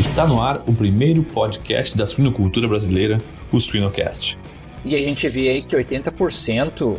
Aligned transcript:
Está 0.00 0.26
no 0.26 0.40
ar 0.40 0.62
o 0.66 0.72
primeiro 0.72 1.22
podcast 1.22 1.94
da 1.94 2.06
suinocultura 2.06 2.66
brasileira, 2.66 3.18
o 3.52 3.60
Suinocast. 3.60 4.38
E 4.82 4.96
a 4.96 5.02
gente 5.02 5.28
vê 5.28 5.50
aí 5.50 5.60
que 5.60 5.76
80% 5.76 6.96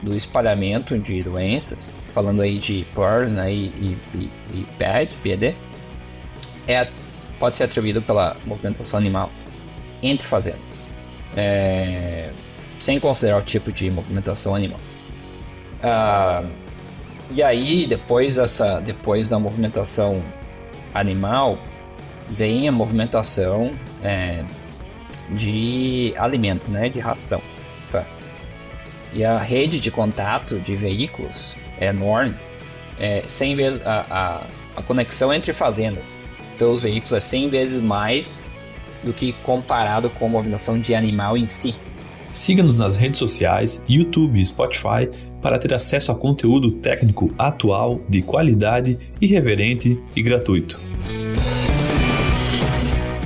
do 0.00 0.16
espalhamento 0.16 0.96
de 0.96 1.20
doenças, 1.24 2.00
falando 2.14 2.42
aí 2.42 2.60
de 2.60 2.86
PRRS 2.94 3.32
né, 3.32 3.52
e, 3.52 3.98
e, 4.14 4.30
e, 4.54 4.66
PED, 4.78 5.56
é, 6.68 6.86
pode 7.40 7.56
ser 7.56 7.64
atribuído 7.64 8.00
pela 8.00 8.36
movimentação 8.46 9.00
animal 9.00 9.32
entre 10.00 10.24
fazendas, 10.24 10.88
é, 11.36 12.30
sem 12.78 13.00
considerar 13.00 13.38
o 13.38 13.42
tipo 13.42 13.72
de 13.72 13.90
movimentação 13.90 14.54
animal. 14.54 14.78
Ah, 15.82 16.44
e 17.32 17.42
aí, 17.42 17.84
depois, 17.84 18.36
dessa, 18.36 18.78
depois 18.78 19.28
da 19.28 19.40
movimentação 19.40 20.22
animal, 20.94 21.58
vem 22.30 22.68
a 22.68 22.72
movimentação 22.72 23.72
é, 24.02 24.44
de 25.30 26.14
alimento, 26.16 26.70
né, 26.70 26.88
de 26.88 27.00
ração. 27.00 27.40
Tá? 27.90 28.04
E 29.12 29.24
a 29.24 29.38
rede 29.38 29.80
de 29.80 29.90
contato 29.90 30.58
de 30.58 30.74
veículos 30.74 31.56
é 31.78 31.86
enorme. 31.86 32.34
É 32.98 33.22
100 33.26 33.56
vezes 33.56 33.82
a, 33.84 34.06
a, 34.10 34.80
a 34.80 34.82
conexão 34.82 35.32
entre 35.32 35.52
fazendas 35.52 36.22
pelos 36.58 36.82
veículos 36.82 37.12
é 37.12 37.20
100 37.20 37.48
vezes 37.50 37.80
mais 37.80 38.42
do 39.02 39.12
que 39.12 39.32
comparado 39.42 40.08
com 40.10 40.26
a 40.26 40.28
movimentação 40.28 40.78
de 40.78 40.94
animal 40.94 41.36
em 41.36 41.46
si. 41.46 41.74
Siga-nos 42.32 42.78
nas 42.78 42.96
redes 42.96 43.18
sociais, 43.18 43.82
YouTube 43.88 44.40
e 44.40 44.44
Spotify 44.44 45.08
para 45.40 45.58
ter 45.58 45.74
acesso 45.74 46.10
a 46.10 46.14
conteúdo 46.14 46.70
técnico 46.70 47.32
atual, 47.38 48.00
de 48.08 48.22
qualidade, 48.22 48.98
irreverente 49.20 50.00
e 50.16 50.22
gratuito. 50.22 50.93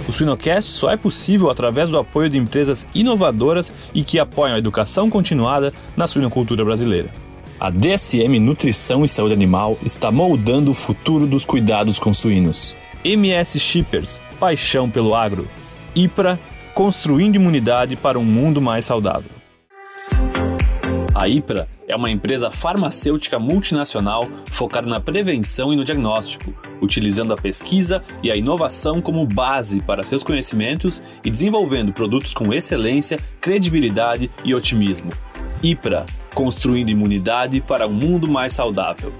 O 0.08 0.12
Suinocast 0.12 0.72
só 0.72 0.90
é 0.90 0.96
possível 0.96 1.50
através 1.50 1.90
do 1.90 1.98
apoio 1.98 2.30
de 2.30 2.38
empresas 2.38 2.86
inovadoras 2.94 3.70
e 3.94 4.02
que 4.02 4.18
apoiam 4.18 4.54
a 4.54 4.58
educação 4.58 5.10
continuada 5.10 5.70
na 5.94 6.06
suinocultura 6.06 6.64
brasileira. 6.64 7.10
A 7.60 7.68
DSM 7.70 8.40
Nutrição 8.40 9.04
e 9.04 9.08
Saúde 9.08 9.34
Animal 9.34 9.76
está 9.82 10.10
moldando 10.10 10.70
o 10.70 10.74
futuro 10.74 11.26
dos 11.26 11.44
cuidados 11.44 11.98
com 11.98 12.14
suínos. 12.14 12.74
MS 13.04 13.60
Shippers, 13.60 14.22
paixão 14.40 14.88
pelo 14.88 15.14
agro. 15.14 15.46
IPRA, 15.94 16.38
construindo 16.72 17.36
imunidade 17.36 17.94
para 17.94 18.18
um 18.18 18.24
mundo 18.24 18.62
mais 18.62 18.86
saudável. 18.86 19.37
A 21.18 21.28
IPRA 21.28 21.68
é 21.88 21.96
uma 21.96 22.12
empresa 22.12 22.48
farmacêutica 22.48 23.40
multinacional 23.40 24.24
focada 24.52 24.86
na 24.86 25.00
prevenção 25.00 25.72
e 25.72 25.76
no 25.76 25.82
diagnóstico, 25.82 26.54
utilizando 26.80 27.32
a 27.32 27.36
pesquisa 27.36 28.04
e 28.22 28.30
a 28.30 28.36
inovação 28.36 29.02
como 29.02 29.26
base 29.26 29.82
para 29.82 30.04
seus 30.04 30.22
conhecimentos 30.22 31.02
e 31.24 31.28
desenvolvendo 31.28 31.92
produtos 31.92 32.32
com 32.32 32.54
excelência, 32.54 33.18
credibilidade 33.40 34.30
e 34.44 34.54
otimismo. 34.54 35.10
IPRA 35.60 36.06
construindo 36.32 36.90
imunidade 36.90 37.60
para 37.60 37.88
um 37.88 37.92
mundo 37.92 38.28
mais 38.28 38.52
saudável. 38.52 39.12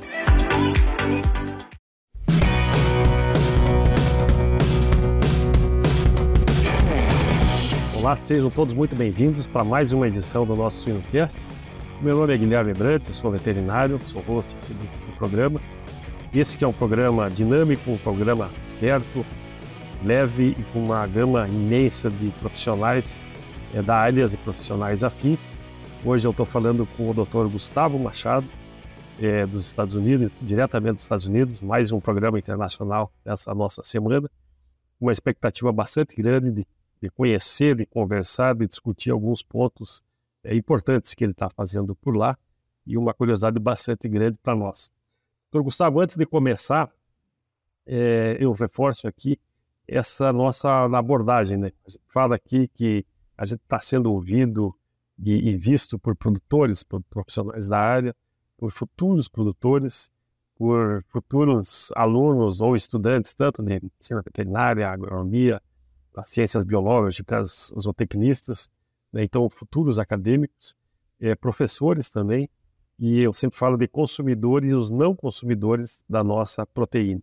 Olá, 7.92 8.14
sejam 8.14 8.48
todos 8.50 8.72
muito 8.72 8.94
bem-vindos 8.94 9.48
para 9.48 9.64
mais 9.64 9.92
uma 9.92 10.06
edição 10.06 10.46
do 10.46 10.55
nosso 10.55 10.83
Suinocast. 10.83 11.58
Meu 12.00 12.16
nome 12.16 12.32
é 12.32 12.36
Guilherme 12.36 12.72
Brandt, 12.72 13.08
eu 13.08 13.14
sou 13.14 13.28
veterinário, 13.28 13.98
sou 14.06 14.22
host 14.22 14.56
do, 14.56 15.16
programa. 15.16 15.60
Esse 16.32 16.62
é 16.62 16.68
um 16.68 16.72
programa 16.72 17.28
dinâmico, 17.28 17.90
um 17.90 17.98
programa 17.98 18.48
aberto, 18.77 19.27
leve 20.05 20.55
e 20.56 20.62
com 20.72 20.84
uma 20.84 21.05
gama 21.08 21.48
imensa 21.48 22.08
de 22.08 22.30
profissionais 22.39 23.24
é, 23.74 23.83
da 23.83 23.96
área 23.96 24.27
e 24.33 24.36
profissionais 24.36 25.02
afins. 25.02 25.52
Hoje 26.05 26.24
eu 26.24 26.30
estou 26.30 26.46
falando 26.46 26.86
com 26.96 27.11
o 27.11 27.12
Dr. 27.12 27.48
Gustavo 27.50 27.98
Machado, 27.98 28.46
é, 29.20 29.44
dos 29.44 29.67
Estados 29.67 29.96
Unidos, 29.96 30.30
diretamente 30.40 30.94
dos 30.94 31.02
Estados 31.02 31.27
Unidos, 31.27 31.64
mais 31.64 31.90
um 31.90 31.98
programa 31.98 32.39
internacional 32.39 33.12
dessa 33.24 33.52
nossa 33.52 33.83
semana. 33.83 34.30
Uma 35.00 35.11
expectativa 35.11 35.73
bastante 35.73 36.14
grande 36.14 36.52
de, 36.52 36.67
de 37.02 37.11
conhecer, 37.11 37.74
de 37.74 37.84
conversar, 37.84 38.55
de 38.55 38.68
discutir 38.68 39.11
alguns 39.11 39.42
pontos 39.42 40.00
importantes 40.44 41.14
que 41.14 41.24
ele 41.24 41.32
está 41.32 41.48
fazendo 41.50 41.94
por 41.94 42.16
lá 42.16 42.36
e 42.86 42.96
uma 42.96 43.12
curiosidade 43.12 43.58
bastante 43.58 44.08
grande 44.08 44.38
para 44.38 44.56
nós. 44.56 44.90
Doutor 45.50 45.64
Gustavo, 45.64 46.00
antes 46.00 46.16
de 46.16 46.26
começar, 46.26 46.90
é, 47.86 48.36
eu 48.38 48.52
reforço 48.52 49.08
aqui 49.08 49.38
essa 49.86 50.32
nossa 50.32 50.84
abordagem. 50.84 51.56
Né? 51.56 51.72
A 51.86 51.90
gente 51.90 52.04
fala 52.06 52.36
aqui 52.36 52.68
que 52.68 53.04
a 53.36 53.46
gente 53.46 53.60
está 53.62 53.80
sendo 53.80 54.12
ouvido 54.12 54.74
e, 55.18 55.50
e, 55.50 55.56
visto 55.56 55.98
por 55.98 56.14
produtores, 56.14 56.82
por 56.82 57.02
profissionais 57.05 57.66
da 57.66 57.78
área, 57.78 58.14
por 58.56 58.70
futuros 58.70 59.28
produtores, 59.28 60.10
por 60.55 61.02
futuros 61.08 61.90
alunos 61.94 62.60
ou 62.60 62.76
estudantes, 62.76 63.32
tanto 63.32 63.62
de 63.62 63.80
medicina 63.80 64.20
veterinária, 64.22 64.88
agronomia, 64.88 65.62
as 66.16 66.30
ciências 66.30 66.64
biológicas, 66.64 67.72
zootecnistas, 67.78 68.70
né? 69.13 69.23
então 69.23 69.48
futuros 69.48 69.98
acadêmicos, 69.98 70.74
é, 71.20 71.35
professores 71.35 72.11
também, 72.11 72.48
e 72.98 73.20
eu 73.20 73.33
sempre 73.33 73.58
falo 73.58 73.77
de 73.77 73.86
consumidores 73.86 74.73
e 74.73 74.74
os 74.74 74.91
não 74.91 75.14
consumidores 75.14 76.05
da 76.08 76.24
nossa 76.24 76.67
proteína. 76.67 77.23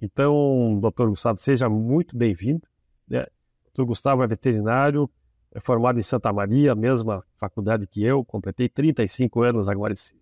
Então, 0.00 0.78
doutor 0.80 1.08
Gustavo, 1.08 1.38
seja 1.38 1.68
muito 1.68 2.16
bem-vindo. 2.16 2.66
Né? 3.08 3.26
Doutor 3.64 3.86
Gustavo 3.86 4.22
é 4.22 4.26
veterinário, 4.26 5.08
é 5.52 5.60
formado 5.60 5.98
em 5.98 6.02
Santa 6.02 6.32
Maria, 6.32 6.74
mesma 6.74 7.24
faculdade 7.36 7.86
que 7.86 8.04
eu, 8.04 8.24
completei 8.24 8.68
35 8.68 9.42
anos 9.42 9.68
agora 9.68 9.92
esse 9.92 10.14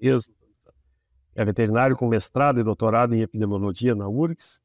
mês. 0.00 0.30
É 1.34 1.44
veterinário 1.44 1.96
com 1.96 2.06
mestrado 2.06 2.60
e 2.60 2.62
doutorado 2.62 3.14
em 3.14 3.20
epidemiologia 3.20 3.94
na 3.94 4.08
URGS. 4.08 4.62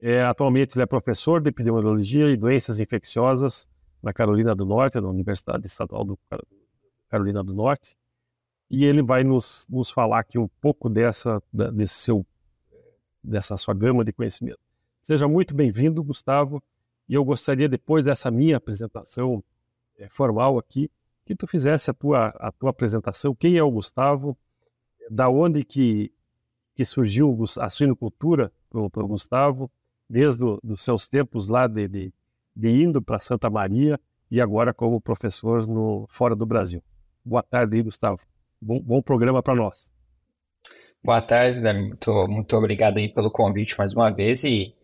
É, 0.00 0.22
atualmente 0.22 0.74
ele 0.74 0.82
é 0.82 0.86
professor 0.86 1.40
de 1.40 1.48
epidemiologia 1.48 2.30
e 2.30 2.36
doenças 2.36 2.78
infecciosas 2.78 3.66
na 4.04 4.12
Carolina 4.12 4.54
do 4.54 4.66
Norte, 4.66 5.00
na 5.00 5.08
Universidade 5.08 5.66
Estadual 5.66 6.04
do 6.04 6.18
Carolina 7.08 7.42
do 7.42 7.54
Norte, 7.54 7.96
e 8.70 8.84
ele 8.84 9.02
vai 9.02 9.24
nos, 9.24 9.66
nos 9.70 9.90
falar 9.90 10.18
aqui 10.18 10.38
um 10.38 10.46
pouco 10.60 10.90
dessa, 10.90 11.42
desse 11.50 11.94
seu, 11.94 12.26
dessa 13.22 13.56
sua 13.56 13.72
gama 13.72 14.04
de 14.04 14.12
conhecimento. 14.12 14.58
Seja 15.00 15.26
muito 15.26 15.54
bem-vindo, 15.54 16.04
Gustavo, 16.04 16.62
e 17.08 17.14
eu 17.14 17.24
gostaria, 17.24 17.66
depois 17.66 18.04
dessa 18.04 18.30
minha 18.30 18.58
apresentação 18.58 19.42
é, 19.98 20.06
formal 20.10 20.58
aqui, 20.58 20.90
que 21.24 21.34
tu 21.34 21.46
fizesse 21.46 21.90
a 21.90 21.94
tua, 21.94 22.26
a 22.28 22.52
tua 22.52 22.70
apresentação, 22.70 23.34
quem 23.34 23.56
é 23.56 23.62
o 23.62 23.70
Gustavo, 23.70 24.36
da 25.10 25.30
onde 25.30 25.64
que, 25.64 26.12
que 26.74 26.84
surgiu 26.84 27.34
a 27.58 27.70
suinocultura 27.70 28.52
para 28.68 29.02
o 29.02 29.08
Gustavo, 29.08 29.70
desde 30.08 30.44
os 30.44 30.82
seus 30.82 31.08
tempos 31.08 31.48
lá 31.48 31.66
de, 31.66 31.88
de 31.88 32.12
de 32.54 32.70
indo 32.70 33.02
para 33.02 33.18
Santa 33.18 33.50
Maria 33.50 33.98
e 34.30 34.40
agora 34.40 34.72
como 34.72 35.00
professor 35.00 35.66
no 35.66 36.06
fora 36.08 36.34
do 36.34 36.46
Brasil. 36.46 36.82
Boa 37.24 37.42
tarde, 37.42 37.82
Gustavo. 37.82 38.20
Bom, 38.60 38.80
bom 38.80 39.02
programa 39.02 39.42
para 39.42 39.54
nós. 39.54 39.92
Boa 41.02 41.20
tarde, 41.20 41.60
muito, 41.60 42.28
muito 42.28 42.56
obrigado 42.56 42.98
aí 42.98 43.12
pelo 43.12 43.30
convite 43.30 43.76
mais 43.76 43.92
uma 43.92 44.10
vez 44.10 44.42
e 44.44 44.74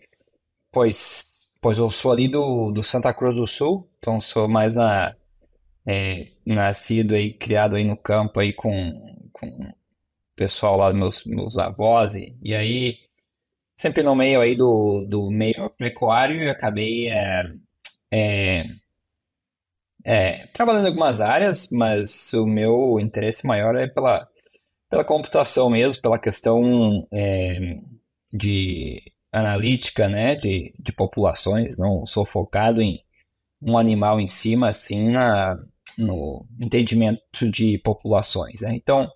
pois, 0.70 1.48
pois 1.62 1.78
eu 1.78 1.88
sou 1.88 2.12
ali 2.12 2.28
do, 2.28 2.70
do 2.70 2.82
Santa 2.82 3.12
Cruz 3.14 3.36
do 3.36 3.47
Sul, 3.47 3.88
então 3.98 4.20
sou 4.20 4.47
mais 4.47 4.76
a, 4.76 5.16
é, 5.87 6.28
nascido 6.44 7.14
aí, 7.14 7.32
criado 7.32 7.76
aí 7.76 7.84
no 7.84 7.97
campo 7.97 8.38
aí 8.38 8.52
com, 8.52 8.70
com 9.32 9.47
o 9.47 9.75
pessoal 10.37 10.76
lá, 10.76 10.92
meus, 10.92 11.25
meus 11.25 11.56
avós 11.56 12.14
e, 12.14 12.37
e 12.43 12.55
aí 12.55 12.99
sempre 13.81 14.03
no 14.03 14.15
meio 14.15 14.43
aí 14.43 14.55
do, 14.55 15.06
do 15.09 15.31
meio 15.31 15.71
pecuário 15.71 16.43
e 16.43 16.50
acabei 16.50 17.09
é, 17.09 17.50
é, 18.12 18.67
é, 20.05 20.47
trabalhando 20.49 20.85
em 20.85 20.88
algumas 20.88 21.23
áreas, 21.23 21.71
mas 21.73 22.31
o 22.35 22.44
meu 22.44 23.00
interesse 23.00 23.47
maior 23.47 23.75
é 23.77 23.87
pela, 23.87 24.29
pela 24.91 25.03
computação 25.03 25.71
mesmo, 25.71 26.03
pela 26.03 26.19
questão 26.19 27.09
é, 27.11 27.79
de 28.31 29.00
analítica, 29.32 30.11
né, 30.11 30.35
de, 30.35 30.75
de 30.79 30.93
populações, 30.93 31.79
não 31.79 32.05
sou 32.05 32.27
focado 32.27 32.82
em 32.82 33.03
um 33.62 33.79
animal 33.79 34.21
em 34.21 34.29
si, 34.29 34.56
mas 34.56 34.77
sim 34.77 35.09
na, 35.09 35.56
no 35.97 36.47
entendimento 36.61 37.50
de 37.50 37.79
populações, 37.79 38.61
né? 38.61 38.75
Então, 38.75 39.11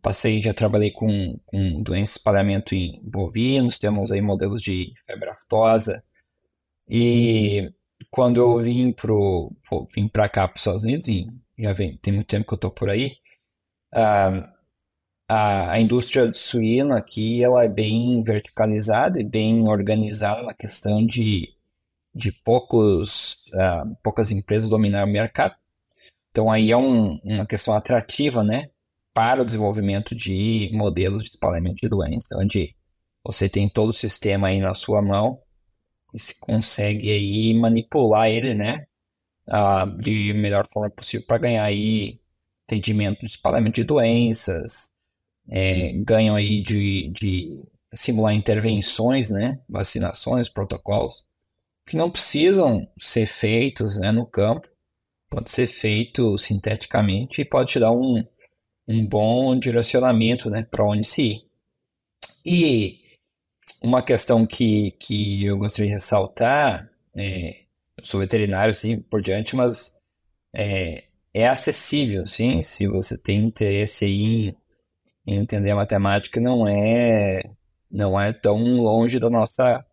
Passei, 0.00 0.42
já 0.42 0.54
trabalhei 0.54 0.90
com, 0.90 1.38
com 1.46 1.82
doença 1.82 2.14
de 2.14 2.18
espalhamento 2.18 2.74
em 2.74 3.00
bovinos, 3.04 3.78
temos 3.78 4.10
aí 4.10 4.20
modelos 4.20 4.60
de 4.60 4.92
febre 5.06 5.28
aftosa. 5.28 6.02
E 6.88 7.72
quando 8.10 8.40
eu 8.40 8.58
vim 8.58 8.94
vim 9.94 10.08
para 10.08 10.28
cá 10.28 10.48
para 10.48 10.56
os 10.56 10.62
Estados 10.62 10.84
Unidos, 10.84 11.08
e 11.08 11.26
já 11.58 11.72
vem, 11.72 11.96
tem 11.98 12.12
muito 12.12 12.26
tempo 12.26 12.46
que 12.46 12.54
eu 12.54 12.58
tô 12.58 12.70
por 12.70 12.90
aí, 12.90 13.16
uh, 13.94 14.48
a, 15.28 15.72
a 15.72 15.80
indústria 15.80 16.28
de 16.28 16.36
suíno 16.36 16.94
aqui 16.94 17.42
ela 17.42 17.64
é 17.64 17.68
bem 17.68 18.22
verticalizada 18.22 19.20
e 19.20 19.24
bem 19.24 19.68
organizada 19.68 20.42
na 20.42 20.54
questão 20.54 21.06
de, 21.06 21.54
de 22.14 22.32
poucos, 22.32 23.46
uh, 23.54 23.96
poucas 24.02 24.30
empresas 24.30 24.70
dominar 24.70 25.04
o 25.04 25.10
mercado. 25.10 25.54
Então 26.30 26.50
aí 26.50 26.70
é 26.70 26.76
um, 26.76 27.18
uma 27.24 27.46
questão 27.46 27.74
atrativa, 27.74 28.42
né, 28.42 28.70
para 29.14 29.42
o 29.42 29.44
desenvolvimento 29.44 30.14
de 30.14 30.70
modelos 30.72 31.24
de 31.24 31.30
espalhamento 31.30 31.76
de 31.82 31.88
doença, 31.88 32.38
onde 32.38 32.74
você 33.24 33.48
tem 33.48 33.68
todo 33.68 33.90
o 33.90 33.92
sistema 33.92 34.48
aí 34.48 34.60
na 34.60 34.74
sua 34.74 35.02
mão 35.02 35.40
e 36.14 36.18
se 36.18 36.38
consegue 36.40 37.10
aí 37.10 37.54
manipular 37.54 38.28
ele, 38.28 38.54
né, 38.54 38.86
de 39.98 40.32
melhor 40.34 40.66
forma 40.68 40.90
possível 40.90 41.26
para 41.26 41.38
ganhar 41.38 41.64
aí 41.64 42.20
atendimento 42.66 43.20
de 43.20 43.26
espalhamento 43.26 43.76
de 43.76 43.84
doenças, 43.84 44.92
é, 45.48 45.92
ganham 46.04 46.34
aí 46.34 46.62
de, 46.62 47.08
de 47.08 47.62
simular 47.94 48.34
intervenções, 48.34 49.30
né, 49.30 49.60
vacinações, 49.68 50.48
protocolos, 50.48 51.26
que 51.86 51.96
não 51.96 52.10
precisam 52.10 52.88
ser 53.00 53.26
feitos 53.26 53.98
né, 53.98 54.12
no 54.12 54.26
campo, 54.26 54.68
pode 55.28 55.50
ser 55.50 55.66
feito 55.66 56.36
sinteticamente 56.38 57.40
e 57.40 57.44
pode 57.44 57.72
te 57.72 57.80
dar 57.80 57.90
um, 57.90 58.22
um 58.92 59.06
bom 59.06 59.58
direcionamento 59.58 60.50
né, 60.50 60.66
para 60.70 60.84
onde 60.84 61.06
se 61.08 61.22
ir. 61.22 61.46
E 62.44 63.00
uma 63.82 64.02
questão 64.02 64.46
que, 64.46 64.92
que 64.92 65.44
eu 65.44 65.58
gostaria 65.58 65.88
de 65.88 65.94
ressaltar, 65.94 66.90
é, 67.16 67.62
eu 67.96 68.04
sou 68.04 68.20
veterinário, 68.20 68.70
assim, 68.70 69.00
por 69.00 69.22
diante, 69.22 69.56
mas 69.56 69.98
é, 70.54 71.04
é 71.34 71.48
acessível, 71.48 72.26
sim, 72.26 72.62
se 72.62 72.86
você 72.86 73.20
tem 73.20 73.44
interesse 73.46 74.06
em, 74.06 74.54
em 75.26 75.36
entender 75.38 75.70
a 75.70 75.76
matemática, 75.76 76.40
não 76.40 76.68
é 76.68 77.40
não 77.90 78.18
é 78.18 78.32
tão 78.32 78.58
longe 78.80 79.18
da 79.18 79.28
nossa 79.28 79.84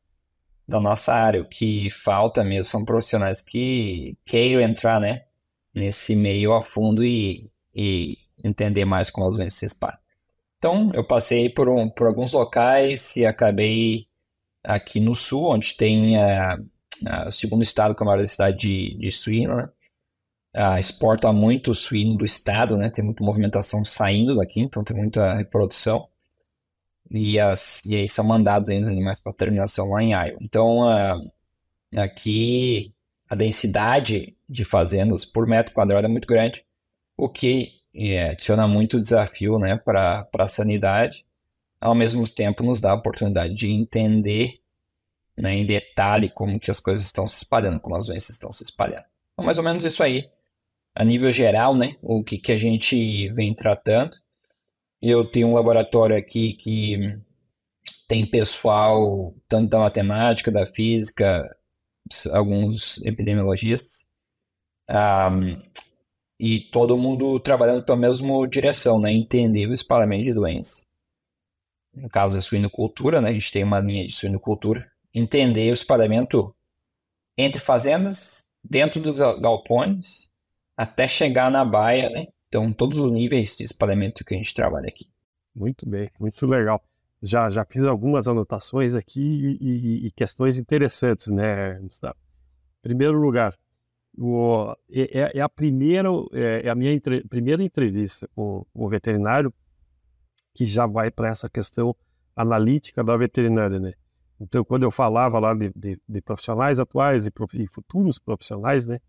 da 0.67 0.79
nossa 0.79 1.13
área. 1.13 1.41
O 1.41 1.49
que 1.49 1.89
falta 1.89 2.43
mesmo 2.43 2.65
são 2.65 2.85
profissionais 2.85 3.41
que 3.41 4.17
queiram 4.25 4.61
entrar, 4.61 4.99
né, 5.01 5.25
nesse 5.73 6.15
meio 6.15 6.53
a 6.53 6.63
fundo 6.63 7.03
e, 7.03 7.51
e 7.73 8.17
entender 8.43 8.85
mais 8.85 9.09
como 9.09 9.27
as 9.27 9.35
doenças 9.35 9.59
se 9.59 9.65
espalham. 9.65 9.99
Então, 10.57 10.91
eu 10.93 11.05
passei 11.05 11.49
por, 11.49 11.69
um, 11.69 11.89
por 11.89 12.07
alguns 12.07 12.33
locais 12.33 13.15
e 13.15 13.25
acabei 13.25 14.07
aqui 14.63 14.99
no 14.99 15.15
sul, 15.15 15.53
onde 15.53 15.75
tem 15.75 16.17
a, 16.17 16.57
a, 17.07 17.27
o 17.29 17.31
segundo 17.31 17.63
estado 17.63 17.95
com 17.95 18.03
a 18.03 18.07
maior 18.07 18.27
cidade 18.27 18.57
de, 18.57 18.97
de 18.97 19.11
suíno, 19.11 19.55
né? 19.55 19.69
ah, 20.53 20.79
exporta 20.79 21.31
muito 21.31 21.73
suíno 21.73 22.17
do 22.17 22.25
estado, 22.25 22.77
né? 22.77 22.89
Tem 22.89 23.03
muita 23.03 23.23
movimentação 23.23 23.85
saindo 23.85 24.35
daqui, 24.35 24.61
então 24.61 24.83
tem 24.83 24.97
muita 24.97 25.33
reprodução. 25.35 26.07
E, 27.11 27.39
as, 27.39 27.83
e 27.85 27.95
aí 27.95 28.09
são 28.09 28.25
mandados 28.25 28.69
aí 28.69 28.81
os 28.81 28.87
animais 28.87 29.19
para 29.19 29.33
terminação 29.33 29.89
lá 29.89 30.03
em 30.03 30.11
Iowa. 30.11 30.37
Então, 30.41 30.83
ah, 30.87 31.19
aqui 31.97 32.93
a 33.29 33.35
densidade 33.35 34.35
de 34.47 34.65
fazendas 34.65 35.25
por 35.25 35.47
metro 35.47 35.73
quadrado 35.73 36.05
é 36.05 36.09
muito 36.09 36.27
grande, 36.27 36.65
o 37.17 37.29
que 37.29 37.78
é, 37.93 38.29
adiciona 38.29 38.67
muito 38.67 38.99
desafio 38.99 39.57
né, 39.59 39.77
para 39.77 40.27
a 40.37 40.47
sanidade. 40.47 41.25
Ao 41.79 41.95
mesmo 41.95 42.27
tempo, 42.27 42.63
nos 42.63 42.81
dá 42.81 42.91
a 42.91 42.95
oportunidade 42.95 43.53
de 43.53 43.69
entender 43.69 44.59
né, 45.37 45.53
em 45.53 45.65
detalhe 45.65 46.29
como 46.29 46.59
que 46.59 46.69
as 46.69 46.79
coisas 46.79 47.05
estão 47.05 47.27
se 47.27 47.37
espalhando, 47.37 47.79
como 47.79 47.95
as 47.95 48.07
doenças 48.07 48.31
estão 48.31 48.51
se 48.51 48.63
espalhando. 48.63 49.05
Então, 49.33 49.45
mais 49.45 49.57
ou 49.57 49.63
menos 49.63 49.85
isso 49.85 50.03
aí 50.03 50.29
a 50.95 51.03
nível 51.03 51.31
geral, 51.31 51.75
né, 51.75 51.95
o 52.01 52.23
que, 52.23 52.37
que 52.37 52.51
a 52.51 52.57
gente 52.57 53.29
vem 53.29 53.53
tratando. 53.53 54.11
Eu 55.01 55.23
tenho 55.23 55.47
um 55.47 55.53
laboratório 55.53 56.17
aqui 56.17 56.53
que 56.53 57.17
tem 58.07 58.25
pessoal 58.25 59.33
tanto 59.47 59.69
da 59.69 59.79
matemática, 59.79 60.51
da 60.51 60.65
física, 60.65 61.45
alguns 62.33 63.01
epidemiologistas, 63.05 64.07
um, 64.89 65.57
e 66.39 66.61
todo 66.71 66.97
mundo 66.97 67.39
trabalhando 67.39 67.83
pela 67.83 67.97
mesma 67.97 68.47
direção, 68.47 68.99
né, 68.99 69.11
entender 69.11 69.67
o 69.67 69.73
espalhamento 69.73 70.23
de 70.23 70.33
doenças. 70.33 70.87
No 71.93 72.07
caso 72.07 72.35
da 72.35 72.41
suinocultura, 72.41 73.19
né, 73.19 73.29
a 73.29 73.33
gente 73.33 73.51
tem 73.51 73.63
uma 73.63 73.79
linha 73.79 74.07
de 74.07 74.13
suinocultura, 74.13 74.89
entender 75.13 75.69
o 75.69 75.73
espalhamento 75.73 76.55
entre 77.37 77.59
fazendas, 77.59 78.47
dentro 78.63 79.01
dos 79.01 79.17
galpões 79.17 80.29
até 80.75 81.07
chegar 81.07 81.51
na 81.51 81.65
baia, 81.65 82.09
né? 82.09 82.27
Então, 82.47 82.71
todos 82.71 82.97
os 82.97 83.11
níveis 83.11 83.55
de 83.57 83.63
espalhamento 83.63 84.23
que 84.23 84.33
a 84.33 84.37
gente 84.37 84.53
trabalha 84.53 84.87
aqui. 84.87 85.09
Muito 85.53 85.87
bem, 85.87 86.09
muito 86.19 86.47
legal. 86.47 86.81
Já, 87.21 87.49
já 87.49 87.65
fiz 87.65 87.83
algumas 87.83 88.27
anotações 88.27 88.95
aqui 88.95 89.57
e, 89.59 90.05
e, 90.05 90.07
e 90.07 90.11
questões 90.11 90.57
interessantes, 90.57 91.27
né, 91.27 91.77
Gustavo? 91.81 92.15
Em 92.79 92.81
primeiro 92.81 93.19
lugar, 93.19 93.53
o, 94.19 94.75
é, 94.91 95.19
é, 95.19 95.31
é 95.37 95.41
a 95.41 95.49
primeira, 95.49 96.09
é, 96.33 96.67
é 96.67 96.69
a 96.69 96.75
minha 96.75 96.91
entre, 96.91 97.23
primeira 97.27 97.63
entrevista 97.63 98.29
com, 98.35 98.65
o 98.73 98.89
veterinário 98.89 99.53
que 100.53 100.65
já 100.65 100.85
vai 100.85 101.09
para 101.09 101.29
essa 101.29 101.49
questão 101.49 101.95
analítica 102.35 103.03
da 103.03 103.15
veterinária, 103.15 103.79
né? 103.79 103.93
Então, 104.39 104.63
quando 104.63 104.83
eu 104.83 104.91
falava 104.91 105.39
lá 105.39 105.53
de, 105.53 105.71
de, 105.75 105.99
de 106.07 106.21
profissionais 106.21 106.79
atuais 106.79 107.25
e, 107.27 107.31
prof, 107.31 107.61
e 107.61 107.67
futuros 107.67 108.17
profissionais, 108.17 108.85
né? 108.85 108.99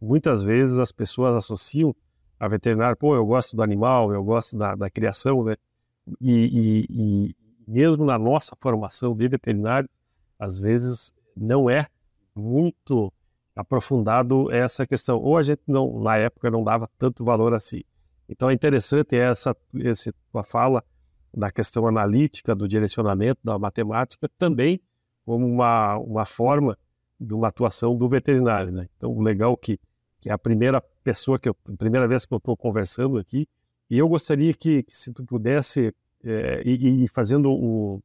muitas 0.00 0.42
vezes 0.42 0.78
as 0.78 0.92
pessoas 0.92 1.34
associam 1.36 1.94
a 2.38 2.48
veterinário, 2.48 2.96
pô, 2.96 3.14
eu 3.14 3.24
gosto 3.24 3.56
do 3.56 3.62
animal, 3.62 4.12
eu 4.12 4.22
gosto 4.22 4.56
da, 4.56 4.74
da 4.74 4.90
criação, 4.90 5.44
né? 5.44 5.56
E, 6.20 6.30
e, 6.30 6.86
e, 6.90 7.36
mesmo 7.66 8.04
na 8.04 8.18
nossa 8.18 8.54
formação 8.60 9.16
de 9.16 9.26
veterinário, 9.28 9.88
às 10.38 10.60
vezes 10.60 11.12
não 11.34 11.70
é 11.70 11.86
muito 12.34 13.12
aprofundado 13.54 14.52
essa 14.52 14.86
questão. 14.86 15.18
Ou 15.18 15.36
a 15.36 15.42
gente 15.42 15.62
não, 15.66 16.00
na 16.00 16.16
época, 16.16 16.50
não 16.50 16.62
dava 16.62 16.88
tanto 16.98 17.24
valor 17.24 17.54
assim. 17.54 17.82
Então 18.28 18.50
é 18.50 18.54
interessante 18.54 19.16
essa, 19.16 19.56
essa 19.82 20.12
tua 20.32 20.42
fala 20.42 20.82
da 21.32 21.50
questão 21.50 21.86
analítica, 21.86 22.54
do 22.54 22.66
direcionamento, 22.66 23.40
da 23.44 23.58
matemática, 23.58 24.28
também 24.38 24.80
como 25.24 25.46
uma, 25.46 25.98
uma 25.98 26.24
forma 26.24 26.78
de 27.18 27.34
uma 27.34 27.48
atuação 27.48 27.96
do 27.96 28.08
veterinário. 28.08 28.72
Né? 28.72 28.88
Então, 28.96 29.18
legal 29.20 29.56
que 29.56 29.78
que 30.24 30.30
é 30.30 30.32
a 30.32 30.38
primeira 30.38 30.80
pessoa 30.80 31.38
que 31.38 31.46
eu, 31.46 31.54
a 31.68 31.76
primeira 31.76 32.08
vez 32.08 32.24
que 32.24 32.32
eu 32.32 32.38
estou 32.38 32.56
conversando 32.56 33.18
aqui, 33.18 33.46
e 33.90 33.98
eu 33.98 34.08
gostaria 34.08 34.54
que, 34.54 34.82
que 34.82 34.96
se 34.96 35.12
tu 35.12 35.22
pudesse 35.22 35.94
é, 36.24 36.62
ir, 36.64 36.82
ir, 36.82 37.08
fazendo 37.08 37.50
um, 37.52 38.00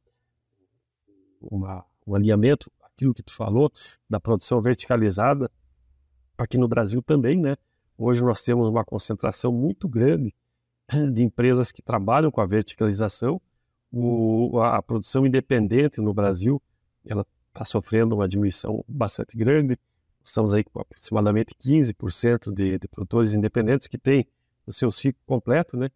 uma, 1.40 1.82
um 2.06 2.14
alinhamento, 2.14 2.70
aquilo 3.00 3.14
que 3.14 3.22
tu 3.22 3.34
falou, 3.34 3.70
da 4.08 4.20
produção 4.20 4.60
verticalizada, 4.60 5.50
aqui 6.36 6.58
no 6.58 6.68
Brasil 6.68 7.02
também, 7.02 7.38
né? 7.38 7.56
Hoje 7.96 8.22
nós 8.22 8.42
temos 8.42 8.68
uma 8.68 8.84
concentração 8.84 9.52
muito 9.52 9.88
grande 9.88 10.34
de 11.12 11.22
empresas 11.22 11.72
que 11.72 11.82
trabalham 11.82 12.30
com 12.30 12.40
a 12.40 12.46
verticalização. 12.46 13.40
O, 13.92 14.60
a 14.60 14.82
produção 14.82 15.26
independente 15.26 16.00
no 16.00 16.14
Brasil, 16.14 16.62
ela 17.04 17.26
está 17.48 17.64
sofrendo 17.64 18.14
uma 18.14 18.28
diminuição 18.28 18.84
bastante 18.86 19.36
grande 19.36 19.76
estamos 20.24 20.54
aí 20.54 20.62
com 20.62 20.80
aproximadamente 20.80 21.54
15% 21.54 22.52
de, 22.52 22.78
de 22.78 22.88
produtores 22.88 23.34
independentes 23.34 23.88
que 23.88 23.98
têm 23.98 24.26
o 24.66 24.72
seu 24.72 24.90
ciclo 24.90 25.20
completo, 25.26 25.76
né? 25.76 25.90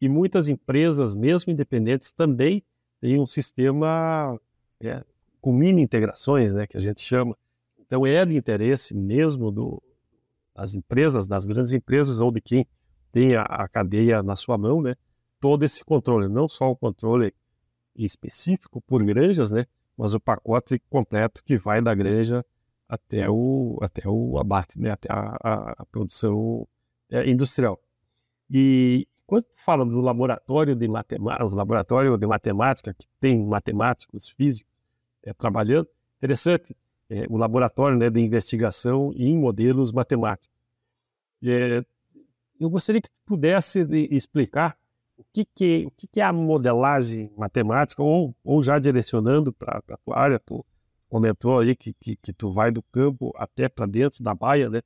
E 0.00 0.08
muitas 0.08 0.48
empresas, 0.48 1.14
mesmo 1.14 1.52
independentes, 1.52 2.12
também 2.12 2.62
têm 3.00 3.20
um 3.20 3.26
sistema 3.26 4.38
é, 4.80 5.04
com 5.40 5.52
mini 5.52 5.82
integrações, 5.82 6.52
né, 6.52 6.66
que 6.66 6.76
a 6.76 6.80
gente 6.80 7.00
chama. 7.00 7.36
Então 7.78 8.06
é 8.06 8.24
de 8.24 8.36
interesse 8.36 8.94
mesmo 8.94 9.50
do, 9.50 9.82
das 10.54 10.74
empresas, 10.74 11.26
das 11.26 11.44
grandes 11.46 11.72
empresas 11.72 12.20
ou 12.20 12.30
de 12.30 12.40
quem 12.40 12.66
tem 13.10 13.34
a, 13.34 13.42
a 13.42 13.68
cadeia 13.68 14.22
na 14.22 14.36
sua 14.36 14.56
mão, 14.56 14.80
né, 14.80 14.94
todo 15.40 15.64
esse 15.64 15.84
controle, 15.84 16.28
não 16.28 16.48
só 16.48 16.70
o 16.70 16.76
controle 16.76 17.34
específico 17.96 18.80
por 18.80 19.02
granjas, 19.02 19.50
né, 19.50 19.66
mas 19.96 20.14
o 20.14 20.20
pacote 20.20 20.80
completo 20.88 21.42
que 21.44 21.56
vai 21.56 21.82
da 21.82 21.94
granja 21.94 22.44
até 22.90 23.30
o, 23.30 23.78
até 23.80 24.08
o 24.08 24.36
abate, 24.38 24.80
né? 24.80 24.90
até 24.90 25.08
a, 25.12 25.36
a, 25.42 25.74
a 25.78 25.86
produção 25.86 26.66
é, 27.08 27.28
industrial. 27.30 27.80
E 28.50 29.06
quando 29.26 29.46
fala 29.54 29.86
do 29.86 30.00
laboratório 30.00 30.74
de 30.74 30.88
matemática, 30.88 31.54
laboratório 31.54 32.18
de 32.18 32.26
matemática, 32.26 32.92
que 32.92 33.06
tem 33.20 33.46
matemáticos, 33.46 34.30
físicos 34.30 34.69
é, 35.22 35.32
trabalhando, 35.32 35.88
interessante, 36.18 36.76
é, 37.08 37.26
o 37.28 37.36
laboratório 37.36 37.98
né, 37.98 38.08
de 38.08 38.20
investigação 38.20 39.12
em 39.16 39.36
modelos 39.38 39.92
matemáticos. 39.92 40.48
É, 41.42 41.84
eu 42.58 42.68
gostaria 42.70 43.00
que 43.00 43.08
tu 43.08 43.16
pudesse 43.24 43.80
explicar 44.10 44.76
o 45.16 45.24
que, 45.32 45.44
que, 45.44 45.86
o 45.86 45.90
que, 45.90 46.06
que 46.06 46.20
é 46.20 46.24
a 46.24 46.32
modelagem 46.32 47.30
matemática, 47.36 48.02
ou, 48.02 48.34
ou 48.44 48.62
já 48.62 48.78
direcionando 48.78 49.52
para 49.52 49.82
a 49.88 49.96
tua 49.98 50.18
área, 50.18 50.38
tu, 50.38 50.64
comentou 51.10 51.58
aí 51.58 51.74
que, 51.74 51.92
que, 51.92 52.16
que 52.16 52.32
tu 52.32 52.50
vai 52.50 52.70
do 52.70 52.80
campo 52.84 53.32
até 53.36 53.68
para 53.68 53.84
dentro 53.84 54.22
da 54.22 54.32
baia, 54.32 54.70
né? 54.70 54.80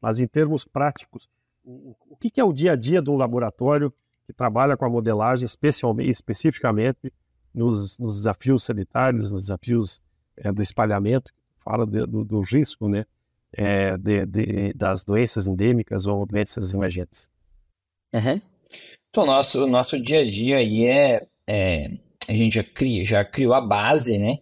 Mas 0.00 0.18
em 0.18 0.26
termos 0.26 0.64
práticos, 0.64 1.28
o, 1.64 1.94
o 2.10 2.16
que, 2.16 2.30
que, 2.30 2.40
é 2.40 2.44
o 2.44 2.52
dia 2.52 2.72
a 2.72 2.76
dia 2.76 3.00
de 3.00 3.08
um 3.08 3.16
laboratório 3.16 3.94
que 4.26 4.32
trabalha 4.32 4.76
com 4.76 4.84
a 4.84 4.90
modelagem 4.90 5.44
especialmente, 5.44 6.10
especificamente 6.10 7.12
nos, 7.54 7.98
nos 7.98 8.16
desafios 8.16 8.64
sanitários, 8.64 9.32
nos 9.32 9.42
desafios 9.42 10.00
é, 10.36 10.52
do 10.52 10.62
espalhamento, 10.62 11.32
fala 11.58 11.86
de, 11.86 12.06
do, 12.06 12.24
do, 12.24 12.40
risco 12.40 12.88
né, 12.88 13.04
é, 13.52 13.96
de, 13.96 14.26
de, 14.26 14.72
das 14.74 15.04
doenças 15.04 15.46
endêmicas 15.46 16.06
ou 16.06 16.26
doenças 16.26 16.72
emergentes. 16.72 17.28
Uhum. 18.12 18.40
Então, 19.10 19.26
nosso, 19.26 19.66
nosso 19.66 20.00
dia 20.00 20.20
a 20.20 20.30
dia 20.30 20.56
aí 20.58 20.84
é, 20.86 21.26
é 21.46 21.90
a 22.28 22.32
gente 22.32 22.54
já, 22.54 22.64
cria, 22.64 23.04
já 23.06 23.24
criou 23.24 23.54
a 23.54 23.60
base, 23.60 24.18
né? 24.18 24.38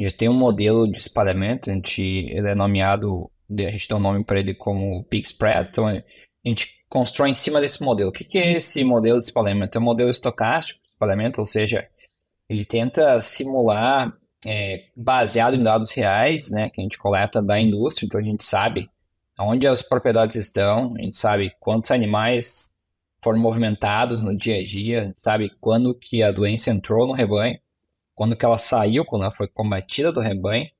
Já 0.00 0.10
tem 0.10 0.28
um 0.28 0.34
modelo 0.34 0.90
de 0.90 0.98
espalhamento, 0.98 1.70
a 1.70 1.74
gente, 1.74 2.02
ele 2.02 2.48
é 2.48 2.54
nomeado, 2.54 3.30
a 3.50 3.70
gente 3.70 3.88
dá 3.88 3.96
um 3.96 4.00
nome 4.00 4.24
para 4.24 4.40
ele 4.40 4.54
como 4.54 5.04
Peak 5.04 5.26
Spread, 5.26 5.68
então 5.70 5.86
a 5.86 6.02
gente 6.44 6.84
constrói 6.88 7.30
em 7.30 7.34
cima 7.34 7.60
desse 7.60 7.82
modelo. 7.82 8.10
O 8.10 8.12
que, 8.12 8.24
que 8.24 8.38
é 8.38 8.52
esse 8.56 8.84
modelo 8.84 9.18
de 9.18 9.24
espalhamento? 9.24 9.76
É 9.76 9.80
um 9.80 9.84
modelo 9.84 10.10
estocástico 10.10 10.80
de 10.82 10.88
espalhamento, 10.88 11.40
ou 11.40 11.46
seja, 11.46 11.88
ele 12.48 12.64
tenta 12.64 13.20
simular, 13.20 14.16
é, 14.44 14.86
baseado 14.96 15.56
em 15.56 15.62
dados 15.62 15.90
reais, 15.90 16.50
né, 16.50 16.70
que 16.70 16.80
a 16.80 16.84
gente 16.84 16.98
coleta 16.98 17.42
da 17.42 17.60
indústria, 17.60 18.06
então 18.06 18.20
a 18.20 18.22
gente 18.22 18.44
sabe 18.44 18.88
onde 19.38 19.66
as 19.66 19.82
propriedades 19.82 20.36
estão, 20.36 20.94
a 20.96 21.02
gente 21.02 21.16
sabe 21.16 21.52
quantos 21.60 21.90
animais 21.90 22.72
foram 23.22 23.38
movimentados 23.38 24.22
no 24.22 24.36
dia 24.36 24.60
a 24.60 24.64
dia, 24.64 25.14
sabe 25.18 25.50
quando 25.60 25.94
que 25.94 26.22
a 26.22 26.30
doença 26.30 26.70
entrou 26.70 27.06
no 27.06 27.12
rebanho, 27.12 27.58
quando 28.14 28.36
que 28.36 28.44
ela 28.44 28.56
saiu, 28.56 29.04
quando 29.04 29.22
ela 29.22 29.34
foi 29.34 29.48
combatida 29.48 30.12
do 30.12 30.20
rebanho. 30.20 30.70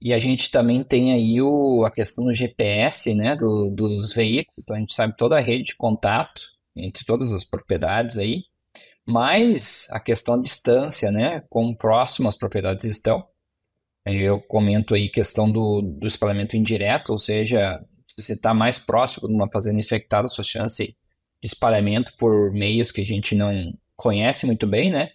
E 0.00 0.12
a 0.12 0.18
gente 0.18 0.50
também 0.50 0.84
tem 0.84 1.12
aí 1.12 1.40
o, 1.40 1.84
a 1.84 1.90
questão 1.90 2.26
do 2.26 2.34
GPS, 2.34 3.14
né, 3.14 3.34
do, 3.34 3.70
dos 3.70 4.12
veículos, 4.12 4.62
então 4.62 4.76
a 4.76 4.78
gente 4.78 4.94
sabe 4.94 5.16
toda 5.16 5.36
a 5.36 5.40
rede 5.40 5.64
de 5.64 5.76
contato 5.76 6.42
entre 6.76 7.04
todas 7.04 7.32
as 7.32 7.44
propriedades 7.44 8.18
aí, 8.18 8.44
mas 9.06 9.88
a 9.90 10.00
questão 10.00 10.36
da 10.36 10.42
distância, 10.42 11.10
né, 11.10 11.42
quão 11.48 11.74
próximo 11.74 12.28
as 12.28 12.36
propriedades 12.36 12.84
estão. 12.84 13.26
Eu 14.06 14.40
comento 14.40 14.94
aí 14.94 15.08
questão 15.08 15.50
do, 15.50 15.80
do 15.80 16.06
espalhamento 16.06 16.56
indireto, 16.56 17.10
ou 17.10 17.18
seja, 17.18 17.82
se 18.06 18.22
você 18.22 18.32
está 18.34 18.52
mais 18.52 18.78
próximo 18.78 19.28
de 19.28 19.34
uma 19.34 19.50
fazenda 19.50 19.80
infectada, 19.80 20.28
sua 20.28 20.44
chance 20.44 20.96
espalhamento 21.42 22.14
por 22.18 22.52
meios 22.52 22.90
que 22.90 23.00
a 23.00 23.04
gente 23.04 23.34
não 23.34 23.72
conhece 23.96 24.46
muito 24.46 24.66
bem, 24.66 24.90
né? 24.90 25.10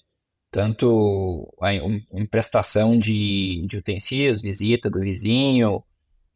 Tanto 0.52 1.52
a 1.62 1.74
emprestação 1.74 2.98
de, 2.98 3.66
de 3.68 3.78
utensílios, 3.78 4.42
visita 4.42 4.90
do 4.90 5.00
vizinho, 5.00 5.84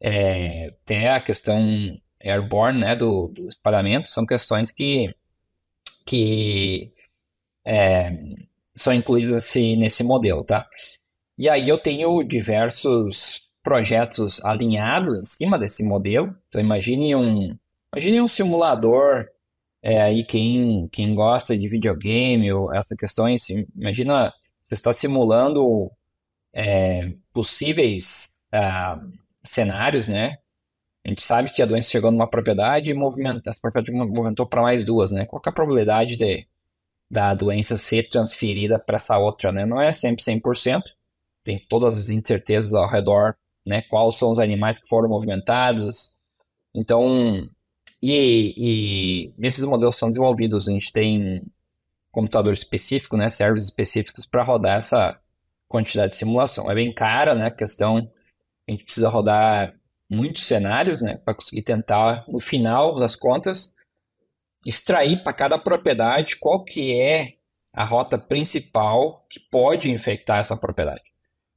é, 0.00 0.68
até 0.82 1.10
a 1.10 1.20
questão 1.20 1.60
airborne, 2.20 2.80
né, 2.80 2.96
do, 2.96 3.28
do 3.28 3.48
espalhamento, 3.48 4.08
são 4.08 4.24
questões 4.24 4.70
que, 4.70 5.14
que 6.06 6.93
é, 7.64 8.16
são 8.74 8.92
incluídas 8.92 9.52
nesse, 9.78 10.04
modelo, 10.04 10.44
tá? 10.44 10.66
E 11.38 11.48
aí 11.48 11.68
eu 11.68 11.78
tenho 11.78 12.22
diversos 12.22 13.42
projetos 13.62 14.44
alinhados 14.44 15.18
em 15.18 15.24
cima 15.24 15.58
desse 15.58 15.84
modelo. 15.84 16.34
Então 16.48 16.60
imagine 16.60 17.14
um, 17.14 17.56
imagine 17.92 18.20
um 18.20 18.28
simulador 18.28 19.28
é, 19.82 20.00
aí 20.00 20.24
quem, 20.24 20.88
quem 20.90 21.14
gosta 21.14 21.56
de 21.56 21.68
videogame 21.68 22.50
ou 22.52 22.72
essa 22.74 22.96
questão, 22.96 23.26
assim, 23.26 23.66
imagina 23.76 24.32
você 24.62 24.74
está 24.74 24.94
simulando 24.94 25.90
é, 26.54 27.12
possíveis 27.34 28.44
ah, 28.50 28.98
cenários, 29.44 30.08
né? 30.08 30.38
A 31.04 31.10
gente 31.10 31.22
sabe 31.22 31.50
que 31.50 31.60
a 31.60 31.66
doença 31.66 31.90
chegou 31.90 32.10
numa 32.10 32.26
propriedade 32.28 32.90
e 32.90 32.94
movimenta, 32.94 33.50
essa 33.50 33.60
propriedade 33.60 33.92
movimentou 33.92 34.46
para 34.46 34.62
mais 34.62 34.84
duas, 34.86 35.12
né? 35.12 35.26
Qual 35.26 35.42
é 35.44 35.48
a 35.50 35.52
probabilidade 35.52 36.16
de, 36.16 36.46
da 37.10 37.34
doença 37.34 37.76
ser 37.76 38.08
transferida 38.08 38.78
para 38.78 38.96
essa 38.96 39.18
outra, 39.18 39.52
né? 39.52 39.64
Não 39.66 39.80
é 39.80 39.92
sempre 39.92 40.22
100%, 40.22 40.82
tem 41.42 41.58
todas 41.68 41.96
as 41.98 42.08
incertezas 42.08 42.72
ao 42.74 42.88
redor, 42.88 43.36
né? 43.66 43.82
Quais 43.82 44.16
são 44.16 44.30
os 44.30 44.38
animais 44.38 44.78
que 44.78 44.88
foram 44.88 45.08
movimentados. 45.08 46.18
Então, 46.74 47.48
e, 48.02 48.54
e 48.56 49.46
esses 49.46 49.64
modelos 49.64 49.96
são 49.96 50.08
desenvolvidos, 50.08 50.68
a 50.68 50.72
gente 50.72 50.92
tem 50.92 51.42
computador 52.12 52.52
específico, 52.52 53.16
né, 53.16 53.28
servers 53.28 53.64
específicos 53.64 54.24
para 54.24 54.44
rodar 54.44 54.78
essa 54.78 55.18
quantidade 55.66 56.12
de 56.12 56.18
simulação. 56.18 56.70
É 56.70 56.74
bem 56.74 56.92
cara, 56.94 57.34
né, 57.34 57.46
a 57.46 57.50
questão, 57.50 58.08
a 58.68 58.70
gente 58.70 58.84
precisa 58.84 59.08
rodar 59.08 59.74
muitos 60.08 60.44
cenários, 60.44 61.02
né, 61.02 61.16
para 61.16 61.34
conseguir 61.34 61.62
tentar, 61.62 62.24
no 62.28 62.38
final 62.38 62.94
das 62.94 63.16
contas, 63.16 63.74
extrair 64.64 65.22
para 65.22 65.32
cada 65.32 65.58
propriedade 65.58 66.36
qual 66.36 66.64
que 66.64 66.98
é 66.98 67.34
a 67.72 67.84
rota 67.84 68.16
principal 68.18 69.26
que 69.28 69.40
pode 69.50 69.90
infectar 69.90 70.38
essa 70.38 70.56
propriedade 70.56 71.02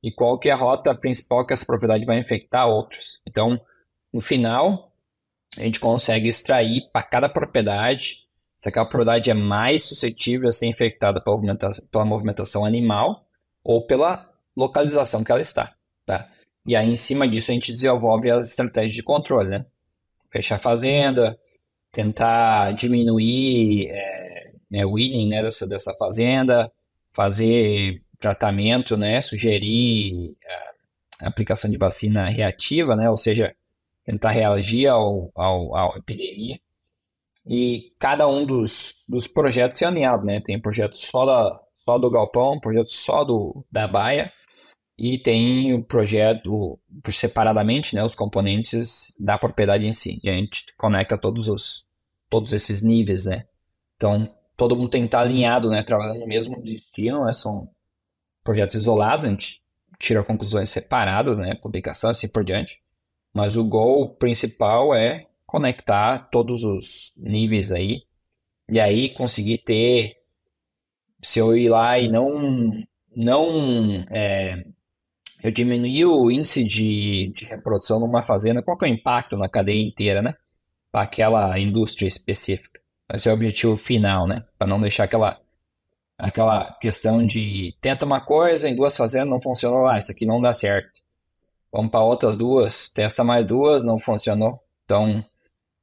e 0.03 0.11
qual 0.11 0.37
que 0.37 0.49
é 0.49 0.51
a 0.51 0.55
rota 0.55 0.95
principal 0.95 1.45
que 1.45 1.53
essa 1.53 1.65
propriedade 1.65 2.05
vai 2.05 2.19
infectar 2.19 2.67
outros. 2.67 3.21
Então, 3.27 3.59
no 4.11 4.21
final, 4.21 4.91
a 5.57 5.63
gente 5.63 5.79
consegue 5.79 6.27
extrair 6.27 6.89
para 6.91 7.03
cada 7.03 7.29
propriedade 7.29 8.27
se 8.59 8.69
aquela 8.69 8.85
propriedade 8.85 9.29
é 9.29 9.33
mais 9.33 9.83
suscetível 9.83 10.47
a 10.47 10.51
ser 10.51 10.67
infectada 10.67 11.21
pela 11.21 11.35
movimentação, 11.35 11.87
pela 11.91 12.05
movimentação 12.05 12.65
animal 12.65 13.25
ou 13.63 13.85
pela 13.85 14.29
localização 14.55 15.23
que 15.23 15.31
ela 15.31 15.41
está. 15.41 15.75
Tá? 16.05 16.29
E 16.65 16.75
aí, 16.75 16.89
em 16.89 16.95
cima 16.95 17.27
disso, 17.27 17.51
a 17.51 17.53
gente 17.53 17.71
desenvolve 17.71 18.31
as 18.31 18.49
estratégias 18.49 18.93
de 18.93 19.03
controle, 19.03 19.49
né? 19.49 19.65
Fechar 20.31 20.55
a 20.55 20.59
fazenda, 20.59 21.37
tentar 21.97 22.73
diminuir 22.73 23.89
é, 23.89 24.51
né, 24.69 24.85
o 24.85 24.93
winning 24.93 25.29
né, 25.29 25.41
dessa, 25.41 25.67
dessa 25.67 25.91
fazenda, 25.95 26.71
fazer 27.11 27.99
tratamento, 28.19 28.95
né? 28.95 29.19
Sugerir 29.19 30.35
a 31.19 31.25
é, 31.25 31.27
aplicação 31.27 31.71
de 31.71 31.77
vacina 31.77 32.29
reativa, 32.29 32.95
né? 32.95 33.09
Ou 33.09 33.17
seja, 33.17 33.55
tentar 34.05 34.29
reagir 34.29 34.85
ao, 34.87 35.31
ao, 35.35 35.75
à 35.75 35.97
epidemia. 35.97 36.59
E 37.47 37.91
cada 37.97 38.27
um 38.27 38.45
dos, 38.45 39.03
dos 39.09 39.25
projetos 39.25 39.81
é 39.81 39.85
alinhado, 39.85 40.23
né? 40.23 40.39
Tem 40.39 40.61
projeto 40.61 40.99
só, 40.99 41.25
da, 41.25 41.59
só 41.83 41.97
do 41.97 42.11
galpão, 42.11 42.59
projeto 42.59 42.91
só 42.91 43.23
do, 43.23 43.65
da 43.71 43.87
baia, 43.87 44.31
e 44.99 45.17
tem 45.17 45.73
o 45.73 45.83
projeto 45.83 46.79
separadamente, 47.09 47.95
né, 47.95 48.03
os 48.03 48.15
componentes 48.15 49.15
da 49.19 49.37
propriedade 49.37 49.85
em 49.85 49.93
si. 49.93 50.19
E 50.23 50.29
a 50.29 50.33
gente 50.33 50.65
conecta 50.75 51.17
todos 51.17 51.47
os 51.47 51.86
todos 52.29 52.53
esses 52.53 52.81
níveis, 52.81 53.25
né? 53.25 53.45
Então, 53.95 54.29
todo 54.55 54.75
mundo 54.75 54.89
tem 54.89 55.01
que 55.01 55.07
estar 55.07 55.21
alinhado, 55.21 55.69
né, 55.69 55.83
trabalhando 55.83 56.19
no 56.19 56.27
mesmo 56.27 56.61
destino, 56.61 57.25
né? 57.25 57.33
São 57.33 57.69
projetos 58.43 58.75
isolados, 58.75 59.25
a 59.25 59.29
gente 59.29 59.61
tira 59.99 60.23
conclusões 60.23 60.69
separadas, 60.69 61.37
né, 61.37 61.55
publicação 61.55 62.09
assim 62.09 62.29
por 62.29 62.43
diante. 62.43 62.81
Mas 63.33 63.55
o 63.55 63.63
goal 63.63 64.15
principal 64.15 64.95
é 64.95 65.27
conectar 65.45 66.29
todos 66.31 66.63
os 66.63 67.13
níveis 67.17 67.71
aí. 67.71 68.03
E 68.69 68.79
aí 68.79 69.09
conseguir 69.09 69.59
ter. 69.59 70.17
Se 71.21 71.39
eu 71.39 71.55
ir 71.55 71.69
lá 71.69 71.97
e 71.97 72.09
não. 72.09 72.71
não 73.15 74.05
é, 74.09 74.65
eu 75.43 75.51
diminuir 75.51 76.05
o 76.05 76.31
índice 76.31 76.63
de, 76.63 77.31
de 77.33 77.45
reprodução 77.45 77.99
numa 77.99 78.21
fazenda, 78.21 78.61
qual 78.61 78.77
que 78.77 78.85
é 78.85 78.89
o 78.89 78.91
impacto 78.91 79.37
na 79.37 79.47
cadeia 79.47 79.81
inteira, 79.81 80.21
né? 80.21 80.35
Aquela 81.01 81.59
indústria 81.59 82.07
específica. 82.07 82.79
Esse 83.13 83.29
é 83.29 83.31
o 83.31 83.35
objetivo 83.35 83.77
final, 83.77 84.27
né? 84.27 84.45
Para 84.57 84.67
não 84.67 84.81
deixar 84.81 85.05
aquela 85.05 85.39
aquela 86.17 86.73
questão 86.81 87.25
de 87.25 87.75
tenta 87.79 88.05
uma 88.05 88.19
coisa 88.19 88.67
em 88.67 88.75
duas 88.75 88.97
fazendas 88.97 89.29
não 89.29 89.39
funcionou, 89.39 89.87
ah, 89.87 89.99
isso 89.99 90.11
aqui 90.11 90.25
não 90.25 90.41
dá 90.41 90.51
certo 90.51 90.99
vamos 91.71 91.91
para 91.91 92.01
outras 92.01 92.37
duas, 92.37 92.89
testa 92.89 93.23
mais 93.23 93.45
duas, 93.45 93.83
não 93.83 93.99
funcionou. 93.99 94.59
Então, 94.85 95.23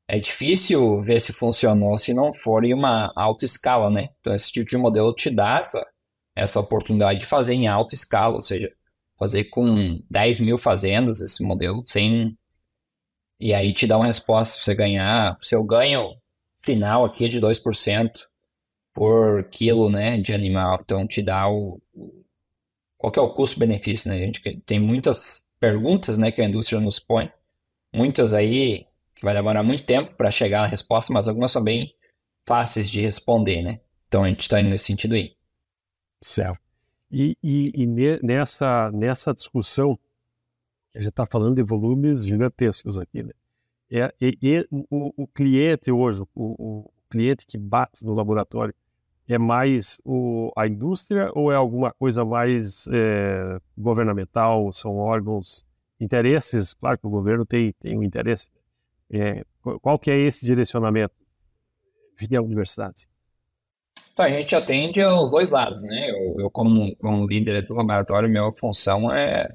é 0.09 0.19
difícil 0.19 1.01
ver 1.03 1.21
se 1.21 1.33
funcionou 1.33 1.97
se 1.97 2.13
não 2.15 2.33
for 2.35 2.65
em 2.65 2.75
uma 2.75 3.13
alta 3.17 3.45
escala, 3.45 3.91
né? 3.91 4.09
Então, 4.21 4.35
esse 4.35 4.51
tipo 4.53 4.69
de 4.69 4.77
modelo 4.77 5.15
te 5.15 5.31
dá 5.31 5.59
essa, 5.61 5.87
essa 6.35 6.61
oportunidade 6.61 7.21
de 7.21 7.27
fazer 7.27 7.55
em 7.55 7.69
alta 7.69 7.95
escala, 7.95 8.35
ou 8.35 8.43
seja, 8.43 8.73
fazer 9.19 9.45
com 9.45 10.01
10 10.11 10.41
mil 10.41 10.59
fazendas 10.59 11.21
esse 11.21 11.45
modelo, 11.45 11.83
sem. 11.87 12.37
E 13.45 13.53
aí 13.53 13.75
te 13.75 13.87
dá 13.87 13.99
uma 13.99 14.07
resposta 14.07 14.57
para 14.57 14.65
você 14.65 14.75
ganhar. 14.75 15.37
Seu 15.43 15.63
ganho 15.63 16.17
final 16.63 17.05
aqui 17.05 17.27
é 17.27 17.29
de 17.29 17.39
2% 17.39 18.11
por 18.95 19.45
quilo 19.51 19.91
né, 19.91 20.17
de 20.17 20.33
animal. 20.33 20.79
Então, 20.83 21.07
te 21.07 21.21
dá 21.21 21.47
o. 21.47 21.79
Qual 22.97 23.13
é 23.15 23.21
o 23.21 23.35
custo-benefício, 23.35 24.11
né? 24.11 24.17
A 24.17 24.21
gente 24.21 24.41
tem 24.65 24.81
muitas 24.81 25.47
perguntas 25.61 26.17
né, 26.17 26.33
que 26.33 26.41
a 26.41 26.47
indústria 26.47 26.81
nos 26.81 26.99
põe. 26.99 27.31
Muitas 27.95 28.33
aí 28.33 28.87
que 29.15 29.23
vai 29.23 29.35
demorar 29.35 29.63
muito 29.63 29.85
tempo 29.85 30.15
para 30.15 30.31
chegar 30.31 30.63
à 30.63 30.67
resposta, 30.67 31.13
mas 31.13 31.29
algumas 31.29 31.53
são 31.53 31.63
bem 31.63 31.95
fáceis 32.47 32.89
de 32.89 33.03
responder, 33.03 33.61
né? 33.61 33.79
Então 34.09 34.25
a 34.25 34.29
gente 34.31 34.41
está 34.41 34.59
indo 34.59 34.71
nesse 34.71 34.87
sentido 34.87 35.17
aí. 35.17 35.37
Certo. 36.23 36.59
E, 37.13 37.37
e, 37.43 37.73
e 37.75 37.87
nessa, 38.23 38.91
nessa 38.91 39.35
discussão, 39.35 39.99
a 40.95 40.99
gente 40.99 41.11
está 41.11 41.27
falando 41.27 41.57
de 41.57 41.63
volumes 41.63 42.25
gigantescos 42.25 42.97
aqui, 42.97 43.23
né? 43.23 43.33
É, 43.91 44.15
e, 44.21 44.39
e 44.41 44.67
o, 44.71 45.13
o, 45.25 45.27
cliente 45.27 45.91
hoje, 45.91 46.23
o, 46.23 46.27
o, 46.35 46.91
cliente 47.11 47.47
que 47.47 47.59
bate 47.59 48.05
no 48.05 48.15
laboratório 48.15 48.75
é 49.29 49.39
mais 49.39 50.01
o, 50.05 50.51
a 50.57 50.67
indústria 50.67 51.31
ou 51.35 51.53
é 51.53 51.57
alguma 51.57 51.93
coisa 51.93 52.25
mais 52.25 52.87
é, 52.89 53.59
governamental? 53.77 54.73
São 54.73 54.97
órgãos, 54.97 55.65
interesses? 56.01 56.75
Claro 56.75 56.99
que 56.99 57.07
o 57.07 57.11
governo 57.11 57.45
tem, 57.45 57.73
tem 57.81 57.99
um 57.99 58.03
interesse. 58.03 58.51
É, 59.11 59.45
qual 59.81 59.99
que 59.99 60.11
é 60.11 60.19
esse 60.19 60.45
direcionamento 60.45 61.15
via 62.17 62.43
universidade? 62.43 63.07
Então, 64.13 64.25
a 64.25 64.29
gente 64.29 64.55
atende 64.55 65.03
aos 65.03 65.31
dois 65.31 65.51
lados, 65.51 65.83
né? 65.85 66.11
Eu, 66.11 66.41
eu 66.41 66.51
como, 66.51 66.95
como 66.97 67.27
líder 67.27 67.63
do 67.67 67.75
laboratório, 67.75 68.29
minha 68.29 68.51
função 68.53 69.13
é 69.13 69.49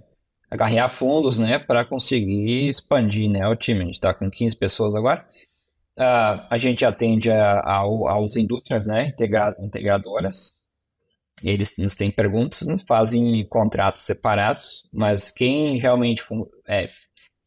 agarrar 0.49 0.89
fundos, 0.89 1.37
né, 1.37 1.59
para 1.59 1.85
conseguir 1.85 2.67
expandir, 2.67 3.29
né, 3.29 3.47
o 3.47 3.55
time. 3.55 3.81
A 3.81 3.85
gente 3.85 3.93
está 3.93 4.13
com 4.13 4.29
15 4.29 4.55
pessoas 4.55 4.95
agora. 4.95 5.25
Uh, 5.97 6.47
a 6.49 6.57
gente 6.57 6.85
atende 6.85 7.29
a, 7.29 7.59
a, 7.59 7.75
aos 7.75 8.35
indústrias, 8.35 8.87
né, 8.87 9.09
integra, 9.09 9.53
integradoras. 9.59 10.53
Eles 11.43 11.77
nos 11.77 11.95
têm 11.95 12.11
perguntas, 12.11 12.65
fazem 12.87 13.45
contratos 13.47 14.03
separados, 14.03 14.83
mas 14.93 15.31
quem 15.31 15.77
realmente 15.77 16.23
é, 16.67 16.89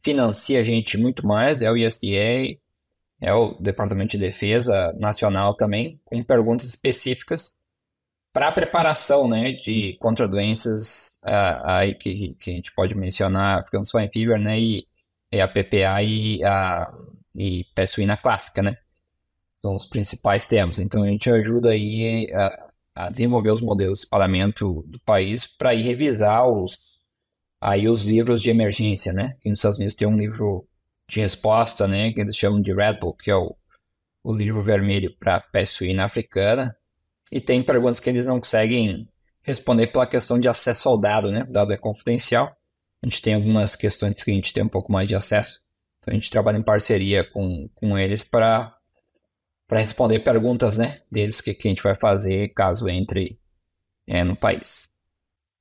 financia 0.03 0.61
a 0.61 0.63
gente 0.63 0.97
muito 0.97 1.27
mais 1.27 1.61
é 1.61 1.71
o 1.71 1.77
ISDA, 1.77 2.59
é 3.21 3.35
o 3.35 3.55
Departamento 3.61 4.13
de 4.13 4.19
Defesa 4.19 4.93
Nacional 4.99 5.55
também, 5.57 6.01
com 6.05 6.23
perguntas 6.23 6.69
específicas 6.69 7.62
para 8.33 8.49
a 8.49 8.53
preparação 8.53 9.29
né, 9.29 9.53
de 9.53 9.97
contra 10.01 10.27
doenças 10.27 11.19
uh, 11.25 11.65
aí 11.65 11.95
que, 11.95 12.35
que 12.41 12.51
a 12.51 12.55
gente 12.55 12.73
pode 12.73 12.95
mencionar, 12.95 13.61
African 13.61 13.85
Swine 13.85 14.11
Fever, 14.13 14.39
né, 14.39 14.59
e, 14.59 14.87
e 15.31 15.41
a 15.41 15.49
PPA 15.49 16.03
e 16.03 16.43
a 16.45 16.93
e 17.35 17.65
peste 17.75 17.95
suína 17.95 18.17
clássica, 18.17 18.63
né? 18.63 18.77
São 19.55 19.77
os 19.77 19.87
principais 19.87 20.47
temas. 20.47 20.79
Então 20.79 21.03
a 21.03 21.07
gente 21.07 21.31
ajuda 21.31 21.71
aí 21.71 22.31
a, 22.35 22.71
a 22.95 23.09
desenvolver 23.11 23.51
os 23.51 23.63
modelos 23.63 23.99
de 23.99 24.05
espalhamento 24.05 24.85
do 24.87 25.01
país 25.01 25.47
para 25.47 25.75
ir 25.75 25.83
revisar 25.83 26.47
os 26.47 27.01
aí 27.61 27.89
os 27.89 28.05
livros 28.05 28.43
de 28.43 28.51
emergência, 28.51 29.13
né? 29.13 29.37
Que 29.41 29.49
nos 29.49 29.61
Estados 29.61 29.79
Unidos 29.79 29.95
tem 29.95 30.07
um 30.07 30.17
livro 30.17 30.69
de 31.09 31.21
resposta, 31.21 31.87
né, 31.87 32.11
que 32.13 32.21
eles 32.21 32.37
chamam 32.37 32.61
de 32.61 32.73
Red 32.73 32.95
Book, 32.95 33.23
que 33.23 33.31
é 33.31 33.37
o, 33.37 33.55
o 34.25 34.35
livro 34.35 34.63
vermelho 34.63 35.15
para 35.19 35.41
peste 35.41 35.77
suína 35.77 36.07
africana, 36.07 36.75
e 37.33 37.41
tem 37.41 37.63
perguntas 37.63 37.99
que 37.99 38.11
eles 38.11 38.27
não 38.27 38.39
conseguem 38.39 39.09
responder 39.41 39.87
pela 39.87 40.07
questão 40.07 40.39
de 40.39 40.47
acesso 40.47 40.87
ao 40.91 40.99
dado, 40.99 41.33
né? 41.33 41.45
O 41.49 41.53
dado 41.53 41.73
é 41.73 41.79
confidencial. 41.79 42.55
A 43.03 43.07
gente 43.07 43.23
tem 43.23 43.33
algumas 43.33 43.75
questões 43.75 44.23
que 44.23 44.31
a 44.31 44.35
gente 44.35 44.53
tem 44.53 44.63
um 44.63 44.69
pouco 44.69 44.93
mais 44.93 45.09
de 45.09 45.17
acesso. 45.17 45.65
Então 45.99 46.13
a 46.13 46.15
gente 46.15 46.31
trabalha 46.31 46.59
em 46.59 46.63
parceria 46.63 47.25
com, 47.25 47.71
com 47.75 47.97
eles 47.99 48.23
para 48.23 48.77
responder 49.71 50.19
perguntas, 50.21 50.77
né, 50.77 51.01
deles 51.11 51.41
que, 51.41 51.55
que 51.55 51.67
a 51.67 51.71
gente 51.71 51.83
vai 51.83 51.95
fazer 51.95 52.49
caso 52.51 52.87
entre 52.89 53.41
é, 54.07 54.23
no 54.23 54.37
país. 54.37 54.93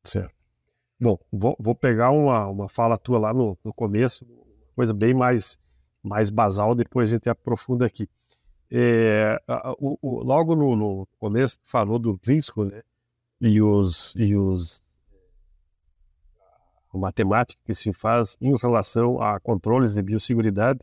Certo. 0.03 0.33
Bom, 0.99 1.17
vou, 1.31 1.55
vou 1.57 1.73
pegar 1.73 2.11
uma, 2.11 2.47
uma 2.47 2.67
fala 2.67 2.97
tua 2.97 3.17
lá 3.17 3.33
no, 3.33 3.57
no 3.63 3.73
começo, 3.73 4.27
coisa 4.75 4.93
bem 4.93 5.13
mais, 5.13 5.57
mais 6.03 6.29
basal, 6.29 6.75
depois 6.75 7.09
a 7.09 7.15
gente 7.15 7.29
aprofunda 7.29 7.85
aqui. 7.85 8.09
É, 8.73 9.37
o, 9.79 9.97
o, 10.01 10.23
logo 10.23 10.55
no, 10.55 10.75
no, 10.77 11.07
começo 11.19 11.59
falou 11.65 11.99
do 11.99 12.17
risco, 12.25 12.63
né? 12.63 12.81
E 13.41 13.61
os, 13.61 14.13
e 14.15 14.33
os 14.35 14.81
a 16.93 16.97
matemática 16.97 17.59
que 17.65 17.73
se 17.73 17.91
faz 17.91 18.37
em 18.39 18.55
relação 18.55 19.21
a 19.21 19.39
controles 19.41 19.95
de 19.95 20.01
biosseguridade, 20.01 20.79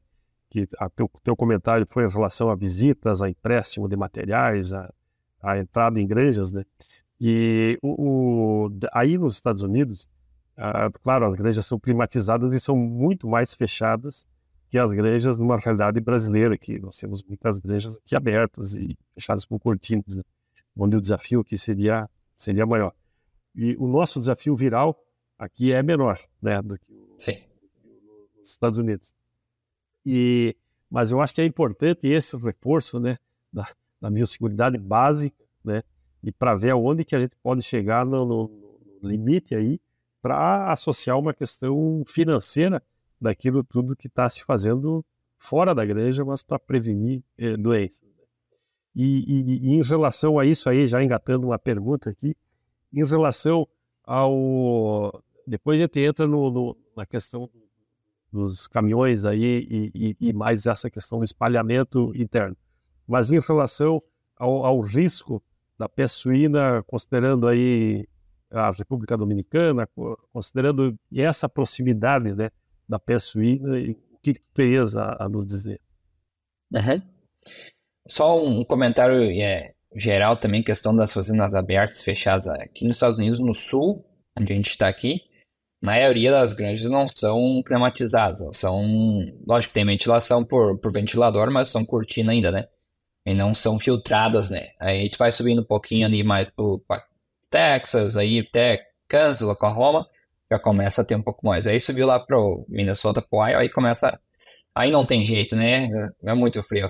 que 0.50 0.62
o 0.62 0.90
teu, 0.90 1.10
teu 1.22 1.36
comentário 1.36 1.86
foi 1.88 2.04
em 2.04 2.10
relação 2.10 2.50
a 2.50 2.54
visitas, 2.54 3.22
a 3.22 3.28
empréstimo 3.28 3.88
de 3.88 3.96
materiais, 3.96 4.74
a, 4.74 4.92
a 5.42 5.58
entrada 5.58 5.98
em 5.98 6.04
igrejas, 6.04 6.52
né? 6.52 6.64
E 7.18 7.78
o, 7.82 8.66
o, 8.66 8.70
aí 8.92 9.16
nos 9.16 9.34
Estados 9.34 9.62
Unidos, 9.62 10.08
claro, 11.02 11.24
as 11.24 11.34
igrejas 11.34 11.64
são 11.64 11.78
climatizadas 11.78 12.52
e 12.52 12.60
são 12.60 12.76
muito 12.76 13.26
mais 13.26 13.54
fechadas 13.54 14.26
que 14.70 14.78
as 14.78 14.92
igrejas 14.92 15.38
numa 15.38 15.56
realidade 15.56 16.00
brasileira, 16.00 16.56
que 16.56 16.78
nós 16.78 16.96
temos 16.96 17.22
muitas 17.22 17.58
igrejas 17.58 17.96
aqui 17.96 18.14
abertas 18.14 18.74
e 18.74 18.96
fechadas 19.14 19.44
com 19.44 19.58
cortinas, 19.58 20.16
né? 20.16 20.22
onde 20.76 20.96
o 20.96 21.00
desafio 21.00 21.40
aqui 21.40 21.56
seria, 21.56 22.08
seria 22.36 22.66
maior. 22.66 22.94
E 23.54 23.76
o 23.78 23.88
nosso 23.88 24.18
desafio 24.18 24.54
viral 24.54 24.96
aqui 25.38 25.72
é 25.72 25.82
menor 25.82 26.18
né, 26.40 26.60
do 26.62 26.78
que 26.78 26.92
o, 26.92 27.14
Sim. 27.16 27.38
nos 28.36 28.50
Estados 28.50 28.78
Unidos. 28.78 29.12
E, 30.04 30.54
mas 30.90 31.10
eu 31.10 31.20
acho 31.20 31.34
que 31.34 31.40
é 31.40 31.44
importante 31.44 32.06
esse 32.06 32.36
reforço 32.36 33.00
né, 33.00 33.16
da, 33.52 33.68
da 34.00 34.10
biosseguridade 34.10 34.78
básica, 34.78 35.44
né, 35.64 35.82
e 36.22 36.30
para 36.30 36.54
ver 36.54 36.70
aonde 36.70 37.04
que 37.04 37.16
a 37.16 37.20
gente 37.20 37.36
pode 37.42 37.62
chegar 37.62 38.04
no, 38.04 38.24
no, 38.24 38.48
no 39.02 39.08
limite 39.08 39.54
aí 39.54 39.80
para 40.20 40.70
associar 40.72 41.18
uma 41.18 41.32
questão 41.32 42.04
financeira 42.06 42.82
daquilo 43.20 43.64
tudo 43.64 43.96
que 43.96 44.06
está 44.06 44.28
se 44.28 44.44
fazendo 44.44 45.04
fora 45.38 45.74
da 45.74 45.84
igreja, 45.84 46.24
mas 46.24 46.42
para 46.42 46.58
prevenir 46.58 47.22
eh, 47.36 47.56
doenças. 47.56 48.02
Né? 48.02 48.24
E, 48.94 49.24
e, 49.26 49.68
e, 49.68 49.74
em 49.74 49.82
relação 49.82 50.38
a 50.38 50.44
isso 50.44 50.68
aí, 50.68 50.86
já 50.86 51.02
engatando 51.02 51.46
uma 51.46 51.58
pergunta 51.58 52.10
aqui, 52.10 52.34
em 52.92 53.04
relação 53.04 53.66
ao... 54.04 55.22
Depois 55.46 55.80
a 55.80 55.84
gente 55.84 56.00
entra 56.00 56.26
no, 56.26 56.50
no, 56.50 56.76
na 56.96 57.06
questão 57.06 57.48
dos 58.30 58.66
caminhões 58.66 59.24
aí 59.24 59.66
e, 59.94 60.16
e, 60.20 60.32
mais 60.32 60.66
essa 60.66 60.90
questão 60.90 61.18
do 61.18 61.24
espalhamento 61.24 62.12
interno. 62.14 62.56
Mas 63.06 63.30
em 63.30 63.40
relação 63.40 64.02
ao, 64.36 64.66
ao 64.66 64.80
risco 64.80 65.42
da 65.78 65.88
peste 65.88 66.22
suína, 66.22 66.82
considerando 66.86 67.46
aí 67.46 68.06
a 68.50 68.70
República 68.70 69.16
Dominicana, 69.16 69.88
considerando 70.32 70.98
essa 71.14 71.48
proximidade 71.48 72.34
né, 72.34 72.50
da 72.88 72.98
peste 72.98 73.30
suína, 73.30 73.76
o 73.78 74.18
que 74.22 74.34
tu 74.34 74.40
terias 74.54 74.96
a, 74.96 75.16
a 75.20 75.28
nos 75.28 75.46
dizer? 75.46 75.80
Uhum. 76.72 77.02
Só 78.06 78.42
um 78.42 78.64
comentário 78.64 79.30
é, 79.30 79.74
geral 79.94 80.36
também, 80.36 80.62
questão 80.62 80.94
das 80.94 81.12
fazendas 81.12 81.54
abertas, 81.54 82.02
fechadas. 82.02 82.48
Aqui 82.48 82.86
nos 82.86 82.96
Estados 82.96 83.18
Unidos, 83.18 83.40
no 83.40 83.54
sul, 83.54 84.04
onde 84.38 84.52
a 84.52 84.56
gente 84.56 84.70
está 84.70 84.88
aqui, 84.88 85.22
a 85.82 85.86
maioria 85.86 86.30
das 86.30 86.54
granjas 86.54 86.90
não 86.90 87.06
são 87.06 87.62
climatizadas. 87.64 88.56
São, 88.56 88.84
lógico 89.46 89.70
que 89.70 89.74
tem 89.74 89.84
ventilação 89.84 90.44
por, 90.44 90.78
por 90.78 90.92
ventilador, 90.92 91.50
mas 91.50 91.70
são 91.70 91.84
cortina 91.84 92.32
ainda, 92.32 92.50
né? 92.50 92.68
E 93.26 93.34
não 93.34 93.54
são 93.54 93.78
filtradas, 93.78 94.50
né? 94.50 94.70
Aí 94.80 95.00
a 95.00 95.02
gente 95.02 95.18
vai 95.18 95.30
subindo 95.30 95.60
um 95.60 95.66
pouquinho 95.66 96.06
ali 96.06 96.22
mais 96.22 96.48
para 96.86 97.06
Texas, 97.50 98.16
aí 98.16 98.40
até 98.40 98.86
Kansas, 99.06 99.48
Oklahoma, 99.48 100.08
já 100.50 100.58
começa 100.58 101.02
a 101.02 101.04
ter 101.04 101.16
um 101.16 101.22
pouco 101.22 101.46
mais. 101.46 101.66
Aí 101.66 101.78
subiu 101.78 102.06
lá 102.06 102.18
pro 102.20 102.64
Minnesota, 102.68 103.22
pro 103.22 103.40
aí 103.40 103.68
começa. 103.68 104.18
Aí 104.74 104.90
não 104.90 105.04
tem 105.06 105.26
jeito, 105.26 105.54
né? 105.56 105.88
É 106.24 106.34
muito 106.34 106.62
frio. 106.62 106.86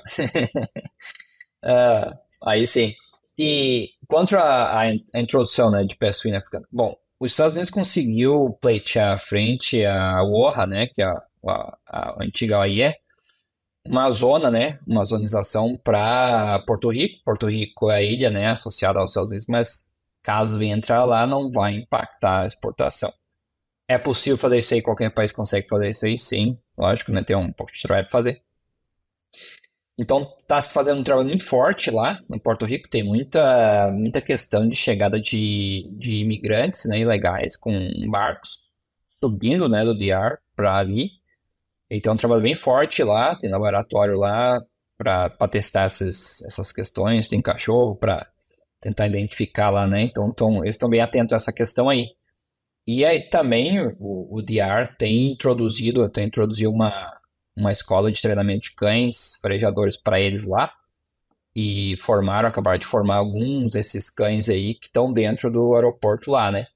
uh, 1.65 2.19
aí 2.43 2.67
sim. 2.67 2.95
E 3.39 3.91
a, 4.37 4.81
a 4.81 5.21
introdução 5.21 5.71
né, 5.71 5.85
de 5.85 5.97
peste 5.97 6.23
suína 6.23 6.39
africana, 6.39 6.67
bom, 6.73 6.97
os 7.21 7.33
Estados 7.33 7.55
Unidos 7.55 7.71
conseguiu 7.71 8.57
pleitear 8.61 9.15
à 9.15 9.19
frente 9.19 9.85
a 9.85 10.23
OHA, 10.25 10.67
né, 10.67 10.87
que 10.89 11.03
é 11.03 11.07
a, 11.07 11.23
a, 11.47 11.79
a 11.87 12.17
antiga 12.21 12.59
OIE, 12.59 12.95
uma 13.87 14.11
zona, 14.11 14.51
né, 14.51 14.79
uma 14.87 15.05
zonização 15.05 15.77
para 15.77 16.59
Porto 16.67 16.91
Rico. 16.91 17.23
Porto 17.25 17.47
Rico 17.47 17.91
é 17.91 17.97
a 17.97 18.03
ilha, 18.03 18.31
né, 18.31 18.49
associada 18.49 18.99
aos 18.99 19.11
Estados 19.11 19.31
Unidos, 19.31 19.47
mas 19.49 19.93
caso 20.23 20.59
venha 20.59 20.77
entrar 20.77 21.05
lá, 21.05 21.27
não 21.27 21.51
vai 21.51 21.75
impactar 21.75 22.43
a 22.43 22.47
exportação. 22.47 23.13
É 23.89 23.97
possível 23.97 24.37
fazer 24.37 24.59
isso 24.59 24.75
aí, 24.75 24.83
qualquer 24.83 25.11
país 25.11 25.33
consegue 25.33 25.67
fazer 25.67 25.89
isso 25.89 26.05
aí, 26.05 26.19
sim. 26.19 26.59
Lógico, 26.77 27.11
né? 27.11 27.25
Tem 27.25 27.35
um 27.35 27.51
pouco 27.51 27.73
de 27.73 27.81
trabalho 27.81 28.07
para 28.07 28.13
fazer. 28.13 28.43
Então, 29.97 30.33
está 30.39 30.61
se 30.61 30.73
fazendo 30.73 31.01
um 31.01 31.03
trabalho 31.03 31.29
muito 31.29 31.45
forte 31.45 31.91
lá 31.91 32.21
no 32.29 32.39
Porto 32.39 32.67
Rico. 32.67 32.89
Tem 32.89 33.03
muita, 33.03 33.91
muita 33.91 34.21
questão 34.21 34.69
de 34.69 34.77
chegada 34.77 35.19
de, 35.19 35.89
de 35.99 36.19
imigrantes 36.19 36.85
né, 36.85 36.99
ilegais 37.01 37.57
com 37.57 37.73
barcos 38.11 38.69
subindo 39.19 39.69
né, 39.69 39.85
do 39.85 39.99
DR 39.99 40.39
para 40.55 40.77
ali. 40.77 41.11
Então, 41.91 42.13
é 42.13 42.15
um 42.15 42.19
trabalho 42.19 42.43
bem 42.43 42.55
forte 42.55 43.03
lá. 43.03 43.37
Tem 43.37 43.51
laboratório 43.51 44.17
lá 44.17 44.63
para 44.99 45.31
testar 45.51 45.85
essas, 45.85 46.43
essas 46.43 46.71
questões. 46.73 47.27
Tem 47.27 47.41
cachorro 47.41 47.97
para 47.97 48.29
tentar 48.81 49.07
identificar 49.09 49.71
lá, 49.71 49.87
né? 49.87 50.03
Então, 50.03 50.29
então 50.29 50.63
eles 50.63 50.75
estão 50.75 50.89
bem 50.91 51.01
atentos 51.01 51.33
a 51.33 51.37
essa 51.37 51.53
questão 51.53 51.89
aí. 51.89 52.18
E 52.91 53.05
aí 53.05 53.21
também 53.21 53.79
o, 53.99 54.39
o 54.39 54.41
DR 54.41 54.97
tem 54.97 55.33
introduzido, 55.33 56.09
tem 56.09 56.25
introduzido 56.25 56.71
uma, 56.71 57.21
uma 57.55 57.71
escola 57.71 58.11
de 58.11 58.23
treinamento 58.23 58.71
de 58.71 58.75
cães 58.75 59.39
farejadores 59.43 59.95
para 59.95 60.19
eles 60.19 60.47
lá. 60.49 60.73
E 61.55 61.99
formaram, 61.99 62.49
acabaram 62.49 62.79
de 62.79 62.87
formar 62.87 63.17
alguns 63.17 63.73
desses 63.73 64.09
cães 64.09 64.49
aí 64.49 64.75
que 64.75 64.87
estão 64.87 65.13
dentro 65.13 65.51
do 65.51 65.75
aeroporto 65.75 66.31
lá, 66.31 66.51
né? 66.51 66.67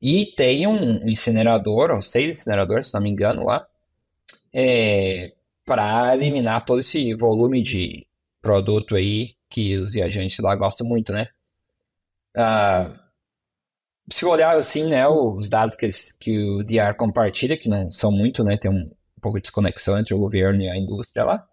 E 0.00 0.24
tem 0.34 0.66
um 0.66 1.06
incinerador, 1.06 1.90
ou 1.90 2.00
seis 2.00 2.38
incineradores, 2.38 2.86
se 2.88 2.94
não 2.94 3.02
me 3.02 3.10
engano, 3.10 3.44
lá, 3.44 3.66
é, 4.50 5.34
para 5.66 6.14
eliminar 6.14 6.64
todo 6.64 6.78
esse 6.78 7.12
volume 7.14 7.60
de 7.62 8.06
produto 8.40 8.96
aí 8.96 9.34
que 9.50 9.76
os 9.76 9.92
viajantes 9.92 10.38
lá 10.38 10.56
gostam 10.56 10.86
muito, 10.86 11.12
né? 11.12 11.28
Ah, 12.34 13.03
se 14.10 14.24
olhar 14.26 14.56
assim, 14.56 14.88
né, 14.88 15.06
os 15.08 15.48
dados 15.48 15.76
que, 15.76 15.86
eles, 15.86 16.12
que 16.12 16.38
o 16.38 16.62
DR 16.62 16.94
compartilha, 16.96 17.56
que 17.56 17.68
não 17.68 17.90
são 17.90 18.12
muito, 18.12 18.44
né, 18.44 18.56
tem 18.56 18.70
um, 18.70 18.84
um 18.84 19.20
pouco 19.20 19.38
de 19.38 19.42
desconexão 19.42 19.98
entre 19.98 20.14
o 20.14 20.18
governo 20.18 20.62
e 20.62 20.68
a 20.68 20.76
indústria 20.76 21.24
lá, 21.24 21.46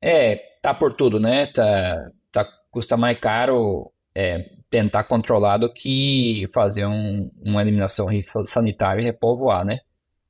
é, 0.00 0.36
tá 0.60 0.74
por 0.74 0.94
tudo, 0.94 1.18
né, 1.18 1.46
tá, 1.46 2.10
tá 2.30 2.44
custa 2.70 2.96
mais 2.96 3.18
caro 3.18 3.90
é, 4.14 4.50
tentar 4.68 5.04
controlar 5.04 5.58
do 5.58 5.72
que 5.72 6.48
fazer 6.52 6.86
um, 6.86 7.30
uma 7.42 7.62
eliminação 7.62 8.08
sanitária 8.44 9.00
e 9.00 9.04
repovoar, 9.04 9.64
né, 9.64 9.80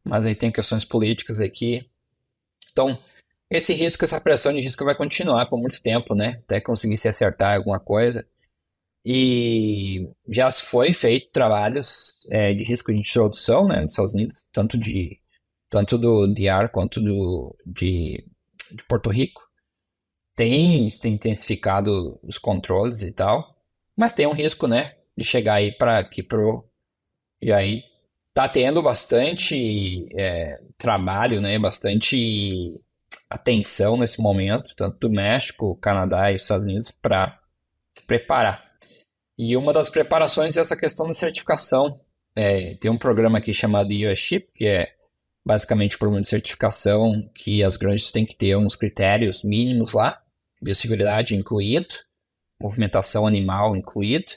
mas 0.04 0.26
aí 0.26 0.34
tem 0.34 0.52
questões 0.52 0.84
políticas 0.84 1.40
aqui, 1.40 1.88
então 2.70 2.98
esse 3.50 3.74
risco, 3.74 4.04
essa 4.04 4.20
pressão 4.20 4.52
de 4.52 4.60
risco 4.60 4.84
vai 4.84 4.94
continuar 4.94 5.46
por 5.46 5.58
muito 5.58 5.82
tempo, 5.82 6.14
né, 6.14 6.40
até 6.44 6.60
conseguir 6.60 6.96
se 6.96 7.08
acertar 7.08 7.56
alguma 7.56 7.80
coisa, 7.80 8.26
e 9.04 10.08
já 10.28 10.50
foi 10.52 10.92
feito 10.92 11.30
trabalhos 11.32 12.14
é, 12.30 12.54
de 12.54 12.62
risco 12.62 12.92
de 12.92 12.98
introdução 12.98 13.66
né, 13.66 13.80
nos 13.80 13.92
Estados 13.92 14.14
Unidos, 14.14 14.48
tanto, 14.52 14.78
de, 14.78 15.20
tanto 15.68 15.98
do 15.98 16.32
DR 16.32 16.68
quanto 16.72 17.00
do, 17.00 17.56
de, 17.66 18.24
de 18.70 18.84
Porto 18.88 19.10
Rico. 19.10 19.42
Tem, 20.36 20.88
tem 20.88 21.14
intensificado 21.14 22.18
os 22.22 22.38
controles 22.38 23.02
e 23.02 23.12
tal, 23.12 23.56
mas 23.96 24.12
tem 24.12 24.26
um 24.26 24.32
risco, 24.32 24.66
né, 24.66 24.96
de 25.16 25.24
chegar 25.24 25.54
aí 25.54 25.72
para 25.72 25.98
aqui 25.98 26.22
pro 26.22 26.68
e 27.40 27.52
aí 27.52 27.82
tá 28.32 28.48
tendo 28.48 28.80
bastante 28.82 30.06
é, 30.16 30.60
trabalho, 30.78 31.40
né, 31.40 31.58
bastante 31.58 32.80
atenção 33.28 33.96
nesse 33.96 34.22
momento, 34.22 34.74
tanto 34.76 34.96
do 34.98 35.10
México, 35.10 35.76
Canadá 35.76 36.30
e 36.30 36.36
Estados 36.36 36.64
Unidos 36.64 36.90
para 36.92 37.40
se 37.92 38.06
preparar. 38.06 38.71
E 39.38 39.56
uma 39.56 39.72
das 39.72 39.88
preparações 39.88 40.56
é 40.56 40.60
essa 40.60 40.76
questão 40.76 41.06
da 41.06 41.14
certificação. 41.14 42.00
É, 42.34 42.74
tem 42.76 42.90
um 42.90 42.98
programa 42.98 43.38
aqui 43.38 43.52
chamado 43.52 43.90
US 43.90 44.18
Chip, 44.18 44.52
que 44.52 44.66
é 44.66 44.94
basicamente 45.44 45.96
um 45.96 45.98
programa 45.98 46.22
de 46.22 46.28
certificação 46.28 47.28
que 47.34 47.62
as 47.62 47.76
granjas 47.76 48.12
têm 48.12 48.24
que 48.24 48.36
ter 48.36 48.56
uns 48.56 48.76
critérios 48.76 49.42
mínimos 49.42 49.92
lá, 49.92 50.22
biosseguridade 50.60 51.34
incluído, 51.34 51.96
movimentação 52.60 53.26
animal 53.26 53.76
incluído, 53.76 54.34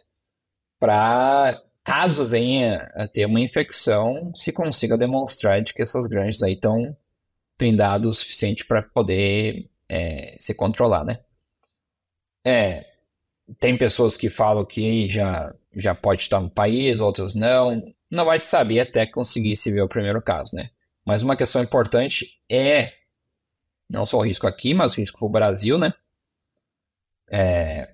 para 0.79 1.61
caso 1.83 2.25
venha 2.25 2.77
a 2.95 3.07
ter 3.07 3.25
uma 3.25 3.39
infecção, 3.39 4.33
se 4.35 4.51
consiga 4.51 4.97
demonstrar 4.97 5.61
de 5.61 5.73
que 5.73 5.83
essas 5.83 6.07
granjas 6.07 6.41
aí 6.41 6.53
estão 6.53 6.97
têm 7.57 7.75
dados 7.75 8.19
suficientes 8.19 8.67
para 8.67 8.81
poder 8.81 9.69
é, 9.87 10.35
se 10.39 10.53
controlar, 10.53 11.05
né? 11.05 11.19
É, 12.45 12.94
tem 13.59 13.77
pessoas 13.77 14.17
que 14.17 14.29
falam 14.29 14.65
que 14.65 15.09
já, 15.09 15.53
já 15.75 15.93
pode 15.93 16.23
estar 16.23 16.39
no 16.39 16.49
país, 16.49 16.99
outras 16.99 17.35
não. 17.35 17.93
Não 18.09 18.25
vai 18.25 18.39
saber 18.39 18.79
até 18.81 19.05
conseguir 19.05 19.55
se 19.55 19.71
ver 19.71 19.81
o 19.81 19.87
primeiro 19.87 20.21
caso, 20.21 20.55
né? 20.55 20.69
Mas 21.05 21.21
uma 21.21 21.35
questão 21.35 21.61
importante 21.61 22.41
é 22.49 22.93
não 23.89 24.05
só 24.05 24.17
o 24.17 24.21
risco 24.21 24.47
aqui, 24.47 24.73
mas 24.73 24.93
o 24.93 24.97
risco 24.97 25.19
para 25.19 25.27
o 25.27 25.31
Brasil, 25.31 25.77
né? 25.77 25.93
É, 27.31 27.93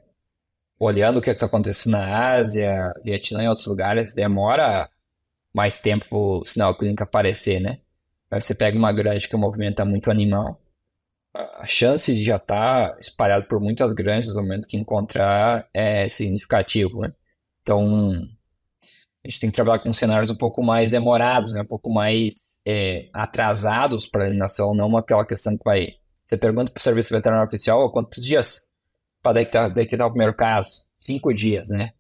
olhando 0.80 1.18
o 1.18 1.22
que 1.22 1.30
é 1.30 1.34
está 1.34 1.46
acontecendo 1.46 1.94
na 1.94 2.32
Ásia, 2.32 2.94
Vietnã 3.04 3.44
e 3.44 3.48
outros 3.48 3.68
lugares, 3.68 4.14
demora 4.14 4.90
mais 5.54 5.80
tempo 5.80 6.08
para 6.08 6.18
o 6.18 6.46
sinal 6.46 6.76
clínico 6.76 7.04
aparecer, 7.04 7.60
né? 7.60 7.80
Aí 8.30 8.42
você 8.42 8.56
pega 8.56 8.78
uma 8.78 8.94
grande 8.94 9.28
que 9.28 9.36
movimenta 9.36 9.84
muito 9.84 10.10
animal, 10.10 10.61
a 11.34 11.66
chance 11.66 12.14
de 12.14 12.24
já 12.24 12.36
estar 12.36 12.92
tá 12.92 13.00
espalhado 13.00 13.48
por 13.48 13.60
muitas 13.60 13.94
granjas 13.94 14.36
no 14.36 14.42
momento 14.42 14.68
que 14.68 14.78
encontrar 14.78 15.68
é 15.74 16.08
significativo, 16.10 17.02
né? 17.02 17.14
Então, 17.62 18.28
a 19.24 19.30
gente 19.30 19.40
tem 19.40 19.50
que 19.50 19.56
trabalhar 19.56 19.80
com 19.80 19.94
cenários 19.94 20.30
um 20.30 20.36
pouco 20.36 20.64
mais 20.64 20.92
demorados, 20.92 21.54
né? 21.54 21.62
um 21.62 21.68
pouco 21.68 21.92
mais 21.92 22.60
é, 22.66 23.08
atrasados 23.14 24.08
para 24.08 24.24
a 24.24 24.28
eliminação, 24.28 24.74
não 24.74 24.98
aquela 24.98 25.26
questão 25.26 25.58
que 25.58 25.64
vai... 25.64 25.96
Você 26.28 26.38
pergunta 26.38 26.72
para 26.72 26.80
o 26.80 26.84
serviço 26.84 27.14
veterinário 27.14 27.48
oficial 27.48 27.92
quantos 27.92 28.24
dias 28.24 28.74
para 29.22 29.70
decretar 29.70 30.08
o 30.08 30.12
primeiro 30.12 30.34
caso? 30.34 30.86
Cinco 31.00 31.34
dias, 31.34 31.70
né? 31.70 31.94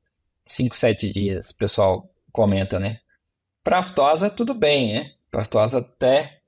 Cinco, 0.45 0.75
sete 0.75 1.11
dias, 1.11 1.51
o 1.51 1.57
pessoal 1.57 2.09
comenta, 2.31 2.79
né? 2.79 2.99
Para 3.63 3.79
aftosa, 3.79 4.29
tudo 4.29 4.53
bem, 4.53 4.93
né? 4.93 5.11
Para 5.29 5.41
aftosa 5.41 5.79
até 5.79 6.40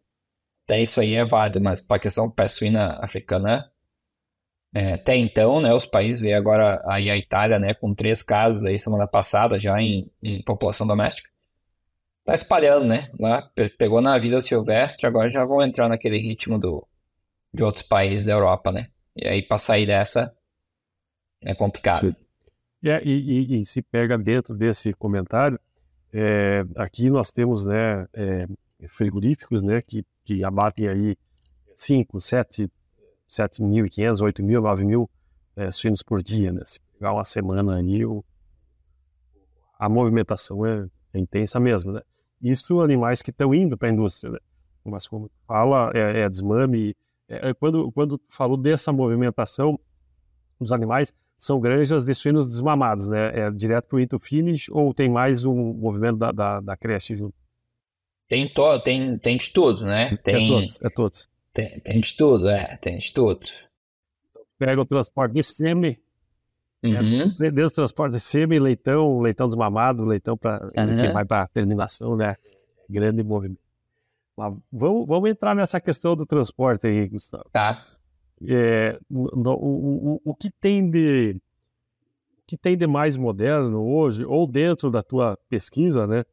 até 0.65 0.81
isso 0.81 0.99
aí 0.99 1.13
é 1.15 1.25
válido, 1.25 1.61
mas 1.61 1.81
para 1.81 1.97
a 1.97 1.99
questão 1.99 2.33
suína 2.49 2.99
africana, 3.01 3.69
é, 4.73 4.93
até 4.93 5.15
então, 5.15 5.61
né, 5.61 5.73
os 5.73 5.85
países, 5.85 6.19
veio 6.19 6.37
agora 6.37 6.81
aí 6.87 7.09
a 7.09 7.17
Itália, 7.17 7.59
né, 7.59 7.73
com 7.73 7.93
três 7.93 8.23
casos 8.23 8.65
aí 8.65 8.79
semana 8.79 9.07
passada 9.07 9.59
já 9.59 9.79
em, 9.79 10.09
em 10.21 10.41
população 10.41 10.87
doméstica, 10.87 11.29
tá 12.25 12.33
espalhando, 12.33 12.87
né, 12.87 13.11
lá 13.19 13.47
pegou 13.77 14.01
na 14.01 14.17
vida 14.17 14.41
silvestre, 14.41 15.05
agora 15.05 15.29
já 15.29 15.45
vão 15.45 15.61
entrar 15.61 15.87
naquele 15.89 16.17
ritmo 16.17 16.57
do, 16.57 16.87
de 17.53 17.61
outros 17.61 17.83
países 17.83 18.25
da 18.25 18.33
Europa, 18.33 18.71
né, 18.71 18.87
e 19.15 19.27
aí 19.27 19.41
para 19.43 19.57
sair 19.59 19.85
dessa 19.85 20.33
é 21.41 21.53
complicado. 21.53 22.15
É, 22.83 23.01
e, 23.03 23.11
e, 23.11 23.61
e, 23.61 23.65
se 23.65 23.81
pega 23.81 24.17
dentro 24.17 24.55
desse 24.55 24.93
comentário, 24.93 25.59
é, 26.11 26.65
aqui 26.75 27.09
nós 27.09 27.31
temos, 27.31 27.65
né, 27.65 28.07
é, 28.13 28.47
frigoríficos, 28.87 29.63
né, 29.63 29.81
que, 29.81 30.05
que 30.23 30.43
abatem 30.43 30.87
aí 30.87 31.15
5, 31.75 32.19
7, 32.19 32.71
7.500, 33.29 34.21
8 34.21 34.43
mil, 34.43 34.61
9 34.61 34.85
mil 34.85 35.09
é, 35.55 35.71
suínos 35.71 36.01
por 36.03 36.21
dia, 36.21 36.51
né? 36.51 36.61
Se 36.65 36.79
pegar 36.93 37.13
uma 37.13 37.25
semana 37.25 37.77
aí, 37.77 38.05
o, 38.05 38.23
a 39.77 39.89
movimentação 39.89 40.65
é, 40.65 40.87
é, 41.13 41.19
intensa 41.19 41.59
mesmo, 41.59 41.91
né? 41.91 42.01
Isso 42.41 42.81
animais 42.81 43.21
que 43.21 43.29
estão 43.31 43.53
indo 43.53 43.77
para 43.77 43.89
a 43.89 43.91
indústria, 43.91 44.31
né? 44.33 44.39
Mas 44.83 45.07
como 45.07 45.31
fala, 45.47 45.91
é, 45.93 46.21
é 46.21 46.29
desmame. 46.29 46.95
É, 47.27 47.49
é, 47.49 47.53
quando, 47.53 47.91
quando 47.91 48.19
falou 48.29 48.57
dessa 48.57 48.91
movimentação 48.91 49.79
dos 50.59 50.71
animais, 50.71 51.13
são 51.37 51.59
granjas 51.59 52.05
de 52.05 52.13
suínos 52.13 52.47
desmamados, 52.47 53.07
né? 53.07 53.31
É 53.39 53.51
direto 53.51 53.87
para 53.87 53.97
o 53.97 53.99
into 53.99 54.19
finish 54.19 54.69
ou 54.69 54.93
tem 54.93 55.09
mais 55.09 55.45
um 55.45 55.73
movimento 55.73 56.17
da, 56.17 56.31
da, 56.31 56.59
da 56.59 56.77
creche 56.77 57.15
junto? 57.15 57.42
Tem, 58.27 58.47
to, 58.47 58.79
tem, 58.79 59.17
tem 59.17 59.37
de 59.37 59.51
tudo, 59.51 59.85
né? 59.85 60.13
É 60.13 60.17
tem, 60.17 60.43
é 60.43 60.47
todos, 60.47 60.81
é 60.81 60.89
todos. 60.89 61.29
Tem, 61.53 61.79
tem 61.79 61.99
de 61.99 62.17
tudo, 62.17 62.49
é, 62.49 62.77
tem 62.77 62.97
de 62.97 63.13
tudo. 63.13 63.47
Pega 64.57 64.81
o 64.81 64.85
transporte 64.85 65.33
de 65.33 65.43
semi, 65.43 65.97
uhum. 66.83 67.27
o 67.27 67.71
transporte 67.71 68.13
de 68.13 68.19
semi, 68.19 68.59
leitão, 68.59 69.19
leitão 69.19 69.47
desmamado, 69.47 70.05
leitão 70.05 70.37
para 70.37 70.63
uhum. 70.63 70.97
que 70.97 71.11
vai 71.11 71.25
para 71.25 71.47
terminação, 71.47 72.15
né? 72.15 72.35
Grande 72.89 73.23
movimento. 73.23 73.61
Mas 74.35 74.53
vamos, 74.71 75.07
vamos 75.07 75.29
entrar 75.29 75.55
nessa 75.55 75.79
questão 75.79 76.15
do 76.15 76.25
transporte 76.25 76.87
aí, 76.87 77.07
Gustavo. 77.07 77.45
Tá. 77.51 77.85
É, 78.45 78.99
no, 79.09 79.51
o, 79.53 80.13
o, 80.15 80.21
o 80.25 80.35
que 80.35 80.49
tem 80.49 80.89
de 80.89 81.39
o 82.39 82.45
que 82.47 82.57
tem 82.57 82.75
de 82.75 82.87
mais 82.87 83.15
moderno 83.15 83.85
hoje, 83.85 84.25
ou 84.25 84.45
dentro 84.47 84.91
da 84.91 85.01
tua 85.01 85.37
pesquisa, 85.49 86.05
né? 86.07 86.25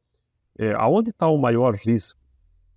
É, 0.61 0.75
aonde 0.75 1.09
está 1.09 1.27
o 1.27 1.39
maior 1.39 1.75
risco 1.75 2.21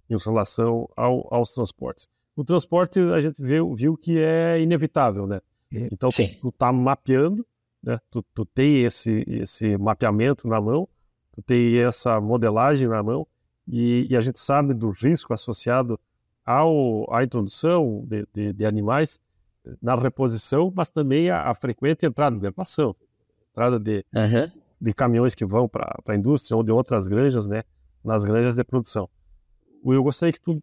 em 0.09 0.15
relação 0.17 0.89
ao, 0.95 1.27
aos 1.29 1.53
transportes? 1.53 2.07
O 2.33 2.43
transporte 2.43 2.97
a 2.97 3.19
gente 3.19 3.43
viu, 3.43 3.75
viu 3.75 3.97
que 3.97 4.21
é 4.21 4.59
inevitável, 4.61 5.27
né? 5.27 5.41
Então 5.91 6.09
Sim. 6.09 6.37
tu 6.39 6.47
está 6.47 6.71
mapeando, 6.71 7.45
né? 7.83 7.99
Tu, 8.09 8.23
tu 8.33 8.45
tem 8.45 8.85
esse, 8.85 9.25
esse 9.27 9.77
mapeamento 9.77 10.47
na 10.47 10.61
mão, 10.61 10.87
tu 11.33 11.41
tem 11.41 11.77
essa 11.77 12.21
modelagem 12.21 12.87
na 12.87 13.03
mão 13.03 13.27
e, 13.67 14.07
e 14.09 14.15
a 14.15 14.21
gente 14.21 14.39
sabe 14.39 14.73
do 14.73 14.89
risco 14.91 15.33
associado 15.33 15.99
ao, 16.45 17.13
à 17.13 17.21
introdução 17.21 18.05
de, 18.07 18.25
de, 18.33 18.53
de 18.53 18.65
animais 18.65 19.19
na 19.81 19.95
reposição, 19.95 20.71
mas 20.73 20.89
também 20.89 21.29
a, 21.29 21.49
a 21.49 21.55
frequente 21.55 22.05
entrada 22.05 22.37
de 22.37 22.45
evacuação, 22.45 22.95
entrada 23.51 23.77
de, 23.77 24.05
uhum 24.13 24.63
de 24.83 24.93
caminhões 24.93 25.33
que 25.33 25.45
vão 25.45 25.67
para 25.67 25.97
a 26.05 26.15
indústria 26.15 26.57
ou 26.57 26.61
de 26.61 26.71
outras 26.71 27.07
granjas, 27.07 27.47
né, 27.47 27.63
nas 28.03 28.23
granjas 28.23 28.55
de 28.55 28.63
produção. 28.63 29.09
Eu 29.85 30.03
gostaria 30.03 30.33
que 30.33 30.41
tu 30.41 30.61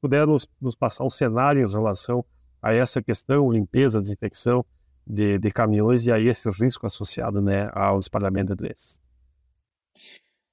puder 0.00 0.26
nos, 0.26 0.46
nos 0.60 0.74
passar 0.74 1.04
um 1.04 1.10
cenário 1.10 1.66
em 1.66 1.70
relação 1.70 2.24
a 2.60 2.72
essa 2.72 3.02
questão, 3.02 3.50
limpeza, 3.50 4.00
desinfecção 4.00 4.64
de, 5.06 5.38
de 5.38 5.50
caminhões 5.50 6.06
e 6.06 6.12
a 6.12 6.20
esse 6.20 6.48
risco 6.50 6.86
associado 6.86 7.40
né, 7.42 7.68
ao 7.72 7.98
espalhamento 7.98 8.54
de 8.54 8.62
doenças. 8.62 9.00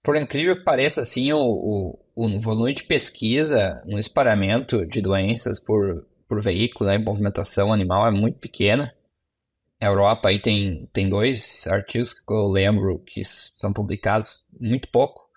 Por 0.04 0.16
incrível 0.16 0.56
que 0.56 0.64
pareça, 0.64 1.02
assim, 1.02 1.32
o, 1.34 1.40
o, 1.40 2.00
o 2.16 2.40
volume 2.40 2.74
de 2.74 2.84
pesquisa 2.84 3.82
no 3.86 4.00
espalhamento 4.00 4.86
de 4.86 5.02
doenças 5.02 5.60
por, 5.60 6.06
por 6.28 6.42
veículo, 6.42 6.90
né, 6.90 6.98
movimentação 6.98 7.72
animal 7.72 8.08
é 8.08 8.12
muito 8.12 8.40
pequena. 8.40 8.94
Europa 9.80 10.30
aí 10.30 10.42
tem, 10.42 10.90
tem 10.92 11.08
dois 11.08 11.66
artigos 11.68 12.14
que 12.14 12.34
eu 12.34 12.48
lembro 12.48 13.00
que 13.00 13.24
são 13.24 13.72
publicados 13.72 14.44
muito 14.60 14.90
pouco. 14.90 15.29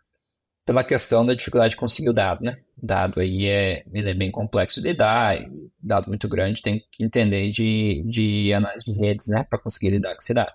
Pela 0.65 0.85
questão 0.85 1.27
da 1.27 1.35
dificuldade 1.35 1.73
de 1.73 1.77
conseguir 1.77 2.09
o 2.09 2.13
dado, 2.13 2.45
né? 2.45 2.59
O 2.81 2.87
dado 2.87 3.21
aí 3.21 3.47
é, 3.47 3.85
ele 3.93 4.11
é 4.11 4.15
bem 4.15 4.31
complexo 4.31 4.81
de 4.81 4.95
dar, 4.95 5.37
dado 5.83 6.09
muito 6.09 6.29
grande, 6.29 6.63
tem 6.63 6.85
que 6.91 7.05
entender 7.05 7.51
de, 7.51 8.05
de 8.07 8.53
análise 8.53 8.85
de 8.85 8.93
redes, 8.93 9.29
né? 9.29 9.45
Para 9.49 9.59
conseguir 9.59 9.91
lidar 9.91 10.15
com 10.15 10.21
esse 10.21 10.35
dado. 10.35 10.53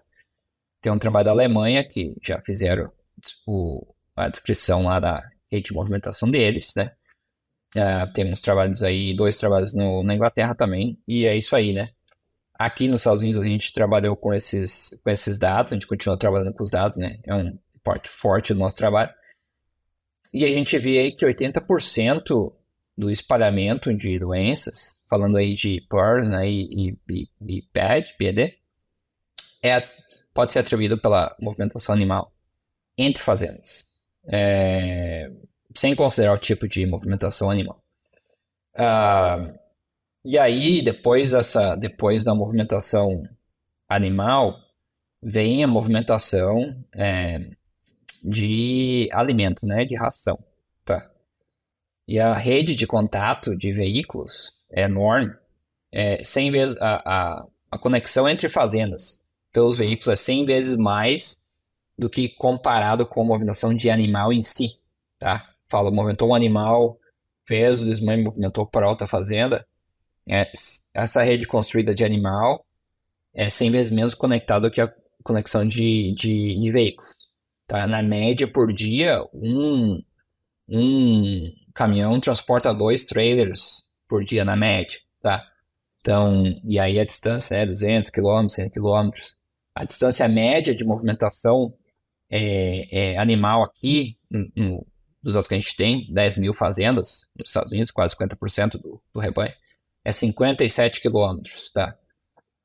Tem 0.82 0.92
um 0.92 1.00
trabalho 1.00 1.26
da 1.26 1.32
Alemanha 1.32 1.84
que 1.84 2.16
já 2.24 2.42
fizeram 2.42 2.92
o, 3.46 3.86
a 4.16 4.30
descrição 4.30 4.84
lá 4.84 5.00
da 5.00 5.28
rede 5.52 5.68
de 5.68 5.74
movimentação 5.74 6.30
deles, 6.30 6.74
né? 6.76 6.92
Uh, 7.76 8.42
trabalhos 8.42 8.82
aí, 8.82 9.14
dois 9.16 9.38
trabalhos 9.38 9.74
no, 9.74 10.02
na 10.04 10.16
Inglaterra 10.16 10.56
também, 10.56 10.98
e 11.08 11.26
é 11.26 11.36
isso 11.36 11.56
aí, 11.56 11.74
né? 11.74 11.90
Aqui 12.58 12.88
nos 12.88 13.02
Estados 13.02 13.22
Unidos 13.22 13.42
a 13.42 13.46
gente 13.46 13.74
trabalhou 13.74 14.16
com 14.16 14.34
esses, 14.34 15.00
com 15.04 15.10
esses 15.10 15.38
dados, 15.38 15.72
a 15.72 15.76
gente 15.76 15.86
continua 15.86 16.18
trabalhando 16.18 16.54
com 16.54 16.64
os 16.64 16.72
dados, 16.72 16.98
né? 16.98 17.20
É 17.24 17.36
um 17.36 17.58
parte 17.84 18.10
forte 18.10 18.54
do 18.54 18.60
nosso 18.60 18.76
trabalho. 18.76 19.12
E 20.34 20.46
a 20.46 20.52
gente 20.52 20.78
vê 20.78 21.00
aí 21.00 21.12
que 21.12 21.26
80% 21.26 22.54
do 22.98 23.12
espalhamento 23.12 23.94
de 23.94 24.18
doenças, 24.18 25.00
falando 25.08 25.38
aí 25.38 25.54
de 25.54 25.82
PERS 25.90 26.30
né, 26.30 26.50
e, 26.50 26.98
e, 27.10 27.30
e 27.48 27.62
PD, 28.18 28.58
é, 29.64 29.88
pode 30.34 30.54
ser 30.54 30.60
atribuído 30.60 30.98
pela 30.98 31.36
movimentação 31.40 31.94
animal 31.94 32.32
entre 32.98 33.22
fazendas, 33.22 33.86
é, 34.28 35.32
sem 35.76 35.96
considerar 35.96 36.34
o 36.34 36.40
tipo 36.40 36.68
de 36.68 36.86
movimentação 36.86 37.52
animal. 37.52 37.82
Ah, 38.76 39.54
e 40.26 40.38
aí, 40.38 40.82
depois, 40.82 41.32
dessa, 41.32 41.76
depois 41.76 42.24
da 42.24 42.36
movimentação 42.36 43.24
animal, 43.88 44.58
vem 45.22 45.64
a 45.64 45.68
movimentação 45.68 46.84
é, 46.96 47.50
de 48.24 49.10
alimento, 49.12 49.66
né, 49.66 49.86
de 49.86 49.96
ração. 49.96 50.38
Tá? 50.86 51.10
E 52.08 52.20
a 52.20 52.34
rede 52.34 52.76
de 52.76 52.88
contato 52.88 53.56
de 53.56 53.72
veículos 53.72 54.54
é 54.72 54.84
enorme. 54.84 55.34
É 55.92 56.24
100 56.24 56.52
vezes 56.52 56.78
a, 56.82 56.96
a, 57.06 57.46
a 57.72 57.78
conexão 57.78 58.28
entre 58.28 58.50
fazendas 58.50 59.26
pelos 59.52 59.78
veículos 59.78 60.08
é 60.08 60.16
100 60.16 60.46
vezes 60.46 60.78
mais 60.78 61.42
do 61.98 62.10
que 62.10 62.30
comparado 62.30 63.08
com 63.08 63.22
a 63.22 63.26
movimentação 63.26 63.76
de 63.76 63.90
animal 63.90 64.32
em 64.32 64.42
si. 64.42 64.70
Tá? 65.18 65.50
Fala, 65.68 65.90
movimentou 65.90 66.30
um 66.30 66.36
animal, 66.36 67.00
fez 67.46 67.82
o 67.82 67.86
desmame, 67.86 68.24
movimentou 68.24 68.68
para 68.68 68.88
outra 68.88 69.08
fazenda. 69.08 69.66
É, 70.30 70.52
essa 70.94 71.24
rede 71.24 71.48
construída 71.48 71.96
de 71.96 72.04
animal 72.04 72.66
é 73.34 73.50
100 73.50 73.72
vezes 73.72 73.92
menos 73.92 74.14
conectada 74.14 74.70
que 74.70 74.82
a 74.82 74.94
conexão 75.24 75.68
de, 75.68 76.14
de, 76.14 76.56
de 76.56 76.72
veículos. 76.72 77.27
Tá? 77.68 77.86
Na 77.86 78.02
média, 78.02 78.48
por 78.48 78.72
dia, 78.72 79.22
um, 79.34 80.02
um 80.70 81.54
caminhão 81.74 82.20
transporta 82.20 82.74
dois 82.74 83.06
trailers 83.06 83.86
por 84.08 84.24
dia, 84.24 84.46
na 84.46 84.56
média. 84.56 85.00
Tá? 85.22 85.46
Então, 86.00 86.44
e 86.64 86.80
aí 86.80 87.00
a 87.00 87.06
distância 87.06 87.56
é 87.56 87.66
200 87.66 88.10
km, 88.10 88.48
100 88.48 88.70
km. 88.70 89.10
A 89.76 89.84
distância 89.84 90.28
média 90.28 90.74
de 90.74 90.86
movimentação 90.86 91.74
é, 92.30 93.14
é 93.14 93.18
animal 93.18 93.64
aqui, 93.64 94.18
dos 95.22 95.36
outros 95.36 95.48
que 95.50 95.56
a 95.56 95.60
gente 95.60 95.76
tem, 95.76 96.08
10 96.12 96.38
mil 96.38 96.54
fazendas 96.54 97.28
nos 97.38 97.50
Estados 97.50 97.72
Unidos, 97.72 97.92
quase 97.92 98.16
50% 98.16 98.82
do, 98.82 99.02
do 99.14 99.20
rebanho, 99.20 99.54
é 100.04 100.14
57 100.14 101.02
quilômetros, 101.02 101.70
tá? 101.72 101.96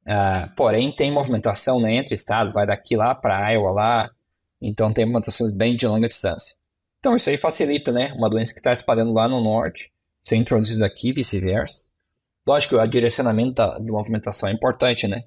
Uh, 0.02 0.54
porém, 0.56 0.94
tem 0.94 1.12
movimentação 1.12 1.80
né, 1.80 1.96
entre 1.96 2.14
estados, 2.14 2.52
vai 2.52 2.66
daqui 2.66 2.96
lá 2.96 3.14
para 3.14 3.50
Iowa, 3.50 3.72
lá 3.72 4.10
então 4.62 4.92
tem 4.92 5.04
mutações 5.04 5.54
bem 5.54 5.76
de 5.76 5.86
longa 5.86 6.08
distância. 6.08 6.54
Então 7.00 7.16
isso 7.16 7.28
aí 7.28 7.36
facilita, 7.36 7.90
né? 7.90 8.12
Uma 8.12 8.30
doença 8.30 8.52
que 8.52 8.60
está 8.60 8.72
espalhando 8.72 9.12
lá 9.12 9.28
no 9.28 9.42
norte, 9.42 9.92
ser 10.22 10.36
introduzida 10.36 10.86
aqui 10.86 11.08
e 11.08 11.12
vice-versa. 11.12 11.90
Lógico, 12.46 12.76
o 12.76 12.86
direcionamento 12.86 13.54
da, 13.54 13.78
de 13.78 13.90
movimentação 13.90 14.48
é 14.48 14.52
importante, 14.52 15.08
né? 15.08 15.24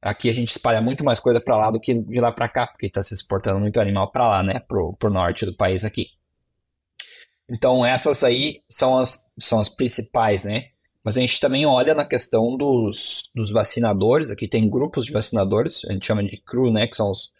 Aqui 0.00 0.30
a 0.30 0.32
gente 0.32 0.48
espalha 0.48 0.80
muito 0.80 1.04
mais 1.04 1.20
coisa 1.20 1.40
para 1.40 1.56
lá 1.56 1.70
do 1.70 1.80
que 1.80 1.92
de 1.92 2.20
lá 2.20 2.32
para 2.32 2.48
cá, 2.48 2.66
porque 2.66 2.86
está 2.86 3.02
se 3.02 3.12
exportando 3.12 3.60
muito 3.60 3.80
animal 3.80 4.10
para 4.10 4.28
lá, 4.28 4.42
né? 4.42 4.60
Pro, 4.60 4.92
pro 4.98 5.10
norte 5.10 5.44
do 5.44 5.54
país 5.54 5.84
aqui. 5.84 6.08
Então 7.48 7.84
essas 7.84 8.24
aí 8.24 8.62
são 8.68 8.98
as, 8.98 9.32
são 9.38 9.60
as 9.60 9.68
principais, 9.68 10.44
né? 10.44 10.70
Mas 11.04 11.16
a 11.16 11.20
gente 11.20 11.38
também 11.38 11.64
olha 11.66 11.94
na 11.94 12.04
questão 12.04 12.56
dos, 12.56 13.30
dos 13.34 13.52
vacinadores. 13.52 14.30
Aqui 14.30 14.48
tem 14.48 14.68
grupos 14.68 15.04
de 15.04 15.12
vacinadores, 15.12 15.84
a 15.84 15.92
gente 15.92 16.06
chama 16.06 16.24
de 16.24 16.38
CRU, 16.38 16.72
né? 16.72 16.86
Que 16.86 16.96
são 16.96 17.10
os 17.10 17.35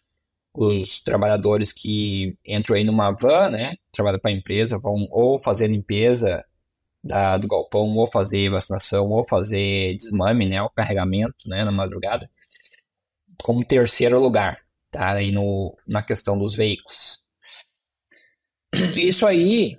os 0.57 1.01
trabalhadores 1.01 1.73
que 1.73 2.37
entram 2.47 2.77
aí 2.77 2.85
numa 2.85 3.13
van, 3.13 3.51
né, 3.51 3.75
trabalham 3.93 4.19
para 4.19 4.31
a 4.31 4.35
empresa, 4.35 4.79
vão 4.79 5.07
ou 5.11 5.39
fazer 5.39 5.69
limpeza 5.69 6.45
da, 7.05 7.37
do 7.37 7.47
galpão, 7.47 7.95
ou 7.97 8.07
fazer 8.11 8.51
vacinação, 8.51 9.11
ou 9.11 9.27
fazer 9.27 9.97
desmame, 9.97 10.49
né, 10.49 10.63
o 10.63 10.71
carregamento, 10.71 11.49
né, 11.49 11.65
na 11.65 11.73
madrugada, 11.73 12.29
como 13.43 13.65
terceiro 13.65 14.19
lugar, 14.19 14.59
tá, 14.91 15.13
aí 15.13 15.31
no, 15.31 15.77
na 15.87 16.03
questão 16.03 16.39
dos 16.39 16.55
veículos. 16.55 17.21
Isso 18.97 19.27
aí, 19.27 19.79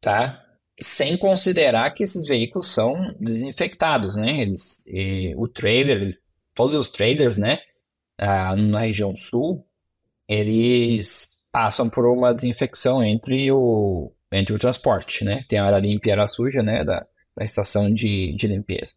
tá, 0.00 0.44
sem 0.80 1.16
considerar 1.16 1.90
que 1.92 2.04
esses 2.04 2.26
veículos 2.26 2.68
são 2.68 3.14
desinfectados, 3.18 4.16
né, 4.16 4.42
eles, 4.42 4.86
e, 4.86 5.34
o 5.36 5.48
trailer, 5.48 6.18
todos 6.54 6.76
os 6.76 6.90
trailers, 6.90 7.38
né, 7.38 7.58
ah, 8.18 8.54
na 8.56 8.80
região 8.80 9.14
sul, 9.16 9.67
eles 10.28 11.38
passam 11.50 11.88
por 11.88 12.06
uma 12.06 12.34
desinfecção 12.34 13.02
entre 13.02 13.50
o, 13.50 14.12
entre 14.30 14.54
o 14.54 14.58
transporte, 14.58 15.24
né? 15.24 15.44
Tem 15.48 15.58
a 15.58 15.64
área 15.64 15.78
limpa 15.78 16.08
e 16.08 16.10
a 16.10 16.14
área 16.14 16.26
suja, 16.26 16.62
né? 16.62 16.84
Da, 16.84 17.06
da 17.36 17.44
estação 17.44 17.92
de, 17.92 18.34
de 18.36 18.46
limpeza. 18.46 18.92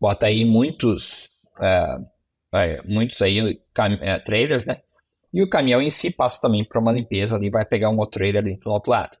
Bota 0.00 0.26
aí 0.26 0.44
muitos, 0.44 1.30
é, 1.60 2.82
muitos 2.84 3.22
aí 3.22 3.60
é, 4.00 4.18
trailers, 4.18 4.66
né? 4.66 4.82
E 5.32 5.42
o 5.42 5.48
caminhão 5.48 5.82
em 5.82 5.90
si 5.90 6.12
passa 6.12 6.40
também 6.40 6.64
por 6.64 6.78
uma 6.78 6.92
limpeza 6.92 7.34
ali, 7.34 7.50
vai 7.50 7.64
pegar 7.64 7.90
um 7.90 7.98
outro 7.98 8.18
trailer 8.18 8.42
ali 8.42 8.56
do 8.56 8.70
outro 8.70 8.92
lado. 8.92 9.16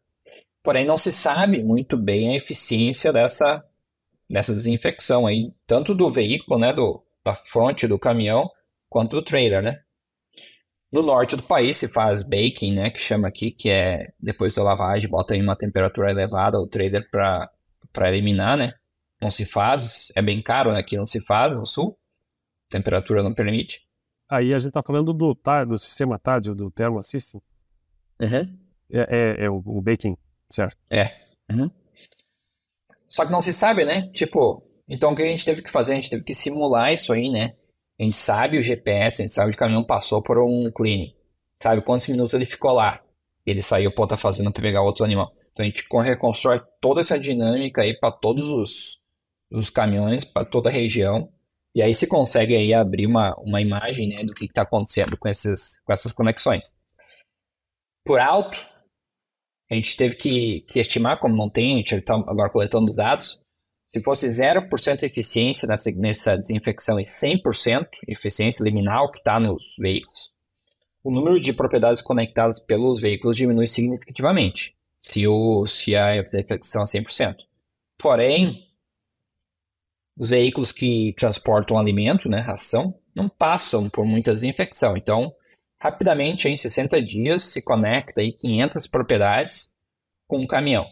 Porém, 0.62 0.86
não 0.86 0.96
se 0.96 1.12
sabe 1.12 1.62
muito 1.62 1.96
bem 1.96 2.30
a 2.30 2.36
eficiência 2.36 3.12
dessa, 3.12 3.64
dessa 4.30 4.54
desinfecção 4.54 5.26
aí, 5.26 5.52
tanto 5.66 5.94
do 5.94 6.10
veículo, 6.10 6.60
né? 6.60 6.72
Do, 6.72 7.02
da 7.24 7.34
fronte 7.34 7.88
do 7.88 7.98
caminhão, 7.98 8.48
quanto 8.88 9.16
do 9.16 9.24
trailer, 9.24 9.62
né? 9.62 9.83
No 10.94 11.02
norte 11.02 11.34
do 11.34 11.42
país 11.42 11.76
se 11.76 11.92
faz 11.92 12.22
baking, 12.22 12.72
né, 12.72 12.88
que 12.88 13.00
chama 13.00 13.26
aqui, 13.26 13.50
que 13.50 13.68
é 13.68 14.12
depois 14.20 14.54
da 14.54 14.62
lavagem, 14.62 15.10
bota 15.10 15.34
em 15.34 15.42
uma 15.42 15.56
temperatura 15.56 16.08
elevada 16.08 16.56
o 16.56 16.68
trailer 16.68 17.10
para 17.10 17.50
eliminar, 18.08 18.56
né? 18.56 18.74
Não 19.20 19.28
se 19.28 19.44
faz, 19.44 20.12
é 20.14 20.22
bem 20.22 20.40
caro, 20.40 20.72
né? 20.72 20.78
Aqui 20.78 20.96
não 20.96 21.04
se 21.04 21.20
faz 21.26 21.56
no 21.56 21.66
sul, 21.66 21.98
temperatura 22.70 23.24
não 23.24 23.34
permite. 23.34 23.84
Aí 24.30 24.54
a 24.54 24.58
gente 24.60 24.70
tá 24.70 24.84
falando 24.84 25.12
do, 25.12 25.36
do 25.66 25.78
sistema 25.78 26.16
TAD, 26.16 26.54
do 26.54 26.70
Thermal 26.70 27.02
System. 27.02 27.42
Uhum. 28.20 28.56
É, 28.92 29.00
é, 29.00 29.44
é 29.46 29.50
o, 29.50 29.60
o, 29.66 29.82
baking, 29.82 30.16
certo? 30.48 30.76
É. 30.88 31.10
Uhum. 31.50 31.68
Só 33.08 33.26
que 33.26 33.32
não 33.32 33.40
se 33.40 33.52
sabe, 33.52 33.84
né? 33.84 34.12
Tipo, 34.12 34.64
então 34.88 35.10
o 35.10 35.16
que 35.16 35.22
a 35.22 35.26
gente 35.26 35.44
teve 35.44 35.60
que 35.60 35.72
fazer? 35.72 35.90
A 35.90 35.96
gente 35.96 36.10
teve 36.10 36.22
que 36.22 36.34
simular 36.34 36.92
isso 36.92 37.12
aí, 37.12 37.28
né? 37.28 37.56
A 37.98 38.02
gente 38.02 38.16
sabe 38.16 38.58
o 38.58 38.62
GPS, 38.62 39.22
a 39.22 39.24
gente 39.24 39.34
sabe 39.34 39.50
que 39.52 39.56
o 39.56 39.58
caminhão 39.58 39.84
passou 39.84 40.22
por 40.22 40.38
um 40.38 40.70
cleaning. 40.70 41.14
Sabe 41.62 41.82
quantos 41.82 42.08
minutos 42.08 42.34
ele 42.34 42.44
ficou 42.44 42.72
lá. 42.72 43.00
Ele 43.46 43.62
saiu 43.62 43.92
para 43.92 44.02
outra 44.02 44.18
fazenda 44.18 44.50
para 44.50 44.62
pegar 44.62 44.82
outro 44.82 45.04
animal. 45.04 45.32
Então 45.52 45.64
a 45.64 45.68
gente 45.68 45.86
reconstrói 46.02 46.60
toda 46.80 47.00
essa 47.00 47.18
dinâmica 47.18 47.82
aí 47.82 47.94
para 47.94 48.10
todos 48.10 48.48
os, 48.48 49.00
os 49.50 49.70
caminhões, 49.70 50.24
para 50.24 50.44
toda 50.44 50.68
a 50.68 50.72
região. 50.72 51.32
E 51.74 51.82
aí 51.82 51.94
se 51.94 52.06
consegue 52.06 52.56
aí 52.56 52.74
abrir 52.74 53.06
uma, 53.06 53.34
uma 53.38 53.60
imagem 53.60 54.08
né, 54.08 54.24
do 54.24 54.34
que 54.34 54.46
está 54.46 54.62
acontecendo 54.62 55.16
com, 55.16 55.28
esses, 55.28 55.82
com 55.82 55.92
essas 55.92 56.12
conexões. 56.12 56.76
Por 58.04 58.18
alto, 58.18 58.66
a 59.70 59.74
gente 59.74 59.96
teve 59.96 60.16
que, 60.16 60.60
que 60.62 60.80
estimar, 60.80 61.18
como 61.18 61.36
não 61.36 61.48
tem, 61.48 61.74
a 61.74 61.78
gente 61.78 61.94
está 61.96 62.14
agora 62.14 62.50
coletando 62.50 62.90
os 62.90 62.96
dados, 62.96 63.43
se 63.94 64.02
fosse 64.02 64.26
0% 64.26 65.04
eficiência 65.04 65.68
nessa, 65.68 66.36
desinfecção 66.36 66.98
e 66.98 67.04
100% 67.04 67.86
eficiência 68.08 68.64
liminal 68.64 69.08
que 69.08 69.18
está 69.18 69.38
nos 69.38 69.76
veículos, 69.78 70.32
o 71.04 71.12
número 71.12 71.38
de 71.38 71.52
propriedades 71.52 72.02
conectadas 72.02 72.58
pelos 72.58 73.00
veículos 73.00 73.36
diminui 73.36 73.68
significativamente, 73.68 74.74
se, 75.00 75.28
o, 75.28 75.66
se 75.68 75.94
a 75.94 76.20
desinfecção 76.22 76.82
é 76.82 76.86
100%. 76.86 77.36
Porém, 77.96 78.66
os 80.18 80.30
veículos 80.30 80.72
que 80.72 81.14
transportam 81.16 81.78
alimento, 81.78 82.28
né, 82.28 82.40
ração, 82.40 82.98
não 83.14 83.28
passam 83.28 83.88
por 83.88 84.04
muita 84.04 84.32
desinfecção. 84.32 84.96
Então, 84.96 85.32
rapidamente, 85.80 86.48
em 86.48 86.56
60 86.56 87.00
dias, 87.00 87.44
se 87.44 87.62
conecta 87.62 88.20
aí 88.20 88.32
500 88.32 88.88
propriedades 88.88 89.76
com 90.26 90.38
um 90.38 90.46
caminhão. 90.48 90.84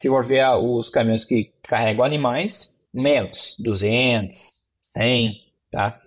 Se 0.00 0.08
for 0.08 0.24
ver 0.24 0.46
os 0.56 0.88
caminhões 0.88 1.24
que 1.24 1.52
carregam 1.62 2.04
animais, 2.04 2.88
menos, 2.92 3.56
200, 3.58 4.54
100, 4.80 5.34
tá? 5.70 6.00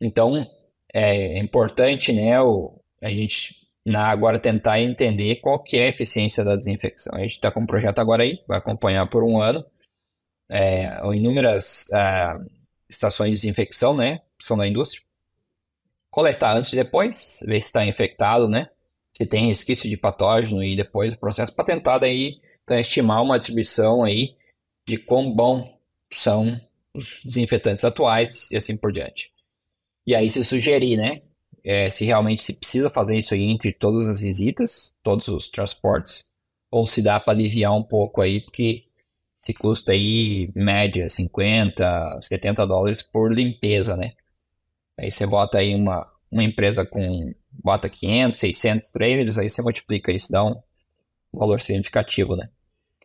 Então, 0.00 0.46
é 0.92 1.38
importante, 1.38 2.12
né, 2.12 2.40
o, 2.40 2.80
a 3.02 3.10
gente 3.10 3.66
na, 3.84 4.08
agora 4.08 4.38
tentar 4.38 4.80
entender 4.80 5.36
qual 5.36 5.62
que 5.62 5.76
é 5.78 5.86
a 5.86 5.88
eficiência 5.88 6.44
da 6.44 6.56
desinfecção. 6.56 7.16
A 7.16 7.20
gente 7.22 7.32
está 7.32 7.50
com 7.50 7.60
um 7.60 7.66
projeto 7.66 7.98
agora 8.00 8.22
aí, 8.22 8.42
vai 8.46 8.58
acompanhar 8.58 9.08
por 9.08 9.22
um 9.22 9.40
ano, 9.40 9.64
é, 10.48 11.00
inúmeras 11.14 11.84
uh, 11.92 12.44
estações 12.88 13.30
de 13.30 13.36
desinfecção, 13.36 13.96
né, 13.96 14.20
que 14.38 14.44
são 14.44 14.56
da 14.56 14.66
indústria. 14.66 15.02
Coletar 16.10 16.56
antes 16.56 16.72
e 16.72 16.76
depois, 16.76 17.40
ver 17.46 17.60
se 17.60 17.66
está 17.66 17.84
infectado, 17.84 18.48
né, 18.48 18.68
se 19.12 19.26
tem 19.26 19.46
resquício 19.46 19.88
de 19.88 19.96
patógeno 19.96 20.62
e 20.64 20.76
depois 20.76 21.14
o 21.14 21.18
processo 21.18 21.54
para 21.54 21.64
tentar 21.64 21.98
então, 22.66 22.80
estimar 22.80 23.22
uma 23.22 23.38
distribuição 23.38 24.02
aí 24.02 24.34
de 24.86 24.96
quão 24.96 25.30
bom 25.30 25.78
são 26.12 26.60
os 26.92 27.20
desinfetantes 27.24 27.84
atuais 27.84 28.50
e 28.50 28.56
assim 28.56 28.76
por 28.76 28.90
diante. 28.90 29.30
E 30.04 30.16
aí 30.16 30.28
se 30.28 30.44
sugerir, 30.44 30.96
né, 30.96 31.22
é, 31.64 31.88
se 31.88 32.04
realmente 32.04 32.42
se 32.42 32.54
precisa 32.54 32.90
fazer 32.90 33.16
isso 33.18 33.34
aí 33.34 33.42
entre 33.44 33.72
todas 33.72 34.08
as 34.08 34.20
visitas, 34.20 34.96
todos 35.00 35.28
os 35.28 35.48
transportes, 35.48 36.32
ou 36.68 36.86
se 36.88 37.00
dá 37.00 37.20
para 37.20 37.34
aliviar 37.34 37.72
um 37.72 37.84
pouco 37.84 38.20
aí, 38.20 38.40
porque 38.40 38.86
se 39.34 39.54
custa 39.54 39.92
aí 39.92 40.50
média 40.52 41.08
50, 41.08 42.18
70 42.20 42.66
dólares 42.66 43.00
por 43.00 43.32
limpeza, 43.32 43.96
né? 43.96 44.14
Aí 44.98 45.10
você 45.10 45.24
bota 45.24 45.58
aí 45.58 45.72
uma, 45.72 46.10
uma 46.30 46.42
empresa 46.42 46.84
com, 46.84 47.32
bota 47.52 47.88
500, 47.88 48.36
600 48.38 48.90
trailers, 48.90 49.38
aí 49.38 49.48
você 49.48 49.62
multiplica 49.62 50.10
isso, 50.10 50.32
dá 50.32 50.44
um 50.44 50.60
valor 51.38 51.60
significativo, 51.60 52.36
né? 52.36 52.48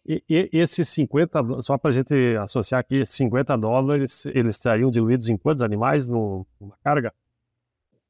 E, 0.06 0.24
e 0.28 0.50
esses 0.58 0.90
50, 0.90 1.62
só 1.62 1.78
para 1.78 1.92
a 1.92 1.94
gente 1.94 2.16
associar 2.38 2.82
aqui, 2.82 2.96
esses 2.96 3.16
50 3.16 3.56
dólares, 3.58 4.26
eles 4.28 4.56
estariam 4.56 4.90
diluídos 4.90 5.30
em 5.30 5.38
quantos 5.38 5.62
animais 5.62 6.08
no, 6.08 6.46
numa 6.60 6.76
carga? 6.84 7.14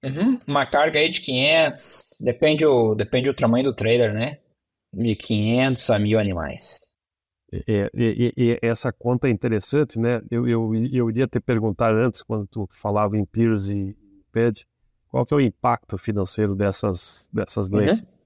Uhum. 0.03 0.39
Uma 0.47 0.65
carga 0.65 0.99
aí 0.99 1.09
de 1.09 1.21
500, 1.21 2.17
depende 2.21 2.65
o, 2.65 2.95
depende 2.95 3.29
o 3.29 3.33
tamanho 3.33 3.65
do 3.65 3.75
trailer, 3.75 4.13
né? 4.13 4.39
De 4.93 5.15
500 5.15 5.89
a 5.89 5.99
1000 5.99 6.19
animais. 6.19 6.79
É, 7.67 7.89
e, 7.93 8.33
e, 8.37 8.59
essa 8.61 8.93
conta 8.93 9.27
é 9.27 9.31
interessante, 9.31 9.99
né? 9.99 10.21
Eu, 10.31 10.47
eu, 10.47 10.71
eu 10.91 11.09
iria 11.09 11.27
te 11.27 11.39
perguntar 11.41 11.93
antes, 11.93 12.21
quando 12.21 12.47
tu 12.47 12.67
falava 12.71 13.17
em 13.17 13.25
PEERS 13.25 13.69
e 13.69 13.95
PED, 14.31 14.65
qual 15.09 15.25
que 15.25 15.33
é 15.33 15.37
o 15.37 15.41
impacto 15.41 15.97
financeiro 15.97 16.55
dessas, 16.55 17.29
dessas 17.33 17.67
doenças? 17.67 18.03
Uhum. 18.03 18.20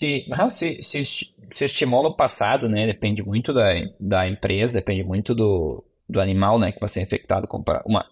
Se, 0.00 0.26
se, 0.50 0.82
se, 0.82 1.04
se 1.50 1.64
estimula 1.66 2.08
o 2.08 2.16
passado, 2.16 2.70
né? 2.70 2.86
Depende 2.86 3.22
muito 3.22 3.52
da, 3.52 3.68
da 4.00 4.26
empresa, 4.26 4.78
depende 4.78 5.04
muito 5.04 5.34
do, 5.34 5.84
do 6.08 6.22
animal, 6.22 6.58
né? 6.58 6.72
Que 6.72 6.80
vai 6.80 6.88
ser 6.88 7.02
infectado 7.02 7.46
com 7.46 7.62
uma, 7.84 8.06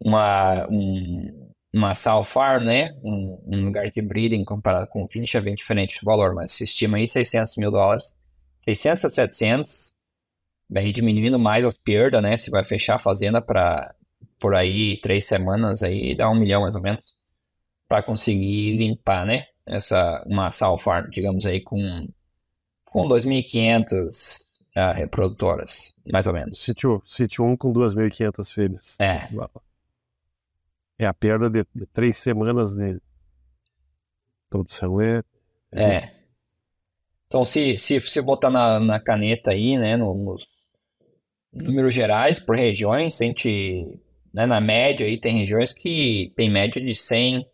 uma, 0.00 0.66
um, 0.68 1.52
uma 1.72 1.94
sow 1.94 2.24
farm, 2.24 2.64
né? 2.64 2.98
Um, 3.04 3.40
um, 3.46 3.64
lugar 3.64 3.88
de 3.88 4.02
breeding 4.02 4.44
comparado 4.44 4.88
com 4.88 5.04
o 5.04 5.08
finish 5.08 5.36
é 5.36 5.40
bem 5.40 5.54
diferente 5.54 6.00
o 6.02 6.04
valor, 6.04 6.34
mas 6.34 6.50
se 6.50 6.64
estima 6.64 6.96
aí 6.96 7.06
600 7.06 7.56
mil 7.56 7.70
dólares. 7.70 8.20
600 8.64 9.04
a 9.04 9.10
700, 9.10 9.94
vai 10.68 10.90
diminuindo 10.90 11.38
mais 11.38 11.64
as 11.64 11.76
perdas, 11.76 12.20
né? 12.20 12.36
Se 12.36 12.50
vai 12.50 12.64
fechar 12.64 12.96
a 12.96 12.98
fazenda 12.98 13.40
para 13.40 13.94
por 14.40 14.56
aí 14.56 15.00
três 15.00 15.24
semanas, 15.24 15.84
aí 15.84 16.16
dá 16.16 16.28
um 16.28 16.34
milhão 16.34 16.62
mais 16.62 16.74
ou 16.74 16.82
menos 16.82 17.04
para 17.86 18.02
conseguir 18.02 18.76
limpar, 18.76 19.24
né? 19.24 19.46
Essa 19.66 20.22
uma 20.26 20.50
sow 20.50 20.78
farm, 20.78 21.08
digamos 21.10 21.46
aí, 21.46 21.60
com, 21.60 22.08
com 22.84 23.08
2.500 23.08 23.82
uh, 23.92 24.62
ah, 24.74 24.92
reprodutoras, 24.92 25.94
mais 26.10 26.26
ou 26.26 26.32
menos. 26.32 26.58
Sítio, 26.58 27.02
sítio 27.04 27.44
1 27.44 27.56
com 27.56 27.72
2.500 27.72 28.52
fêmeas. 28.52 28.96
É. 29.00 29.28
É 30.98 31.06
a 31.06 31.14
perda 31.14 31.48
de, 31.48 31.64
de 31.74 31.86
três 31.86 32.18
semanas 32.18 32.74
de 32.74 33.00
produção. 34.48 35.00
É. 35.00 35.22
É. 35.72 36.12
Então, 37.26 37.44
se, 37.44 37.78
se, 37.78 37.98
se 38.00 38.20
botar 38.20 38.50
na, 38.50 38.78
na 38.78 39.00
caneta 39.00 39.52
aí, 39.52 39.78
né, 39.78 39.96
no, 39.96 40.14
nos 40.14 40.46
números 41.52 41.94
gerais, 41.94 42.38
por 42.38 42.56
regiões, 42.56 43.14
sente, 43.14 43.98
né, 44.32 44.44
na 44.44 44.60
média 44.60 45.06
aí, 45.06 45.18
tem 45.18 45.38
regiões 45.38 45.72
que 45.72 46.32
tem 46.36 46.50
média 46.50 46.80
de 46.80 46.94
100, 46.94 47.46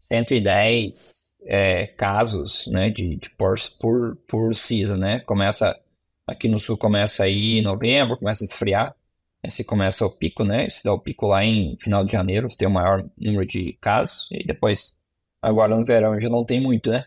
110 0.00 1.21
é, 1.44 1.86
casos 1.86 2.66
né, 2.68 2.90
de, 2.90 3.16
de 3.16 3.30
por, 3.30 3.54
por, 3.80 4.16
por 4.28 4.54
season, 4.54 4.96
né? 4.96 5.20
Começa 5.20 5.78
aqui 6.26 6.48
no 6.48 6.58
sul 6.58 6.76
começa 6.76 7.24
aí 7.24 7.58
em 7.58 7.62
novembro, 7.62 8.16
começa 8.16 8.44
a 8.44 8.46
esfriar. 8.46 8.94
Esse 9.42 9.64
começa 9.64 10.06
o 10.06 10.10
pico, 10.10 10.44
né? 10.44 10.68
Se 10.68 10.84
dá 10.84 10.92
o 10.92 10.98
pico 10.98 11.26
lá 11.26 11.44
em 11.44 11.76
final 11.76 12.04
de 12.04 12.12
janeiro, 12.12 12.48
você 12.48 12.58
tem 12.58 12.68
o 12.68 12.70
maior 12.70 13.04
número 13.18 13.44
de 13.44 13.72
casos. 13.80 14.28
E 14.30 14.44
depois, 14.44 15.00
agora 15.40 15.76
no 15.76 15.84
verão 15.84 16.18
já 16.20 16.28
não 16.28 16.44
tem 16.44 16.60
muito, 16.60 16.90
né? 16.90 17.06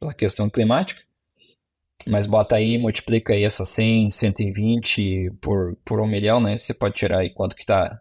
Pela 0.00 0.14
questão 0.14 0.48
climática. 0.48 1.02
Mas 2.08 2.26
bota 2.26 2.56
aí, 2.56 2.78
multiplica 2.78 3.34
aí 3.34 3.44
essas 3.44 3.68
100, 3.68 4.10
120 4.10 5.32
por, 5.42 5.76
por 5.84 6.00
um 6.00 6.06
milhão, 6.06 6.40
né? 6.40 6.56
Você 6.56 6.72
pode 6.72 6.94
tirar 6.94 7.20
aí 7.20 7.30
quanto 7.30 7.54
que 7.54 7.66
tá. 7.66 8.00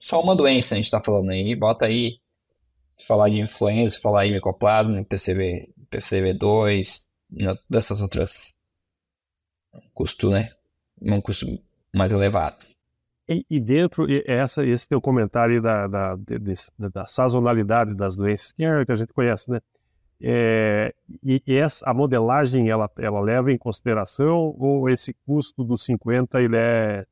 Só 0.00 0.22
uma 0.22 0.34
doença 0.34 0.74
a 0.74 0.78
gente 0.78 0.90
tá 0.90 1.00
falando 1.00 1.30
aí. 1.30 1.54
Bota 1.54 1.84
aí 1.86 2.18
falar 3.06 3.28
de 3.28 3.40
influenza, 3.40 3.98
falar 4.00 4.26
em 4.26 4.32
micoplasma, 4.32 5.04
PCV, 5.04 5.72
PCV2, 5.90 7.08
dessas 7.68 8.00
outras 8.00 8.56
custo, 9.94 10.30
né? 10.30 10.50
Um 11.00 11.20
custo 11.20 11.46
mais 11.94 12.12
elevado. 12.12 12.64
E, 13.28 13.44
e 13.50 13.60
dentro, 13.60 14.06
essa, 14.26 14.64
esse 14.64 14.88
teu 14.88 15.00
comentário 15.00 15.60
da, 15.60 15.86
da, 15.86 16.16
da, 16.16 16.88
da 16.88 17.06
sazonalidade 17.06 17.94
das 17.94 18.16
doenças, 18.16 18.52
que, 18.52 18.64
é, 18.64 18.84
que 18.84 18.92
a 18.92 18.96
gente 18.96 19.12
conhece, 19.12 19.50
né? 19.50 19.60
É, 20.20 20.92
e, 21.22 21.40
e 21.46 21.56
essa, 21.56 21.88
a 21.88 21.94
modelagem, 21.94 22.68
ela, 22.68 22.90
ela 22.98 23.20
leva 23.20 23.52
em 23.52 23.58
consideração 23.58 24.56
ou 24.58 24.88
esse 24.88 25.14
custo 25.24 25.62
dos 25.62 25.84
50 25.84 26.42
ele 26.42 26.56
é, 26.56 27.06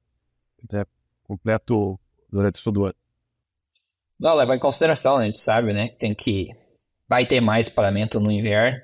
ele 0.68 0.82
é 0.82 0.86
completo 1.22 2.00
durante 2.30 2.62
todo 2.64 2.80
o 2.80 2.84
ano? 2.86 2.94
Não, 4.18 4.34
leva 4.34 4.56
em 4.56 4.58
consideração, 4.58 5.18
né? 5.18 5.24
a 5.24 5.26
gente 5.26 5.40
sabe, 5.40 5.72
né? 5.72 5.88
Que 5.88 5.98
tem 5.98 6.14
que. 6.14 6.48
Vai 7.08 7.26
ter 7.26 7.40
mais 7.40 7.68
paramento 7.68 8.18
no 8.18 8.30
inverno. 8.30 8.80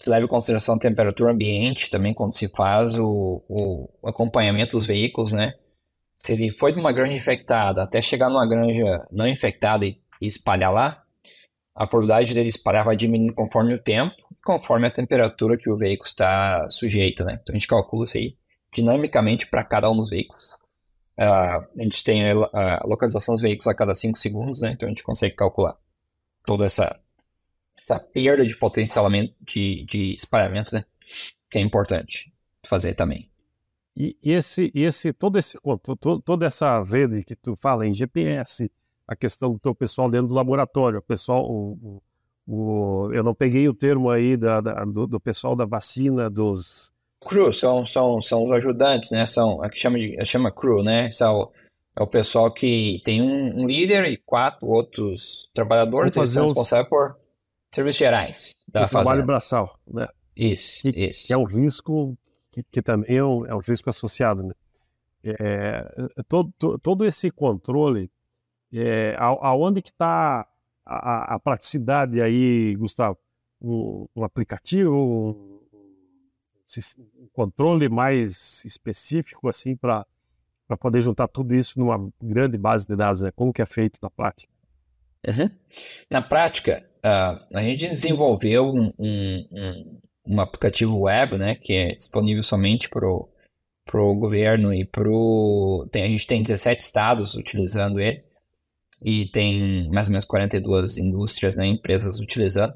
Se 0.00 0.10
leva 0.10 0.24
em 0.24 0.28
consideração 0.28 0.74
a 0.74 0.78
temperatura 0.78 1.32
ambiente 1.32 1.90
também 1.90 2.12
quando 2.12 2.34
se 2.34 2.48
faz 2.48 2.98
o, 2.98 3.44
o 3.48 4.08
acompanhamento 4.08 4.76
dos 4.76 4.86
veículos, 4.86 5.32
né? 5.32 5.54
Se 6.18 6.32
ele 6.32 6.50
foi 6.50 6.72
de 6.72 6.80
uma 6.80 6.92
granja 6.92 7.12
infectada 7.12 7.82
até 7.82 8.00
chegar 8.00 8.28
numa 8.28 8.46
granja 8.46 9.06
não 9.12 9.28
infectada 9.28 9.84
e, 9.84 10.00
e 10.20 10.26
espalhar 10.26 10.72
lá, 10.72 11.04
a 11.74 11.86
probabilidade 11.86 12.34
dele 12.34 12.48
espalhar 12.48 12.84
vai 12.84 12.96
diminuindo 12.96 13.34
conforme 13.34 13.74
o 13.74 13.82
tempo, 13.82 14.16
conforme 14.44 14.86
a 14.86 14.90
temperatura 14.90 15.56
que 15.56 15.70
o 15.70 15.76
veículo 15.76 16.06
está 16.06 16.66
sujeito, 16.70 17.24
né? 17.24 17.38
Então 17.40 17.52
a 17.52 17.58
gente 17.58 17.68
calcula 17.68 18.04
isso 18.04 18.16
aí 18.16 18.36
dinamicamente 18.72 19.46
para 19.46 19.64
cada 19.64 19.90
um 19.90 19.96
dos 19.96 20.10
veículos. 20.10 20.56
Uh, 21.16 21.64
a 21.78 21.82
gente 21.82 22.02
tem 22.02 22.24
a, 22.28 22.32
a, 22.32 22.86
localização 22.86 23.34
dos 23.34 23.42
veículos 23.42 23.68
a 23.68 23.74
cada 23.74 23.94
5 23.94 24.18
segundos, 24.18 24.60
né? 24.60 24.72
Então 24.72 24.86
a 24.86 24.90
gente 24.90 25.02
consegue 25.02 25.34
calcular 25.34 25.76
toda 26.44 26.64
essa, 26.64 27.00
essa 27.80 27.98
perda 28.00 28.44
de 28.44 28.56
potencialmente 28.56 29.34
de, 29.40 29.84
de 29.84 30.14
espalhamento, 30.14 30.74
né? 30.74 30.84
Que 31.48 31.58
é 31.58 31.60
importante 31.60 32.32
fazer 32.64 32.94
também. 32.94 33.30
E 33.96 34.16
esse, 34.22 34.72
esse, 34.74 35.12
todo 35.12 35.38
esse, 35.38 35.56
todo, 35.82 36.20
toda 36.20 36.46
essa 36.46 36.82
rede 36.82 37.22
que 37.22 37.36
tu 37.36 37.54
fala 37.54 37.86
em 37.86 37.94
GPS, 37.94 38.70
a 39.06 39.14
questão 39.14 39.52
do 39.52 39.58
teu 39.58 39.74
pessoal 39.74 40.10
dentro 40.10 40.28
do 40.28 40.34
laboratório, 40.34 40.98
o 40.98 41.02
pessoal, 41.02 41.48
o, 41.48 42.02
o 42.44 43.10
eu 43.12 43.22
não 43.22 43.34
peguei 43.34 43.68
o 43.68 43.74
termo 43.74 44.10
aí 44.10 44.36
da, 44.36 44.60
da 44.60 44.84
do, 44.84 45.06
do, 45.06 45.20
pessoal 45.20 45.54
da 45.54 45.64
vacina, 45.64 46.28
dos 46.28 46.92
crew, 47.24 47.52
são, 47.52 47.84
são, 47.86 48.20
são 48.20 48.44
os 48.44 48.52
ajudantes, 48.52 49.10
né? 49.10 49.26
São, 49.26 49.62
a 49.62 49.70
que 49.70 49.78
chama, 49.78 49.98
de, 49.98 50.24
chama 50.24 50.52
crew, 50.52 50.82
né? 50.82 51.10
São, 51.12 51.50
é 51.96 52.02
o 52.02 52.06
pessoal 52.06 52.52
que 52.52 53.00
tem 53.04 53.22
um, 53.22 53.62
um 53.62 53.66
líder 53.66 54.04
e 54.06 54.16
quatro 54.16 54.66
outros 54.66 55.50
trabalhadores, 55.54 56.16
eles 56.16 56.30
são 56.30 56.42
responsáveis 56.44 56.88
por 56.88 57.16
serviços 57.72 57.98
gerais 57.98 58.56
da 58.68 58.84
o 58.84 58.88
trabalho 58.88 59.24
braçal, 59.24 59.78
né? 59.86 60.08
Isso, 60.36 60.82
que, 60.82 60.88
isso. 60.88 61.26
Que 61.26 61.32
é 61.32 61.38
um 61.38 61.44
risco 61.44 62.16
que, 62.50 62.62
que 62.64 62.82
também 62.82 63.16
é 63.16 63.24
um, 63.24 63.46
é 63.46 63.54
um, 63.54 63.60
risco 63.60 63.88
associado, 63.88 64.42
né? 64.42 64.54
É, 65.22 65.86
todo, 66.28 66.52
todo 66.82 67.04
esse 67.04 67.30
controle, 67.30 68.10
é, 68.72 69.16
aonde 69.18 69.80
que 69.80 69.90
está 69.90 70.46
a, 70.84 71.34
a, 71.34 71.38
praticidade 71.38 72.20
aí, 72.20 72.74
Gustavo? 72.76 73.16
Um, 73.62 74.06
um 74.14 74.24
aplicativo, 74.24 74.92
um 74.94 75.53
controle 77.32 77.88
mais 77.88 78.64
específico 78.64 79.48
assim 79.48 79.76
para 79.76 80.06
para 80.66 80.76
poder 80.78 81.02
juntar 81.02 81.28
tudo 81.28 81.54
isso 81.54 81.78
numa 81.78 82.10
grande 82.22 82.56
base 82.56 82.86
de 82.86 82.96
dados, 82.96 83.20
né? 83.20 83.30
Como 83.30 83.52
que 83.52 83.60
é 83.60 83.66
feito 83.66 83.98
na 84.02 84.08
prática? 84.08 84.50
Uhum. 85.26 85.50
Na 86.10 86.22
prática, 86.22 86.86
uh, 87.04 87.56
a 87.56 87.62
gente 87.62 87.88
desenvolveu 87.88 88.66
um, 88.66 88.92
um, 88.98 89.48
um, 89.52 90.00
um, 90.26 90.40
aplicativo 90.40 91.00
web, 91.00 91.38
né, 91.38 91.54
que 91.54 91.72
é 91.72 91.94
disponível 91.94 92.42
somente 92.42 92.88
para 92.88 93.06
o 93.06 94.14
governo 94.14 94.72
e 94.72 94.84
para 94.84 95.02
a 95.02 96.06
gente 96.06 96.26
tem 96.26 96.42
17 96.42 96.82
estados 96.82 97.34
utilizando 97.34 98.00
ele 98.00 98.22
e 99.02 99.26
tem 99.30 99.88
mais 99.90 100.08
ou 100.08 100.12
menos 100.12 100.24
42 100.24 100.98
indústrias, 100.98 101.56
né, 101.56 101.66
empresas 101.66 102.20
utilizando. 102.20 102.74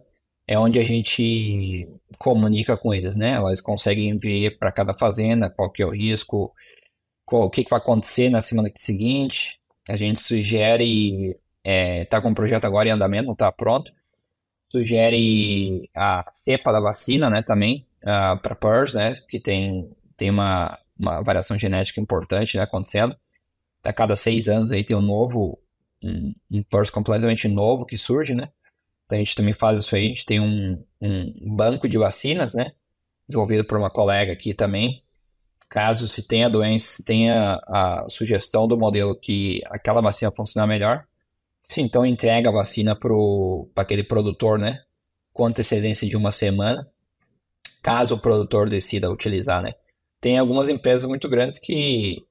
É 0.48 0.58
onde 0.58 0.78
a 0.78 0.82
gente 0.82 1.86
comunica 2.18 2.74
com 2.74 2.94
eles, 2.94 3.18
né? 3.18 3.32
Elas 3.32 3.60
conseguem 3.60 4.16
ver 4.16 4.58
para 4.58 4.72
cada 4.72 4.94
fazenda 4.94 5.50
qual 5.50 5.70
que 5.70 5.82
é 5.82 5.86
o 5.86 5.90
risco, 5.90 6.54
qual, 7.26 7.44
o 7.44 7.50
que, 7.50 7.62
que 7.62 7.70
vai 7.70 7.78
acontecer 7.78 8.30
na 8.30 8.40
semana 8.40 8.70
seguinte. 8.74 9.60
A 9.86 9.96
gente 9.96 10.22
sugere, 10.22 11.38
é, 11.62 12.06
tá 12.06 12.18
com 12.22 12.30
o 12.30 12.34
projeto 12.34 12.64
agora 12.64 12.88
em 12.88 12.92
andamento, 12.92 13.26
não 13.26 13.34
está 13.34 13.52
pronto. 13.52 13.92
Sugere 14.72 15.90
a 15.94 16.24
cepa 16.34 16.72
da 16.72 16.80
vacina, 16.80 17.28
né, 17.28 17.42
também, 17.42 17.86
uh, 18.02 18.40
para 18.40 18.54
PERS, 18.54 18.94
né, 18.94 19.12
que 19.28 19.38
tem, 19.38 19.90
tem 20.16 20.30
uma, 20.30 20.78
uma 20.98 21.22
variação 21.22 21.58
genética 21.58 22.00
importante 22.00 22.56
né, 22.56 22.62
acontecendo. 22.62 23.14
A 23.84 23.92
cada 23.92 24.16
seis 24.16 24.48
anos 24.48 24.72
aí 24.72 24.82
tem 24.82 24.96
um 24.96 25.02
novo, 25.02 25.58
um, 26.02 26.34
um 26.50 26.62
PERS 26.62 26.90
completamente 26.90 27.48
novo 27.48 27.84
que 27.84 27.98
surge, 27.98 28.34
né? 28.34 28.48
Então 29.08 29.16
a 29.16 29.20
gente 29.20 29.34
também 29.34 29.54
faz 29.54 29.82
isso 29.82 29.96
aí, 29.96 30.04
a 30.04 30.08
gente 30.08 30.26
tem 30.26 30.38
um, 30.38 30.84
um 31.00 31.56
banco 31.56 31.88
de 31.88 31.96
vacinas, 31.96 32.52
né? 32.52 32.72
Desenvolvido 33.26 33.64
por 33.64 33.78
uma 33.78 33.88
colega 33.88 34.30
aqui 34.34 34.52
também. 34.52 35.02
Caso 35.66 36.06
se 36.06 36.28
tenha 36.28 36.48
doença, 36.48 37.02
tenha 37.06 37.58
a 37.66 38.04
sugestão 38.10 38.68
do 38.68 38.76
modelo 38.76 39.18
que 39.18 39.62
aquela 39.70 40.02
vacina 40.02 40.30
funcionar 40.30 40.66
melhor, 40.66 41.06
se 41.62 41.80
então 41.80 42.04
entrega 42.04 42.50
a 42.50 42.52
vacina 42.52 42.94
para 42.94 43.14
aquele 43.76 44.04
produtor, 44.04 44.58
né? 44.58 44.82
Com 45.32 45.46
antecedência 45.46 46.06
de 46.06 46.16
uma 46.16 46.30
semana, 46.30 46.86
caso 47.82 48.16
o 48.16 48.20
produtor 48.20 48.68
decida 48.68 49.10
utilizar, 49.10 49.62
né? 49.62 49.72
Tem 50.20 50.36
algumas 50.36 50.68
empresas 50.68 51.08
muito 51.08 51.30
grandes 51.30 51.58
que 51.58 52.26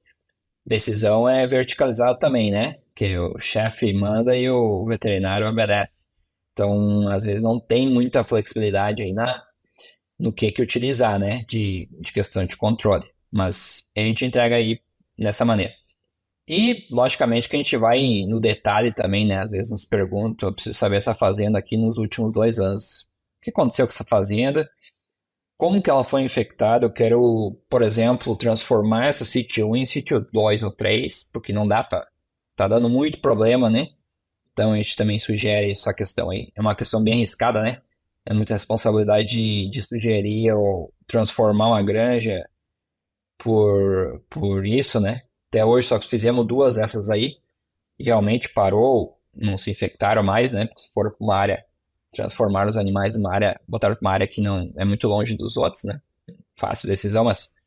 decisão 0.64 1.28
é 1.28 1.44
verticalizada 1.44 2.16
também, 2.16 2.52
né? 2.52 2.78
Que 2.94 3.18
o 3.18 3.36
chefe 3.40 3.92
manda 3.92 4.36
e 4.36 4.48
o 4.48 4.84
veterinário 4.84 5.48
obedece. 5.48 5.97
Então, 6.58 7.08
às 7.08 7.24
vezes 7.24 7.42
não 7.42 7.60
tem 7.60 7.88
muita 7.88 8.24
flexibilidade 8.24 9.02
aí 9.02 9.12
na, 9.12 9.44
no 10.18 10.32
que 10.32 10.50
que 10.50 10.60
utilizar, 10.60 11.18
né? 11.18 11.44
De, 11.48 11.88
de 12.00 12.12
questão 12.12 12.44
de 12.44 12.56
controle. 12.56 13.06
Mas 13.30 13.88
a 13.96 14.00
gente 14.00 14.24
entrega 14.24 14.56
aí 14.56 14.80
dessa 15.16 15.44
maneira. 15.44 15.72
E, 16.48 16.86
logicamente, 16.90 17.48
que 17.48 17.54
a 17.54 17.58
gente 17.58 17.76
vai 17.76 18.24
no 18.26 18.40
detalhe 18.40 18.92
também, 18.92 19.24
né? 19.26 19.38
Às 19.38 19.50
vezes 19.52 19.70
nos 19.70 19.84
pergunta, 19.84 20.46
eu 20.46 20.52
preciso 20.52 20.76
saber 20.76 20.96
essa 20.96 21.14
fazenda 21.14 21.58
aqui 21.58 21.76
nos 21.76 21.96
últimos 21.96 22.32
dois 22.32 22.58
anos. 22.58 23.02
O 23.38 23.44
que 23.44 23.50
aconteceu 23.50 23.86
com 23.86 23.92
essa 23.92 24.04
fazenda? 24.04 24.68
como 25.58 25.82
que 25.82 25.90
ela 25.90 26.04
foi 26.04 26.22
infectada, 26.22 26.86
eu 26.86 26.92
quero, 26.92 27.60
por 27.68 27.82
exemplo, 27.82 28.36
transformar 28.36 29.08
essa 29.08 29.24
sítio 29.24 29.68
1 29.70 29.76
em 29.76 29.86
sítio 29.86 30.24
2 30.32 30.62
ou 30.62 30.70
3, 30.70 31.30
porque 31.32 31.52
não 31.52 31.66
dá 31.66 31.82
para 31.82 32.06
tá 32.54 32.68
dando 32.68 32.88
muito 32.88 33.20
problema, 33.20 33.68
né? 33.68 33.88
Então 34.58 34.72
a 34.72 34.76
gente 34.76 34.96
também 34.96 35.20
sugere 35.20 35.70
essa 35.70 35.94
questão 35.94 36.30
aí. 36.30 36.50
É 36.52 36.60
uma 36.60 36.74
questão 36.74 37.00
bem 37.00 37.14
arriscada, 37.14 37.62
né? 37.62 37.80
É 38.26 38.34
muita 38.34 38.54
responsabilidade 38.54 39.28
de, 39.28 39.70
de 39.70 39.80
sugerir 39.80 40.52
ou 40.52 40.92
transformar 41.06 41.68
uma 41.68 41.80
granja 41.80 42.44
por, 43.38 44.20
por 44.28 44.66
isso, 44.66 44.98
né? 44.98 45.22
Até 45.48 45.64
hoje 45.64 45.86
só 45.86 46.00
fizemos 46.00 46.44
duas 46.44 46.74
dessas 46.74 47.08
aí. 47.08 47.36
E 48.00 48.02
realmente 48.02 48.48
parou, 48.48 49.16
não 49.32 49.56
se 49.56 49.70
infectaram 49.70 50.24
mais, 50.24 50.52
né? 50.52 50.66
Porque 50.66 50.82
se 50.82 50.92
for 50.92 51.12
para 51.12 51.24
uma 51.24 51.36
área 51.36 51.64
transformar 52.10 52.66
os 52.66 52.76
animais 52.76 53.16
numa 53.16 53.32
área, 53.32 53.60
botar 53.68 53.96
uma 54.00 54.10
área 54.10 54.26
que 54.26 54.42
não 54.42 54.72
é 54.76 54.84
muito 54.84 55.06
longe 55.06 55.36
dos 55.36 55.56
outros, 55.56 55.84
né? 55.84 56.00
Fácil 56.56 56.88
decisão, 56.88 57.22
mas 57.22 57.62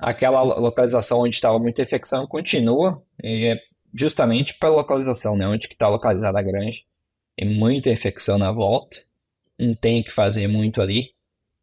aquela 0.00 0.42
localização 0.42 1.20
onde 1.20 1.36
estava 1.36 1.60
muita 1.60 1.82
infecção 1.82 2.26
continua, 2.26 3.00
e 3.22 3.52
é 3.52 3.71
justamente 3.92 4.58
pela 4.58 4.76
localização, 4.76 5.36
né? 5.36 5.46
Onde 5.46 5.68
que 5.68 5.74
está 5.74 5.88
localizada 5.88 6.38
a 6.38 6.42
granja. 6.42 6.80
Tem 7.36 7.48
muita 7.48 7.90
infecção 7.90 8.38
na 8.38 8.52
volta, 8.52 8.96
não 9.58 9.74
tem 9.74 10.00
o 10.00 10.04
que 10.04 10.12
fazer 10.12 10.46
muito 10.48 10.80
ali, 10.80 11.14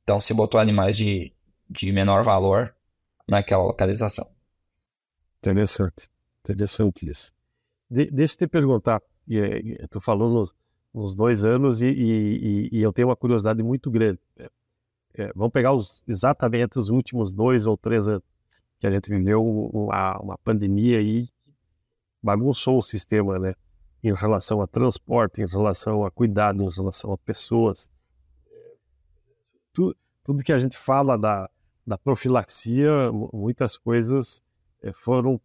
então 0.03 0.19
se 0.19 0.33
botou 0.33 0.59
animais 0.59 0.97
de, 0.97 1.31
de 1.69 1.91
menor 1.91 2.23
valor 2.23 2.73
naquela 3.27 3.63
localização. 3.63 4.27
Interessante, 5.37 6.09
interessante 6.43 7.09
isso. 7.09 7.31
De, 7.89 8.09
deixa 8.09 8.33
eu 8.33 8.37
te 8.39 8.47
perguntar, 8.47 9.01
tu 9.89 10.01
falou 10.01 10.29
no, 10.29 10.51
uns 10.93 11.15
dois 11.15 11.43
anos 11.43 11.81
e, 11.81 11.87
e, 11.87 12.69
e, 12.71 12.81
eu 12.81 12.91
tenho 12.91 13.09
uma 13.09 13.15
curiosidade 13.15 13.61
muito 13.61 13.91
grande. 13.91 14.19
É, 14.37 14.49
é, 15.13 15.31
vamos 15.35 15.51
pegar 15.51 15.73
os, 15.73 16.03
exatamente 16.07 16.79
os 16.79 16.89
últimos 16.89 17.31
dois 17.31 17.67
ou 17.67 17.77
três 17.77 18.07
anos 18.07 18.23
que 18.79 18.87
a 18.87 18.91
gente 18.91 19.09
viveu 19.09 19.43
uma, 19.43 20.17
uma 20.19 20.37
pandemia 20.37 20.99
aí 20.99 21.27
bagunçou 22.21 22.77
o 22.77 22.81
sistema, 22.81 23.39
né? 23.39 23.53
Em 24.03 24.13
relação 24.13 24.61
a 24.61 24.67
transporte, 24.67 25.41
em 25.41 25.45
relação 25.45 26.05
a 26.05 26.11
cuidado, 26.11 26.63
em 26.63 26.69
relação 26.69 27.11
a 27.11 27.17
pessoas. 27.17 27.89
Tudo, 29.73 29.95
tudo 30.23 30.43
que 30.43 30.53
a 30.53 30.57
gente 30.57 30.77
fala 30.77 31.17
da, 31.17 31.49
da 31.85 31.97
profilaxia, 31.97 33.11
muitas 33.33 33.77
coisas 33.77 34.41
é, 34.81 34.93
foram 34.93 35.39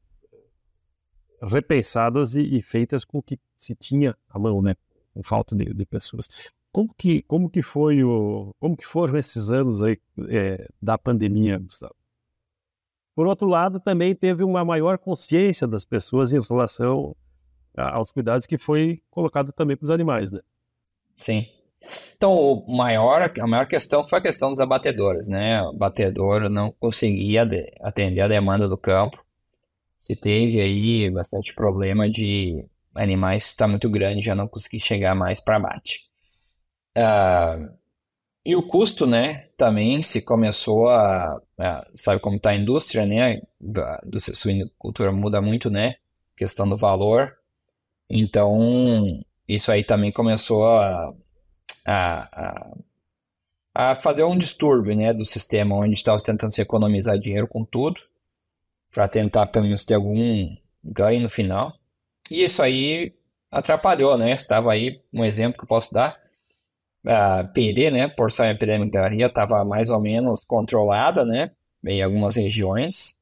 repensadas 1.43 2.35
e, 2.35 2.57
e, 2.57 2.62
feitas 2.62 3.05
com 3.05 3.18
o 3.18 3.22
que 3.22 3.39
se 3.57 3.75
tinha 3.75 4.16
à 4.29 4.39
mão, 4.39 4.62
né? 4.62 4.77
com 5.12 5.22
falta 5.22 5.55
de, 5.55 5.72
de, 5.72 5.87
pessoas. 5.87 6.53
Como 6.72 6.93
que, 6.97 7.22
como 7.22 7.49
que 7.49 7.62
foi 7.62 8.03
o, 8.03 8.55
como 8.59 8.77
que 8.77 8.87
foram 8.87 9.16
esses 9.16 9.51
anos 9.51 9.83
aí 9.83 9.99
é, 10.29 10.68
da 10.83 10.99
pandemia, 10.99 11.59
Gustavo? 11.59 11.95
Por 13.14 13.26
outro 13.26 13.48
lado, 13.48 13.78
também 13.78 14.14
teve 14.14 14.42
uma 14.42 14.64
maior 14.64 14.98
consciência 14.98 15.66
das 15.66 15.84
pessoas 15.84 16.32
em 16.32 16.40
relação 16.40 17.14
aos 17.76 18.10
cuidados 18.10 18.46
que 18.46 18.58
foi 18.58 19.02
colocado 19.10 19.52
também 19.52 19.76
para 19.76 19.84
os 19.84 19.90
animais, 19.90 20.32
né? 20.32 20.40
Sim. 21.16 21.46
Então, 22.16 22.64
maior, 22.66 23.30
a 23.38 23.46
maior 23.46 23.66
questão 23.66 24.02
foi 24.04 24.18
a 24.18 24.22
questão 24.22 24.50
dos 24.50 24.60
abatedores, 24.60 25.28
né? 25.28 25.62
O 25.62 25.70
abatedor 25.70 26.48
não 26.48 26.72
conseguia 26.72 27.46
atender 27.80 28.20
a 28.22 28.28
demanda 28.28 28.68
do 28.68 28.78
campo. 28.78 29.22
Se 29.98 30.16
teve 30.16 30.60
aí 30.60 31.10
bastante 31.10 31.54
problema 31.54 32.10
de 32.10 32.64
animais 32.94 33.46
está 33.46 33.66
muito 33.68 33.90
grande, 33.90 34.24
já 34.24 34.34
não 34.34 34.48
consegui 34.48 34.80
chegar 34.80 35.14
mais 35.14 35.40
para 35.40 35.56
abate. 35.56 36.10
Uh, 36.96 37.72
e 38.45 38.55
o 38.55 38.62
custo, 38.62 39.07
né, 39.07 39.47
também 39.57 40.03
se 40.03 40.22
começou 40.22 40.88
a, 40.88 41.40
a 41.59 41.84
sabe 41.95 42.20
como 42.20 42.36
está 42.36 42.51
a 42.51 42.55
indústria, 42.57 43.07
né, 43.07 43.40
da, 43.61 44.01
do 44.05 44.20
suinocultura 44.20 45.11
muda 45.12 45.40
muito, 45.40 45.70
né, 45.70 45.97
questão 46.36 46.68
do 46.68 46.76
valor. 46.76 47.36
Então, 48.09 49.22
isso 49.49 49.72
aí 49.72 49.82
também 49.82 50.12
começou 50.12 50.66
a, 50.66 51.14
a, 51.86 52.74
a, 53.74 53.90
a 53.92 53.95
fazer 53.95 54.24
um 54.24 54.36
distúrbio, 54.36 54.95
né, 54.95 55.14
do 55.14 55.24
sistema, 55.24 55.76
onde 55.76 55.95
estava 55.95 56.22
tentando 56.22 56.53
se 56.53 56.61
economizar 56.61 57.18
dinheiro 57.18 57.49
com 57.49 57.64
tudo, 57.64 58.01
para 58.92 59.09
tentar 59.09 59.47
pelo 59.47 59.64
menos 59.64 59.84
ter 59.84 59.95
algum 59.95 60.55
ganho 60.82 61.22
no 61.22 61.30
final. 61.30 61.72
E 62.30 62.45
isso 62.45 62.62
aí 62.62 63.14
atrapalhou, 63.51 64.16
né? 64.18 64.32
Estava 64.32 64.72
aí 64.72 65.01
um 65.12 65.24
exemplo 65.24 65.59
que 65.59 65.64
eu 65.64 65.68
posso 65.68 65.92
dar. 65.92 66.24
A 67.07 67.44
PD, 67.44 67.90
né, 67.90 68.09
porção 68.09 68.46
epidêmica 68.46 69.00
da 69.00 69.09
ria, 69.09 69.26
estava 69.26 69.64
mais 69.64 69.90
ou 69.90 70.00
menos 70.00 70.44
controlada, 70.44 71.24
né, 71.24 71.50
em 71.84 72.02
algumas 72.02 72.36
regiões. 72.36 73.14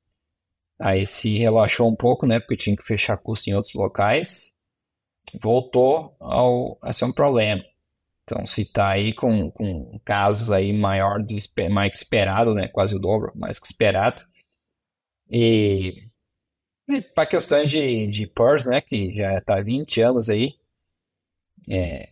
Aí 0.78 1.04
se 1.04 1.38
relaxou 1.38 1.88
um 1.90 1.96
pouco, 1.96 2.26
né, 2.26 2.40
porque 2.40 2.56
tinha 2.56 2.76
que 2.76 2.84
fechar 2.84 3.16
custo 3.16 3.50
em 3.50 3.54
outros 3.54 3.74
locais. 3.74 4.54
Voltou 5.40 6.16
ao, 6.20 6.78
a 6.82 6.92
ser 6.92 7.06
um 7.06 7.12
problema. 7.12 7.62
Então, 8.24 8.46
se 8.46 8.62
está 8.62 8.90
aí 8.90 9.12
com, 9.12 9.50
com 9.50 9.98
casos 10.04 10.52
aí 10.52 10.72
maior 10.72 11.20
do 11.22 11.34
mais 11.70 11.90
que 11.90 11.98
esperado, 11.98 12.54
né, 12.54 12.68
quase 12.68 12.94
o 12.94 12.98
dobro, 12.98 13.32
mais 13.34 13.58
que 13.58 13.66
esperado. 13.66 14.22
E 15.30 16.08
para 17.14 17.26
questões 17.26 17.70
de, 17.70 18.06
de 18.06 18.26
PERS, 18.26 18.66
né, 18.66 18.80
que 18.80 19.12
já 19.14 19.38
está 19.38 19.58
há 19.58 19.62
20 19.62 20.00
anos 20.00 20.28
aí, 20.28 20.54
é, 21.68 22.11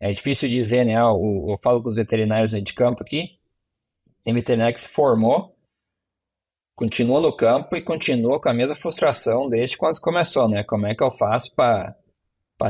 é 0.00 0.12
difícil 0.12 0.48
dizer, 0.48 0.84
né, 0.84 0.94
eu, 0.94 1.46
eu 1.48 1.58
falo 1.62 1.82
com 1.82 1.88
os 1.88 1.96
veterinários 1.96 2.52
de 2.52 2.74
campo 2.74 3.02
aqui, 3.02 3.38
tem 4.24 4.34
veterinário 4.34 4.74
que 4.74 4.80
se 4.80 4.88
formou, 4.88 5.56
continua 6.74 7.20
no 7.20 7.34
campo 7.34 7.76
e 7.76 7.82
continua 7.82 8.40
com 8.40 8.48
a 8.48 8.54
mesma 8.54 8.76
frustração 8.76 9.48
desde 9.48 9.76
quando 9.76 10.00
começou, 10.00 10.48
né, 10.48 10.62
como 10.64 10.86
é 10.86 10.94
que 10.94 11.02
eu 11.02 11.10
faço 11.10 11.54
para 11.54 11.94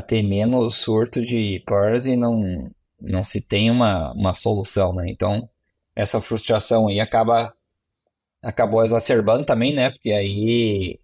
ter 0.06 0.22
menos 0.22 0.76
surto 0.76 1.24
de 1.24 1.62
PERS 1.66 2.06
e 2.06 2.16
não, 2.16 2.70
não 3.00 3.24
se 3.24 3.46
tem 3.46 3.70
uma, 3.70 4.12
uma 4.12 4.34
solução, 4.34 4.94
né, 4.94 5.06
então 5.08 5.48
essa 5.94 6.20
frustração 6.20 6.88
aí 6.88 7.00
acaba 7.00 7.56
acabou 8.46 8.84
exacerbando 8.84 9.44
também, 9.44 9.74
né? 9.74 9.90
Porque 9.90 10.12
aí, 10.12 11.00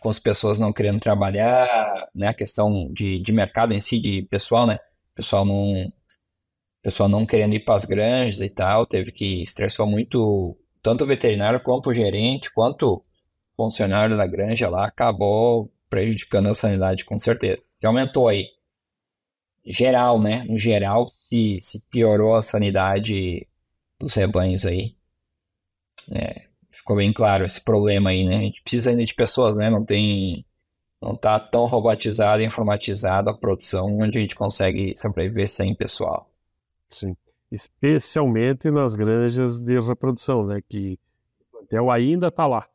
com 0.00 0.08
as 0.08 0.18
pessoas 0.20 0.58
não 0.58 0.72
querendo 0.72 1.00
trabalhar, 1.00 2.08
né? 2.14 2.28
A 2.28 2.34
questão 2.34 2.92
de, 2.92 3.18
de 3.20 3.32
mercado 3.32 3.74
em 3.74 3.80
si, 3.80 4.00
de 4.00 4.22
pessoal, 4.30 4.66
né? 4.66 4.78
Pessoal 5.16 5.44
não, 5.44 5.92
pessoal 6.82 7.08
não 7.08 7.26
querendo 7.26 7.54
ir 7.54 7.64
para 7.64 7.74
as 7.74 7.84
granjas 7.84 8.40
e 8.40 8.48
tal, 8.48 8.86
teve 8.86 9.10
que 9.10 9.42
estressou 9.42 9.88
muito 9.88 10.56
tanto 10.80 11.02
o 11.02 11.06
veterinário 11.06 11.60
quanto 11.60 11.90
o 11.90 11.94
gerente, 11.94 12.52
quanto 12.54 12.92
o 12.92 13.02
funcionário 13.56 14.16
da 14.16 14.26
granja 14.26 14.68
lá, 14.68 14.86
acabou 14.86 15.72
prejudicando 15.90 16.48
a 16.48 16.54
sanidade 16.54 17.04
com 17.04 17.18
certeza. 17.18 17.64
E 17.82 17.86
aumentou 17.86 18.28
aí. 18.28 18.46
geral, 19.64 20.20
né? 20.20 20.44
No 20.44 20.56
geral, 20.56 21.08
se, 21.08 21.58
se 21.60 21.88
piorou 21.90 22.36
a 22.36 22.42
sanidade 22.42 23.48
dos 23.98 24.14
rebanhos 24.14 24.64
aí. 24.64 24.94
É, 26.12 26.46
ficou 26.70 26.96
bem 26.96 27.12
claro 27.12 27.44
esse 27.44 27.64
problema 27.64 28.10
aí, 28.10 28.24
né? 28.24 28.36
A 28.36 28.40
gente 28.42 28.62
precisa 28.62 28.90
ainda 28.90 29.04
de 29.04 29.14
pessoas, 29.14 29.56
né? 29.56 29.70
Não 29.70 29.84
tem. 29.84 30.44
Não 31.00 31.14
tá 31.14 31.38
tão 31.38 31.66
robotizada 31.66 32.42
e 32.42 32.46
informatizada 32.46 33.30
a 33.30 33.34
produção 33.34 33.98
onde 33.98 34.18
a 34.18 34.20
gente 34.20 34.34
consegue 34.34 34.94
sobreviver 34.96 35.48
sem 35.48 35.74
pessoal. 35.74 36.30
Sim. 36.88 37.16
Especialmente 37.50 38.70
nas 38.70 38.94
granjas 38.94 39.60
de 39.60 39.78
reprodução, 39.78 40.46
né? 40.46 40.60
Que 40.66 40.98
o 41.40 41.58
plantel 41.58 41.90
ainda 41.90 42.28
está 42.28 42.46
lá. 42.46 42.68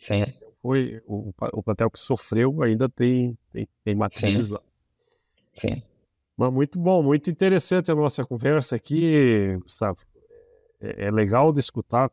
Sim. 0.00 0.24
Foi, 0.62 1.02
o, 1.06 1.32
o 1.52 1.62
plantel 1.62 1.90
que 1.90 1.98
sofreu 1.98 2.62
ainda 2.62 2.88
tem, 2.88 3.36
tem, 3.52 3.68
tem 3.84 3.94
matrizes 3.94 4.46
Sim. 4.46 4.54
lá. 4.54 4.60
Sim. 5.54 5.82
Mas 6.36 6.50
muito 6.50 6.78
bom, 6.78 7.02
muito 7.02 7.30
interessante 7.30 7.90
a 7.90 7.94
nossa 7.94 8.24
conversa 8.24 8.76
aqui, 8.76 9.56
Gustavo. 9.60 9.98
É, 10.80 11.06
é 11.06 11.10
legal 11.10 11.52
de 11.52 11.60
escutar 11.60 12.10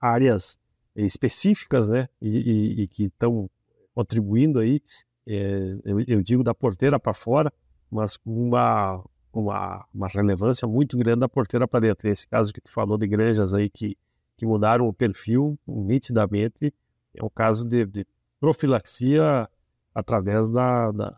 áreas 0.00 0.58
específicas, 0.96 1.88
né, 1.88 2.08
e, 2.20 2.28
e, 2.28 2.82
e 2.82 2.88
que 2.88 3.04
estão 3.04 3.48
contribuindo 3.94 4.58
aí, 4.58 4.80
é, 5.26 5.76
eu, 5.84 6.00
eu, 6.06 6.22
digo 6.22 6.42
da 6.42 6.54
porteira 6.54 6.98
para 6.98 7.12
fora, 7.12 7.52
mas 7.90 8.16
com 8.16 8.48
uma, 8.48 9.04
uma, 9.32 9.86
uma, 9.92 10.08
relevância 10.08 10.66
muito 10.66 10.96
grande 10.96 11.20
da 11.20 11.28
porteira 11.28 11.68
para 11.68 11.80
dentro. 11.80 12.08
Esse 12.08 12.26
caso 12.26 12.52
que 12.52 12.60
tu 12.60 12.72
falou 12.72 12.96
de 12.96 13.06
granjas 13.06 13.52
aí 13.54 13.68
que, 13.68 13.96
que 14.36 14.46
mudaram 14.46 14.88
o 14.88 14.92
perfil 14.92 15.58
nitidamente, 15.66 16.72
é 17.14 17.24
um 17.24 17.30
caso 17.30 17.64
de, 17.66 17.84
de 17.84 18.06
profilaxia 18.40 19.48
através 19.94 20.48
da, 20.48 20.90
da, 20.90 21.16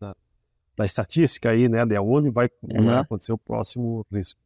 da, 0.00 0.16
da, 0.76 0.84
estatística 0.84 1.50
aí, 1.50 1.68
né, 1.68 1.84
de 1.86 1.98
onde 1.98 2.30
vai, 2.30 2.48
uhum. 2.62 2.90
acontecer 2.98 3.32
o 3.32 3.38
próximo 3.38 4.04
risco. 4.12 4.40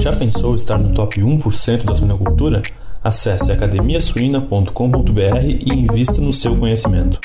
Já 0.00 0.16
pensou 0.16 0.54
estar 0.54 0.78
no 0.78 0.94
top 0.94 1.20
1% 1.20 1.84
da 1.84 1.94
suinocultura? 1.94 2.62
Acesse 3.06 3.52
academiasuina.com.br 3.52 5.46
e 5.46 5.78
invista 5.78 6.20
no 6.20 6.32
seu 6.32 6.56
conhecimento. 6.56 7.20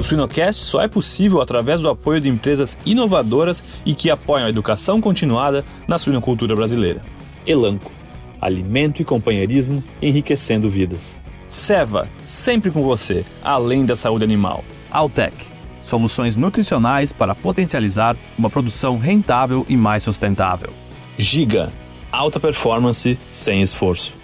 O 0.00 0.02
Suinocast 0.02 0.64
só 0.64 0.80
é 0.80 0.88
possível 0.88 1.42
através 1.42 1.78
do 1.78 1.90
apoio 1.90 2.22
de 2.22 2.30
empresas 2.30 2.78
inovadoras 2.86 3.62
e 3.84 3.92
que 3.92 4.08
apoiam 4.08 4.46
a 4.46 4.48
educação 4.48 4.98
continuada 4.98 5.62
na 5.86 5.98
suinocultura 5.98 6.56
brasileira. 6.56 7.02
Elanco, 7.46 7.92
alimento 8.40 9.02
e 9.02 9.04
companheirismo 9.04 9.84
enriquecendo 10.00 10.70
vidas. 10.70 11.22
Seva, 11.46 12.08
sempre 12.24 12.70
com 12.70 12.82
você, 12.82 13.26
além 13.44 13.84
da 13.84 13.94
saúde 13.94 14.24
animal. 14.24 14.64
Altec, 14.90 15.36
soluções 15.82 16.34
nutricionais 16.34 17.12
para 17.12 17.34
potencializar 17.34 18.16
uma 18.38 18.48
produção 18.48 18.96
rentável 18.96 19.66
e 19.68 19.76
mais 19.76 20.02
sustentável. 20.02 20.70
Giga, 21.18 21.70
alta 22.14 22.38
performance 22.38 23.18
sem 23.30 23.60
esforço. 23.60 24.14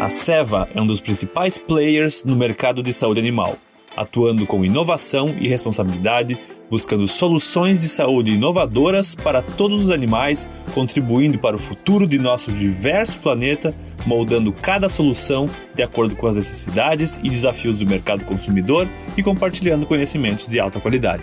A 0.00 0.08
Seva 0.08 0.68
é 0.74 0.80
um 0.80 0.86
dos 0.86 1.00
principais 1.00 1.58
players 1.58 2.24
no 2.24 2.34
mercado 2.34 2.82
de 2.82 2.92
saúde 2.92 3.20
animal, 3.20 3.56
atuando 3.96 4.46
com 4.46 4.64
inovação 4.64 5.36
e 5.38 5.46
responsabilidade, 5.46 6.38
buscando 6.68 7.06
soluções 7.06 7.80
de 7.80 7.88
saúde 7.88 8.32
inovadoras 8.32 9.14
para 9.14 9.42
todos 9.42 9.80
os 9.80 9.90
animais, 9.90 10.48
contribuindo 10.74 11.38
para 11.38 11.54
o 11.54 11.58
futuro 11.58 12.06
de 12.06 12.18
nosso 12.18 12.50
diverso 12.50 13.20
planeta, 13.20 13.74
moldando 14.04 14.52
cada 14.52 14.88
solução 14.88 15.48
de 15.74 15.82
acordo 15.82 16.16
com 16.16 16.26
as 16.26 16.36
necessidades 16.36 17.20
e 17.22 17.28
desafios 17.28 17.76
do 17.76 17.86
mercado 17.86 18.24
consumidor 18.24 18.88
e 19.16 19.22
compartilhando 19.22 19.86
conhecimentos 19.86 20.48
de 20.48 20.58
alta 20.58 20.80
qualidade. 20.80 21.22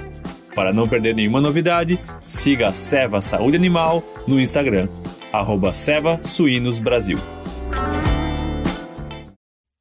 Para 0.57 0.73
não 0.73 0.89
perder 0.89 1.13
nenhuma 1.13 1.39
novidade, 1.39 1.99
siga 2.25 2.69
a 2.69 2.73
Seva 2.73 3.21
Saúde 3.21 3.55
Animal 3.55 4.01
no 4.27 4.41
Instagram, 4.41 4.89
arroba 5.31 5.71
Seva 5.71 6.19
Suínos 6.23 6.79
Brasil. 6.79 7.19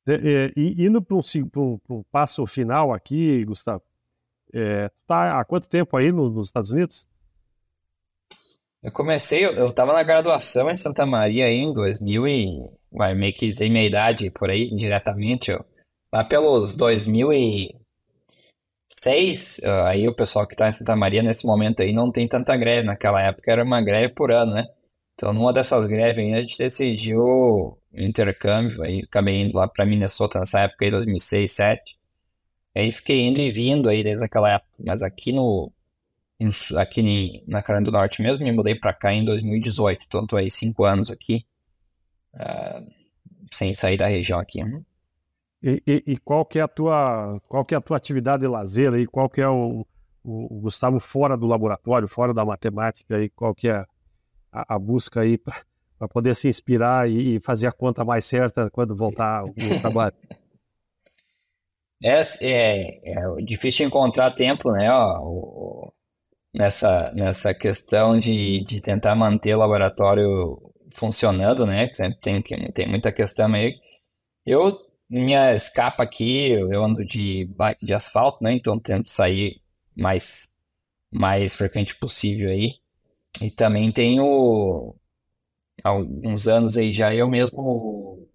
É, 0.06 0.52
e 0.54 0.84
indo 0.86 1.00
para 1.00 1.16
um, 1.16 1.22
um, 1.56 1.80
um, 1.88 2.02
passo 2.12 2.46
final 2.46 2.92
aqui, 2.92 3.42
Gustavo, 3.46 3.82
é, 4.52 4.90
tá 5.06 5.40
há 5.40 5.44
quanto 5.46 5.66
tempo 5.66 5.96
aí 5.96 6.12
no, 6.12 6.28
nos 6.28 6.48
Estados 6.48 6.70
Unidos? 6.70 7.08
Eu 8.82 8.92
comecei, 8.92 9.46
eu 9.46 9.68
estava 9.68 9.94
na 9.94 10.02
graduação 10.02 10.70
em 10.70 10.76
Santa 10.76 11.06
Maria 11.06 11.46
aí 11.46 11.56
em 11.56 11.72
2000 11.72 12.28
e 12.28 12.70
vai, 12.92 13.14
meio 13.14 13.32
que 13.32 13.46
dizer 13.46 13.70
minha 13.70 13.86
idade 13.86 14.30
por 14.30 14.50
aí, 14.50 14.68
indiretamente, 14.68 15.52
ó. 15.52 15.64
lá 16.12 16.22
pelos 16.22 16.76
2006, 18.89 19.61
aí 19.87 20.09
o 20.09 20.14
pessoal 20.14 20.47
que 20.47 20.55
está 20.55 20.68
em 20.68 20.72
Santa 20.72 20.97
Maria 20.97 21.22
nesse 21.22 21.47
momento 21.47 21.82
aí 21.82 21.93
não 21.93 22.11
tem 22.11 22.26
tanta 22.28 22.57
greve, 22.57 22.87
naquela 22.87 23.20
época 23.22 23.51
era 23.51 23.62
uma 23.62 23.82
greve 23.82 24.14
por 24.14 24.30
ano, 24.30 24.55
né? 24.55 24.66
Então 25.14 25.32
numa 25.32 25.53
dessas 25.53 25.87
greves 25.87 26.24
aí 26.24 26.34
a 26.34 26.41
gente 26.41 26.59
decidiu 26.59 27.78
intercâmbio, 27.95 28.82
aí 28.82 29.01
acabei 29.01 29.43
indo 29.43 29.57
lá 29.57 29.66
para 29.68 29.87
Minnesota 29.87 30.39
nessa 30.39 30.61
época 30.61 30.84
aí, 30.84 30.91
2006, 30.91 31.57
2007. 31.57 31.99
Aí 32.74 32.93
fiquei 32.93 33.26
indo 33.26 33.41
e 33.41 33.51
vindo 33.51 33.89
aí 33.89 34.05
desde 34.05 34.24
aquela 34.24 34.53
época, 34.53 34.70
mas 34.84 35.03
aqui 35.03 35.32
no 35.32 35.72
aqui 36.76 37.43
na 37.47 37.62
Carolina 37.62 37.91
do 37.91 37.93
Norte 37.97 38.20
mesmo, 38.22 38.45
me 38.45 38.53
mudei 38.53 38.74
para 38.74 38.93
cá 38.93 39.12
em 39.12 39.24
2018, 39.24 40.05
então 40.07 40.26
tô 40.26 40.37
aí 40.37 40.51
cinco 40.51 40.84
anos 40.84 41.11
aqui, 41.11 41.47
uh, 42.34 42.87
sem 43.51 43.74
sair 43.74 43.97
da 43.97 44.07
região 44.07 44.39
aqui. 44.39 44.61
E, 45.62 45.82
e, 45.86 46.02
e, 46.07 46.16
qual 46.18 46.44
que 46.44 46.59
é 46.59 46.62
a 46.62 46.68
tua 46.68 47.40
qual 47.48 47.64
que 47.64 47.74
é 47.74 47.78
a 47.78 47.80
tua 47.80 47.96
atividade 47.96 48.40
de 48.40 48.46
lazer 48.46 48.94
aí? 48.94 49.07
Qual 49.07 49.28
que 49.28 49.40
é 49.40 49.48
o, 49.48 49.86
o, 50.22 50.57
o 50.57 50.61
Gustavo 50.61 51.00
fora 51.00 51.36
do 51.36 51.46
laboratório, 51.46 52.07
fora 52.07 52.34
da 52.34 52.44
matemática 52.44 53.16
aí? 53.16 53.28
Qual 53.30 53.54
que 53.54 53.68
é 53.68 53.84
a, 54.52 54.74
a 54.74 54.78
busca 54.78 55.20
aí 55.20 55.38
para 55.38 56.09
poder 56.09 56.34
se 56.34 56.48
inspirar 56.48 57.09
e, 57.09 57.40
fazer 57.40 57.66
a 57.66 57.72
conta 57.72 58.04
mais 58.04 58.24
certa 58.24 58.70
quando 58.70 58.94
voltar 58.94 59.44
o 59.44 59.54
trabalho? 59.80 60.14
É, 62.02 62.20
é, 62.42 62.88
é 63.04 63.42
difícil 63.42 63.86
encontrar 63.86 64.30
tempo, 64.32 64.70
né, 64.70 64.90
ó, 64.92 65.18
o, 65.22 65.92
nessa, 66.54 67.11
nessa 67.14 67.54
questão 67.54 68.20
de, 68.20 68.62
de 68.64 68.82
tentar 68.82 69.14
manter 69.14 69.54
o 69.54 69.59
laboratório 69.59 70.61
funcionando, 70.94 71.64
né, 71.64 71.88
sempre 71.92 72.20
tem, 72.20 72.42
tem 72.72 72.86
muita 72.86 73.11
questão 73.11 73.52
aí. 73.54 73.74
Eu, 74.44 74.78
minha 75.09 75.54
escapa 75.54 76.02
aqui, 76.04 76.50
eu 76.50 76.84
ando 76.84 77.04
de 77.04 77.46
bike 77.57 77.84
de 77.86 77.94
asfalto, 77.94 78.42
né, 78.42 78.52
então 78.52 78.78
tento 78.78 79.11
sair 79.11 79.62
mais, 79.96 80.50
mais 81.12 81.54
frequente 81.54 81.96
possível 81.96 82.50
aí. 82.50 82.74
E 83.42 83.50
também 83.50 83.92
tenho 83.92 84.94
alguns 85.84 86.48
anos 86.48 86.76
aí 86.76 86.92
já 86.92 87.14
eu 87.14 87.28
mesmo 87.28 88.26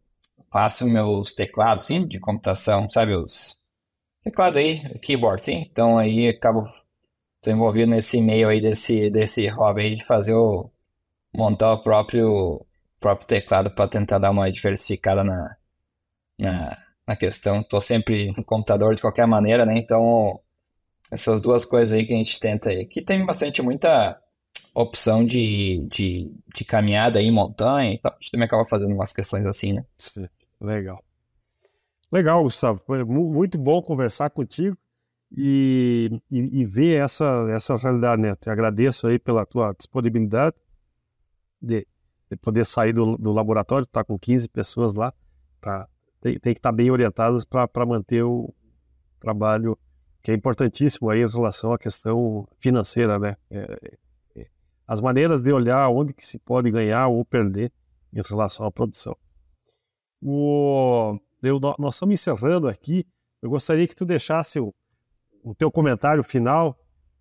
faço 0.52 0.88
meus 0.88 1.34
teclados, 1.34 1.86
sim, 1.86 2.08
de 2.08 2.20
computação, 2.20 2.90
sabe, 2.90 3.16
os 3.16 3.60
teclados 4.24 4.58
aí, 4.58 5.00
keyboard, 5.00 5.44
sim. 5.44 5.68
Então 5.72 5.98
aí 5.98 6.30
acabo, 6.30 6.64
tô 7.42 7.52
envolvido 7.52 7.92
nesse 7.92 8.22
meio 8.22 8.50
aí 8.50 8.62
desse, 8.62 9.10
desse 9.10 9.48
hobby 9.48 9.82
aí 9.84 9.96
de 9.96 10.06
fazer 10.06 10.34
o, 10.36 10.72
montar 11.36 11.74
o 11.74 11.84
próprio, 11.84 12.66
próprio 13.00 13.28
teclado 13.28 13.72
para 13.72 13.90
tentar 13.90 14.20
dar 14.20 14.32
uma 14.32 14.52
diversificada 14.52 15.24
na, 15.24 15.58
na, 16.42 16.78
na 17.08 17.16
questão. 17.16 17.64
Tô 17.64 17.80
sempre 17.80 18.34
no 18.36 18.44
computador 18.44 18.96
de 18.96 19.02
qualquer 19.02 19.28
maneira, 19.28 19.66
né, 19.66 19.78
então 19.78 20.40
essas 21.12 21.42
duas 21.42 21.66
coisas 21.66 21.94
aí 21.94 22.06
que 22.06 22.14
a 22.14 22.18
gente 22.18 22.40
tenta 22.40 22.70
aí. 22.70 22.82
Aqui 22.82 23.02
tem 23.02 23.26
bastante 23.26 23.62
muita 23.62 24.20
opção 24.74 25.26
de, 25.26 25.88
de, 25.92 26.34
de 26.56 26.64
caminhada 26.64 27.22
em 27.22 27.32
montanha 27.32 27.94
e 27.94 27.98
tal. 28.00 28.14
A 28.14 28.16
gente 28.16 28.32
também 28.32 28.46
acaba 28.46 28.64
fazendo 28.64 28.94
umas 28.94 29.12
questões 29.12 29.46
assim, 29.46 29.74
né? 29.74 29.86
Sim, 29.98 30.28
legal. 30.60 31.04
Legal, 32.12 32.44
Gustavo. 32.44 32.82
Muito 33.06 33.58
bom 33.58 33.82
conversar 33.82 34.30
contigo 34.30 34.78
e, 35.36 36.22
e, 36.30 36.62
e, 36.62 36.66
ver 36.66 37.04
essa, 37.04 37.48
essa 37.54 37.76
realidade, 37.78 38.22
né? 38.22 38.36
Te 38.36 38.50
agradeço 38.50 39.08
aí 39.08 39.18
pela 39.18 39.46
tua 39.46 39.74
disponibilidade 39.74 40.56
de, 41.62 41.88
de 42.30 42.38
poder 42.38 42.66
sair 42.66 42.92
do, 42.94 43.18
do 43.18 43.32
laboratório, 43.32 43.86
tá 43.86 44.04
com 44.04 44.20
15 44.20 44.50
pessoas 44.50 44.94
lá, 44.94 45.14
pra, 45.62 45.88
tem, 46.22 46.40
tem 46.40 46.54
que 46.54 46.60
estar 46.60 46.70
tá 46.70 46.76
bem 46.76 46.90
orientadas 46.90 47.44
para 47.44 47.86
manter 47.86 48.24
o 48.24 48.54
trabalho 49.20 49.78
que 50.22 50.32
é 50.32 50.36
importantíssimo 50.36 51.10
aí 51.10 51.22
em 51.22 51.28
relação 51.28 51.74
à 51.74 51.80
questão 51.80 52.48
financeira, 52.60 53.18
né? 53.18 53.36
É, 53.50 54.48
as 54.88 55.02
maneiras 55.02 55.42
de 55.42 55.52
olhar 55.52 55.90
onde 55.90 56.14
que 56.14 56.26
se 56.26 56.38
pode 56.38 56.70
ganhar 56.70 57.08
ou 57.08 57.24
perder 57.26 57.72
em 58.14 58.22
relação 58.22 58.66
à 58.66 58.72
produção. 58.72 59.16
O, 60.22 61.18
eu, 61.42 61.60
nós 61.80 61.96
estamos 61.96 62.14
encerrando 62.14 62.68
aqui. 62.68 63.06
Eu 63.42 63.50
gostaria 63.50 63.88
que 63.88 63.96
tu 63.96 64.06
deixasse 64.06 64.60
o, 64.60 64.74
o 65.44 65.56
teu 65.56 65.72
comentário 65.72 66.24
final, 66.24 66.78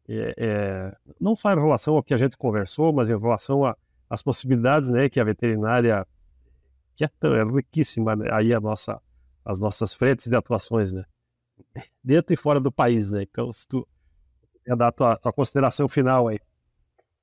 é, 0.09 0.35
é, 0.37 0.97
não 1.21 1.35
só 1.35 1.53
em 1.53 1.57
relação 1.57 1.95
ao 1.95 2.03
que 2.03 2.13
a 2.13 2.19
gente 2.19 2.37
conversou, 2.37 2.93
mas 2.93 3.09
em 3.09 3.19
relação 3.19 3.63
às 4.11 4.21
possibilidades 4.21 4.91
né, 4.91 5.09
que 5.09 5.21
a 5.21 5.25
veterinária, 5.25 6.07
que 7.09 7.27
é, 7.27 7.29
é 7.29 7.45
riquíssima, 7.45 8.17
né, 8.17 8.29
aí 8.33 8.53
a 8.53 8.61
nossa, 8.61 9.01
as 9.45 9.59
nossas 9.59 9.95
frentes 9.95 10.29
de 10.29 10.37
atuações, 10.37 10.93
né? 10.93 11.05
Dentro 12.03 12.33
e 12.33 12.37
fora 12.37 12.59
do 12.61 12.73
país, 12.73 13.11
né? 13.11 13.23
Então, 13.23 13.53
se 13.53 13.69
tu 13.69 13.87
ia 14.67 14.77
dar 14.77 14.89
a 14.89 14.93
tua, 14.93 15.17
tua 15.17 15.33
consideração 15.33 15.89
final 15.89 16.29
aí. 16.29 16.39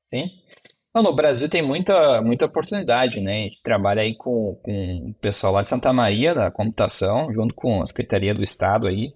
Sim. 0.06 0.30
Não, 0.94 1.04
no 1.04 1.14
Brasil 1.14 1.48
tem 1.48 1.62
muita, 1.62 2.22
muita 2.22 2.46
oportunidade, 2.46 3.22
né? 3.22 3.32
A 3.32 3.44
gente 3.44 3.62
trabalha 3.62 4.02
aí 4.02 4.16
com, 4.16 4.56
com 4.64 5.10
o 5.10 5.14
pessoal 5.16 5.54
lá 5.54 5.62
de 5.62 5.70
Santa 5.70 5.94
Maria, 5.94 6.34
da 6.34 6.50
computação, 6.50 7.32
junto 7.32 7.54
com 7.54 7.82
a 7.82 7.86
Secretaria 7.86 8.34
do 8.34 8.42
Estado 8.42 8.88
aí, 8.88 9.14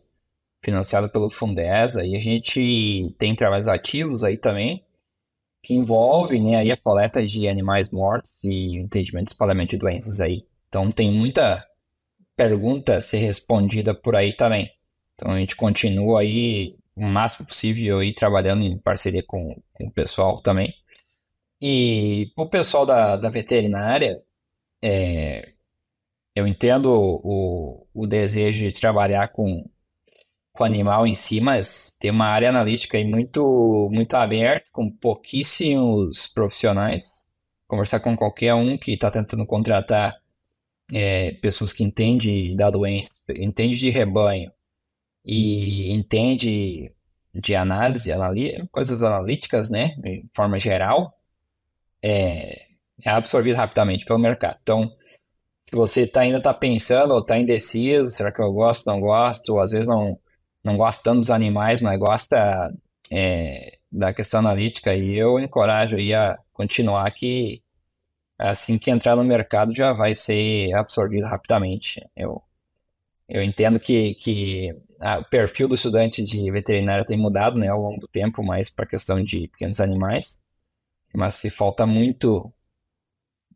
financiado 0.64 1.10
pelo 1.10 1.30
Fundesa, 1.30 2.06
e 2.06 2.16
a 2.16 2.20
gente 2.20 3.08
tem 3.18 3.36
trabalhos 3.36 3.68
ativos 3.68 4.24
aí 4.24 4.38
também, 4.38 4.86
que 5.64 5.74
envolve 5.74 6.40
né, 6.40 6.58
aí 6.58 6.72
a 6.72 6.78
coleta 6.78 7.26
de 7.26 7.48
animais 7.48 7.92
mortos 7.92 8.44
e 8.44 8.78
entendimento 8.78 9.26
de 9.26 9.32
espalhamento 9.32 9.72
de 9.72 9.78
doenças 9.78 10.20
aí. 10.20 10.46
Então 10.72 10.90
tem 10.90 11.12
muita 11.12 11.68
pergunta 12.34 12.96
a 12.96 13.02
ser 13.02 13.18
respondida 13.18 13.94
por 13.94 14.16
aí 14.16 14.34
também. 14.34 14.72
Então 15.14 15.32
a 15.34 15.38
gente 15.38 15.54
continua 15.54 16.22
aí 16.22 16.78
o 16.96 17.04
máximo 17.04 17.46
possível 17.46 18.00
aí 18.00 18.14
trabalhando 18.14 18.64
em 18.64 18.78
parceria 18.78 19.22
com, 19.22 19.62
com 19.74 19.88
o 19.88 19.92
pessoal 19.92 20.42
também. 20.42 20.74
E 21.62 22.32
o 22.38 22.48
pessoal 22.48 22.86
da, 22.86 23.18
da 23.18 23.30
veterinária, 23.30 24.24
é, 24.82 25.52
eu 26.34 26.48
entendo 26.48 26.90
o, 26.90 27.86
o 27.94 28.08
desejo 28.08 28.66
de 28.66 28.74
trabalhar 28.80 29.28
com, 29.28 29.70
com 30.54 30.64
o 30.64 30.66
animal 30.66 31.06
em 31.06 31.14
si, 31.16 31.42
mas 31.42 31.94
tem 32.00 32.12
uma 32.12 32.28
área 32.28 32.48
analítica 32.48 32.98
aí 32.98 33.04
muito, 33.04 33.90
muito 33.92 34.16
aberta, 34.16 34.70
com 34.72 34.90
pouquíssimos 34.90 36.28
profissionais. 36.30 37.30
Conversar 37.68 38.00
com 38.00 38.16
qualquer 38.16 38.54
um 38.54 38.78
que 38.78 38.94
está 38.94 39.12
tentando 39.12 39.46
contratar 39.46 40.21
é, 40.92 41.32
pessoas 41.34 41.74
que 41.74 41.84
entendem 41.84 42.56
da 42.56 42.70
doença, 42.70 43.12
entende 43.30 43.78
de 43.78 43.90
rebanho 43.90 44.52
e 45.24 45.92
entende 45.92 46.92
de 47.34 47.56
análise, 47.56 48.12
coisas 48.72 49.02
analíticas, 49.04 49.70
né, 49.70 49.96
de 49.98 50.26
forma 50.34 50.60
geral, 50.60 51.18
é, 52.02 52.66
é 53.04 53.10
absorvido 53.10 53.56
rapidamente 53.56 54.06
pelo 54.06 54.20
mercado. 54.20 54.58
Então, 54.62 54.92
se 55.62 55.76
você 55.76 56.06
tá, 56.06 56.22
ainda 56.22 56.40
está 56.40 56.54
pensando 56.54 57.14
ou 57.14 57.20
está 57.20 57.38
indeciso, 57.38 58.12
será 58.12 58.32
que 58.32 58.42
eu 58.42 58.52
gosto, 58.52 58.86
não 58.88 59.00
gosto, 59.00 59.54
ou 59.54 59.62
às 59.62 59.72
vezes 59.72 59.88
não, 59.88 60.20
não 60.64 60.76
gosta 60.76 61.04
tanto 61.04 61.20
dos 61.20 61.32
animais, 61.32 61.80
mas 61.80 61.98
gosta 61.98 62.74
é, 63.10 63.78
da 63.92 64.14
questão 64.14 64.42
analítica, 64.42 64.94
e 64.94 65.18
eu 65.18 65.40
encorajo 65.40 65.96
aí 65.96 66.14
a 66.14 66.38
continuar 66.52 67.10
que 67.12 67.62
assim 68.50 68.78
que 68.78 68.90
entrar 68.90 69.16
no 69.16 69.24
mercado 69.24 69.74
já 69.76 69.94
vai 69.94 70.14
ser 70.14 70.74
absorvido 70.74 71.26
rapidamente. 71.26 72.02
Eu, 72.16 72.42
eu 73.30 73.44
entendo 73.44 73.80
que, 73.80 74.16
que 74.16 74.76
o 75.20 75.30
perfil 75.30 75.68
do 75.68 75.76
estudante 75.76 76.24
de 76.24 76.52
veterinária 76.52 77.06
tem 77.06 77.18
mudado 77.18 77.58
né, 77.58 77.68
ao 77.68 77.82
longo 77.82 78.00
do 78.00 78.08
tempo, 78.08 78.44
mais 78.44 78.70
para 78.70 78.86
a 78.86 78.88
questão 78.88 79.24
de 79.24 79.48
pequenos 79.48 79.80
animais, 79.80 80.44
mas 81.14 81.36
se 81.36 81.50
falta 81.50 81.86
muito, 81.86 82.52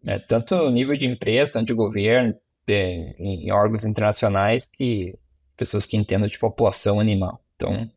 né, 0.03 0.19
tanto 0.19 0.55
no 0.55 0.69
nível 0.69 0.95
de 0.97 1.07
empresa, 1.07 1.53
tanto 1.53 1.67
de 1.67 1.73
governo, 1.73 2.35
de, 2.65 3.15
em, 3.17 3.47
em 3.47 3.51
órgãos 3.51 3.85
internacionais, 3.85 4.65
que 4.65 5.17
pessoas 5.57 5.85
que 5.85 5.97
entendam 5.97 6.27
de 6.27 6.37
população 6.37 6.99
animal. 6.99 7.43
Então, 7.55 7.89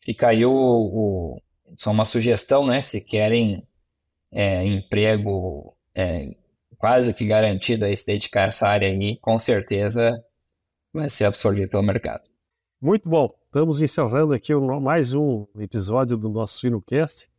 fica 0.00 0.28
aí 0.28 0.44
o, 0.44 0.52
o 0.52 1.42
só 1.76 1.90
uma 1.90 2.04
sugestão, 2.04 2.66
né? 2.66 2.80
Se 2.80 3.00
querem 3.00 3.66
é, 4.32 4.64
emprego 4.64 5.75
é, 5.96 6.36
quase 6.76 7.14
que 7.14 7.26
garantido 7.26 7.86
a 7.86 7.96
se 7.96 8.04
dedicar 8.04 8.48
essa 8.48 8.68
área 8.68 8.86
aí, 8.86 9.16
com 9.16 9.38
certeza 9.38 10.22
vai 10.92 11.08
ser 11.08 11.24
absorvido 11.24 11.70
pelo 11.70 11.82
mercado. 11.82 12.22
Muito 12.80 13.08
bom. 13.08 13.34
Estamos 13.46 13.80
encerrando 13.80 14.34
aqui 14.34 14.54
mais 14.54 15.14
um 15.14 15.46
episódio 15.58 16.18
do 16.18 16.28
nosso 16.28 16.60
SinoCast, 16.60 17.30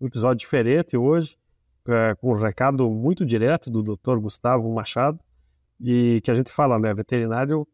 um 0.00 0.08
episódio 0.08 0.38
diferente 0.38 0.96
hoje, 0.96 1.38
é, 1.86 2.16
com 2.16 2.32
um 2.32 2.34
recado 2.34 2.90
muito 2.90 3.24
direto 3.24 3.70
do 3.70 3.82
Dr. 3.82 4.18
Gustavo 4.18 4.68
Machado, 4.74 5.20
e 5.80 6.20
que 6.24 6.30
a 6.30 6.34
gente 6.34 6.50
fala, 6.50 6.78
né, 6.78 6.92
veterinário 6.92 7.66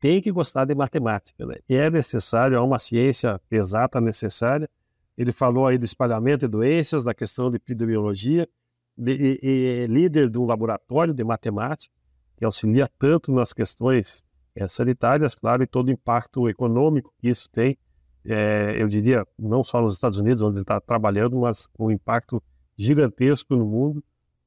tem 0.00 0.20
que 0.20 0.32
gostar 0.32 0.64
de 0.64 0.74
matemática, 0.74 1.46
né? 1.46 1.56
É 1.68 1.88
necessário, 1.90 2.56
é 2.56 2.60
uma 2.60 2.78
ciência 2.78 3.40
exata 3.50 4.00
necessária. 4.00 4.68
Ele 5.16 5.32
falou 5.32 5.66
aí 5.66 5.78
do 5.78 5.84
espalhamento 5.84 6.46
de 6.46 6.50
doenças, 6.50 7.04
da 7.04 7.14
questão 7.14 7.48
de 7.48 7.56
epidemiologia, 7.56 8.48
de, 8.96 9.38
e, 9.42 9.86
líder 9.86 10.28
do 10.28 10.44
laboratório 10.44 11.12
de 11.12 11.24
matemática, 11.24 11.92
que 12.36 12.44
auxilia 12.44 12.88
tanto 12.98 13.32
nas 13.32 13.52
questões 13.52 14.24
é, 14.54 14.66
sanitárias, 14.68 15.34
claro, 15.34 15.62
e 15.62 15.66
todo 15.66 15.88
o 15.88 15.90
impacto 15.90 16.48
econômico 16.48 17.12
que 17.18 17.28
isso 17.28 17.48
tem, 17.50 17.76
é, 18.24 18.80
eu 18.80 18.88
diria, 18.88 19.26
não 19.38 19.62
só 19.62 19.82
nos 19.82 19.92
Estados 19.92 20.18
Unidos, 20.18 20.42
onde 20.42 20.56
ele 20.56 20.62
está 20.62 20.80
trabalhando, 20.80 21.38
mas 21.40 21.68
um 21.78 21.90
impacto 21.90 22.42
gigantesco 22.76 23.54
no 23.54 23.66
mundo, 23.66 24.02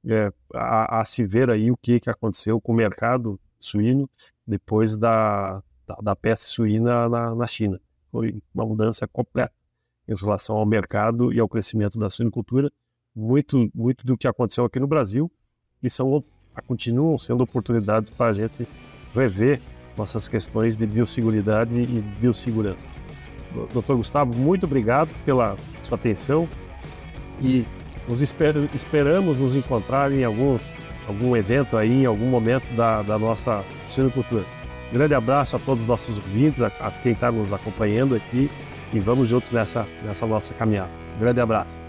é, 0.06 0.32
a, 0.54 1.02
a, 1.02 1.06
se 1.06 1.26
ver 1.26 1.50
aí 1.50 1.72
o 1.72 1.78
que, 1.78 2.00
que 2.00 2.10
aconteceu 2.10 2.60
com 2.60 2.72
o 2.72 2.76
mercado 2.76 3.40
suíno 3.60 4.10
depois 4.46 4.96
da, 4.96 5.62
da, 5.86 5.96
da 6.02 6.16
peste 6.16 6.46
suína 6.46 7.10
na, 7.10 7.36
na 7.36 7.48
China. 7.48 7.80
Foi 8.12 8.42
uma 8.54 8.66
mudança 8.66 9.08
completa 9.08 9.54
em 10.08 10.16
relação 10.16 10.56
ao 10.56 10.66
mercado 10.66 11.34
e 11.34 11.40
ao 11.40 11.50
crescimento 11.50 12.00
da 12.00 12.10
suinocultura, 12.10 12.72
muito, 13.18 13.70
muito 13.74 14.06
do 14.06 14.16
que 14.16 14.28
aconteceu 14.28 14.64
aqui 14.64 14.80
no 14.80 14.86
Brasil 14.86 15.32
e 15.82 15.90
são, 15.90 16.24
continuam 16.68 17.18
sendo 17.18 17.44
oportunidades 17.44 18.12
para 18.12 18.28
a 18.28 18.34
gente 18.34 18.68
rever 19.14 19.60
nossas 19.98 20.28
questões 20.28 20.78
de 20.78 20.86
biosseguridade 20.86 21.74
e 21.74 22.04
biossegurança. 22.20 22.94
Dr. 23.74 23.96
Gustavo, 23.96 24.36
muito 24.36 24.68
obrigado 24.68 25.10
pela 25.26 25.56
sua 25.82 25.98
atenção 25.98 26.48
e 27.42 27.66
nos 28.08 28.22
esper 28.22 28.56
esperamos 28.74 29.38
nos 29.38 29.56
encontrar 29.56 30.12
em 30.12 30.24
algum, 30.24 30.60
algum 31.08 31.36
evento 31.36 31.76
aí, 31.76 32.04
em 32.04 32.06
algum 32.06 32.28
momento 32.28 32.72
da, 32.76 33.02
da 33.02 33.18
nossa 33.18 33.66
suinocultura. 33.88 34.46
Grande 34.94 35.16
abraço 35.16 35.56
a 35.56 35.60
todos 35.60 35.84
os 35.84 35.88
nossos 35.88 36.18
ouvintes, 36.18 36.62
a, 36.62 36.68
a 36.68 36.92
quem 36.92 37.14
está 37.14 37.32
nos 37.32 37.52
acompanhando 37.52 38.16
aqui 38.16 38.50
e 38.94 39.00
vamos 39.00 39.28
juntos 39.28 39.52
nessa, 39.52 39.88
nessa 40.04 40.26
nossa 40.28 40.54
caminhada. 40.54 40.92
Grande 41.20 41.42
abraço. 41.42 41.87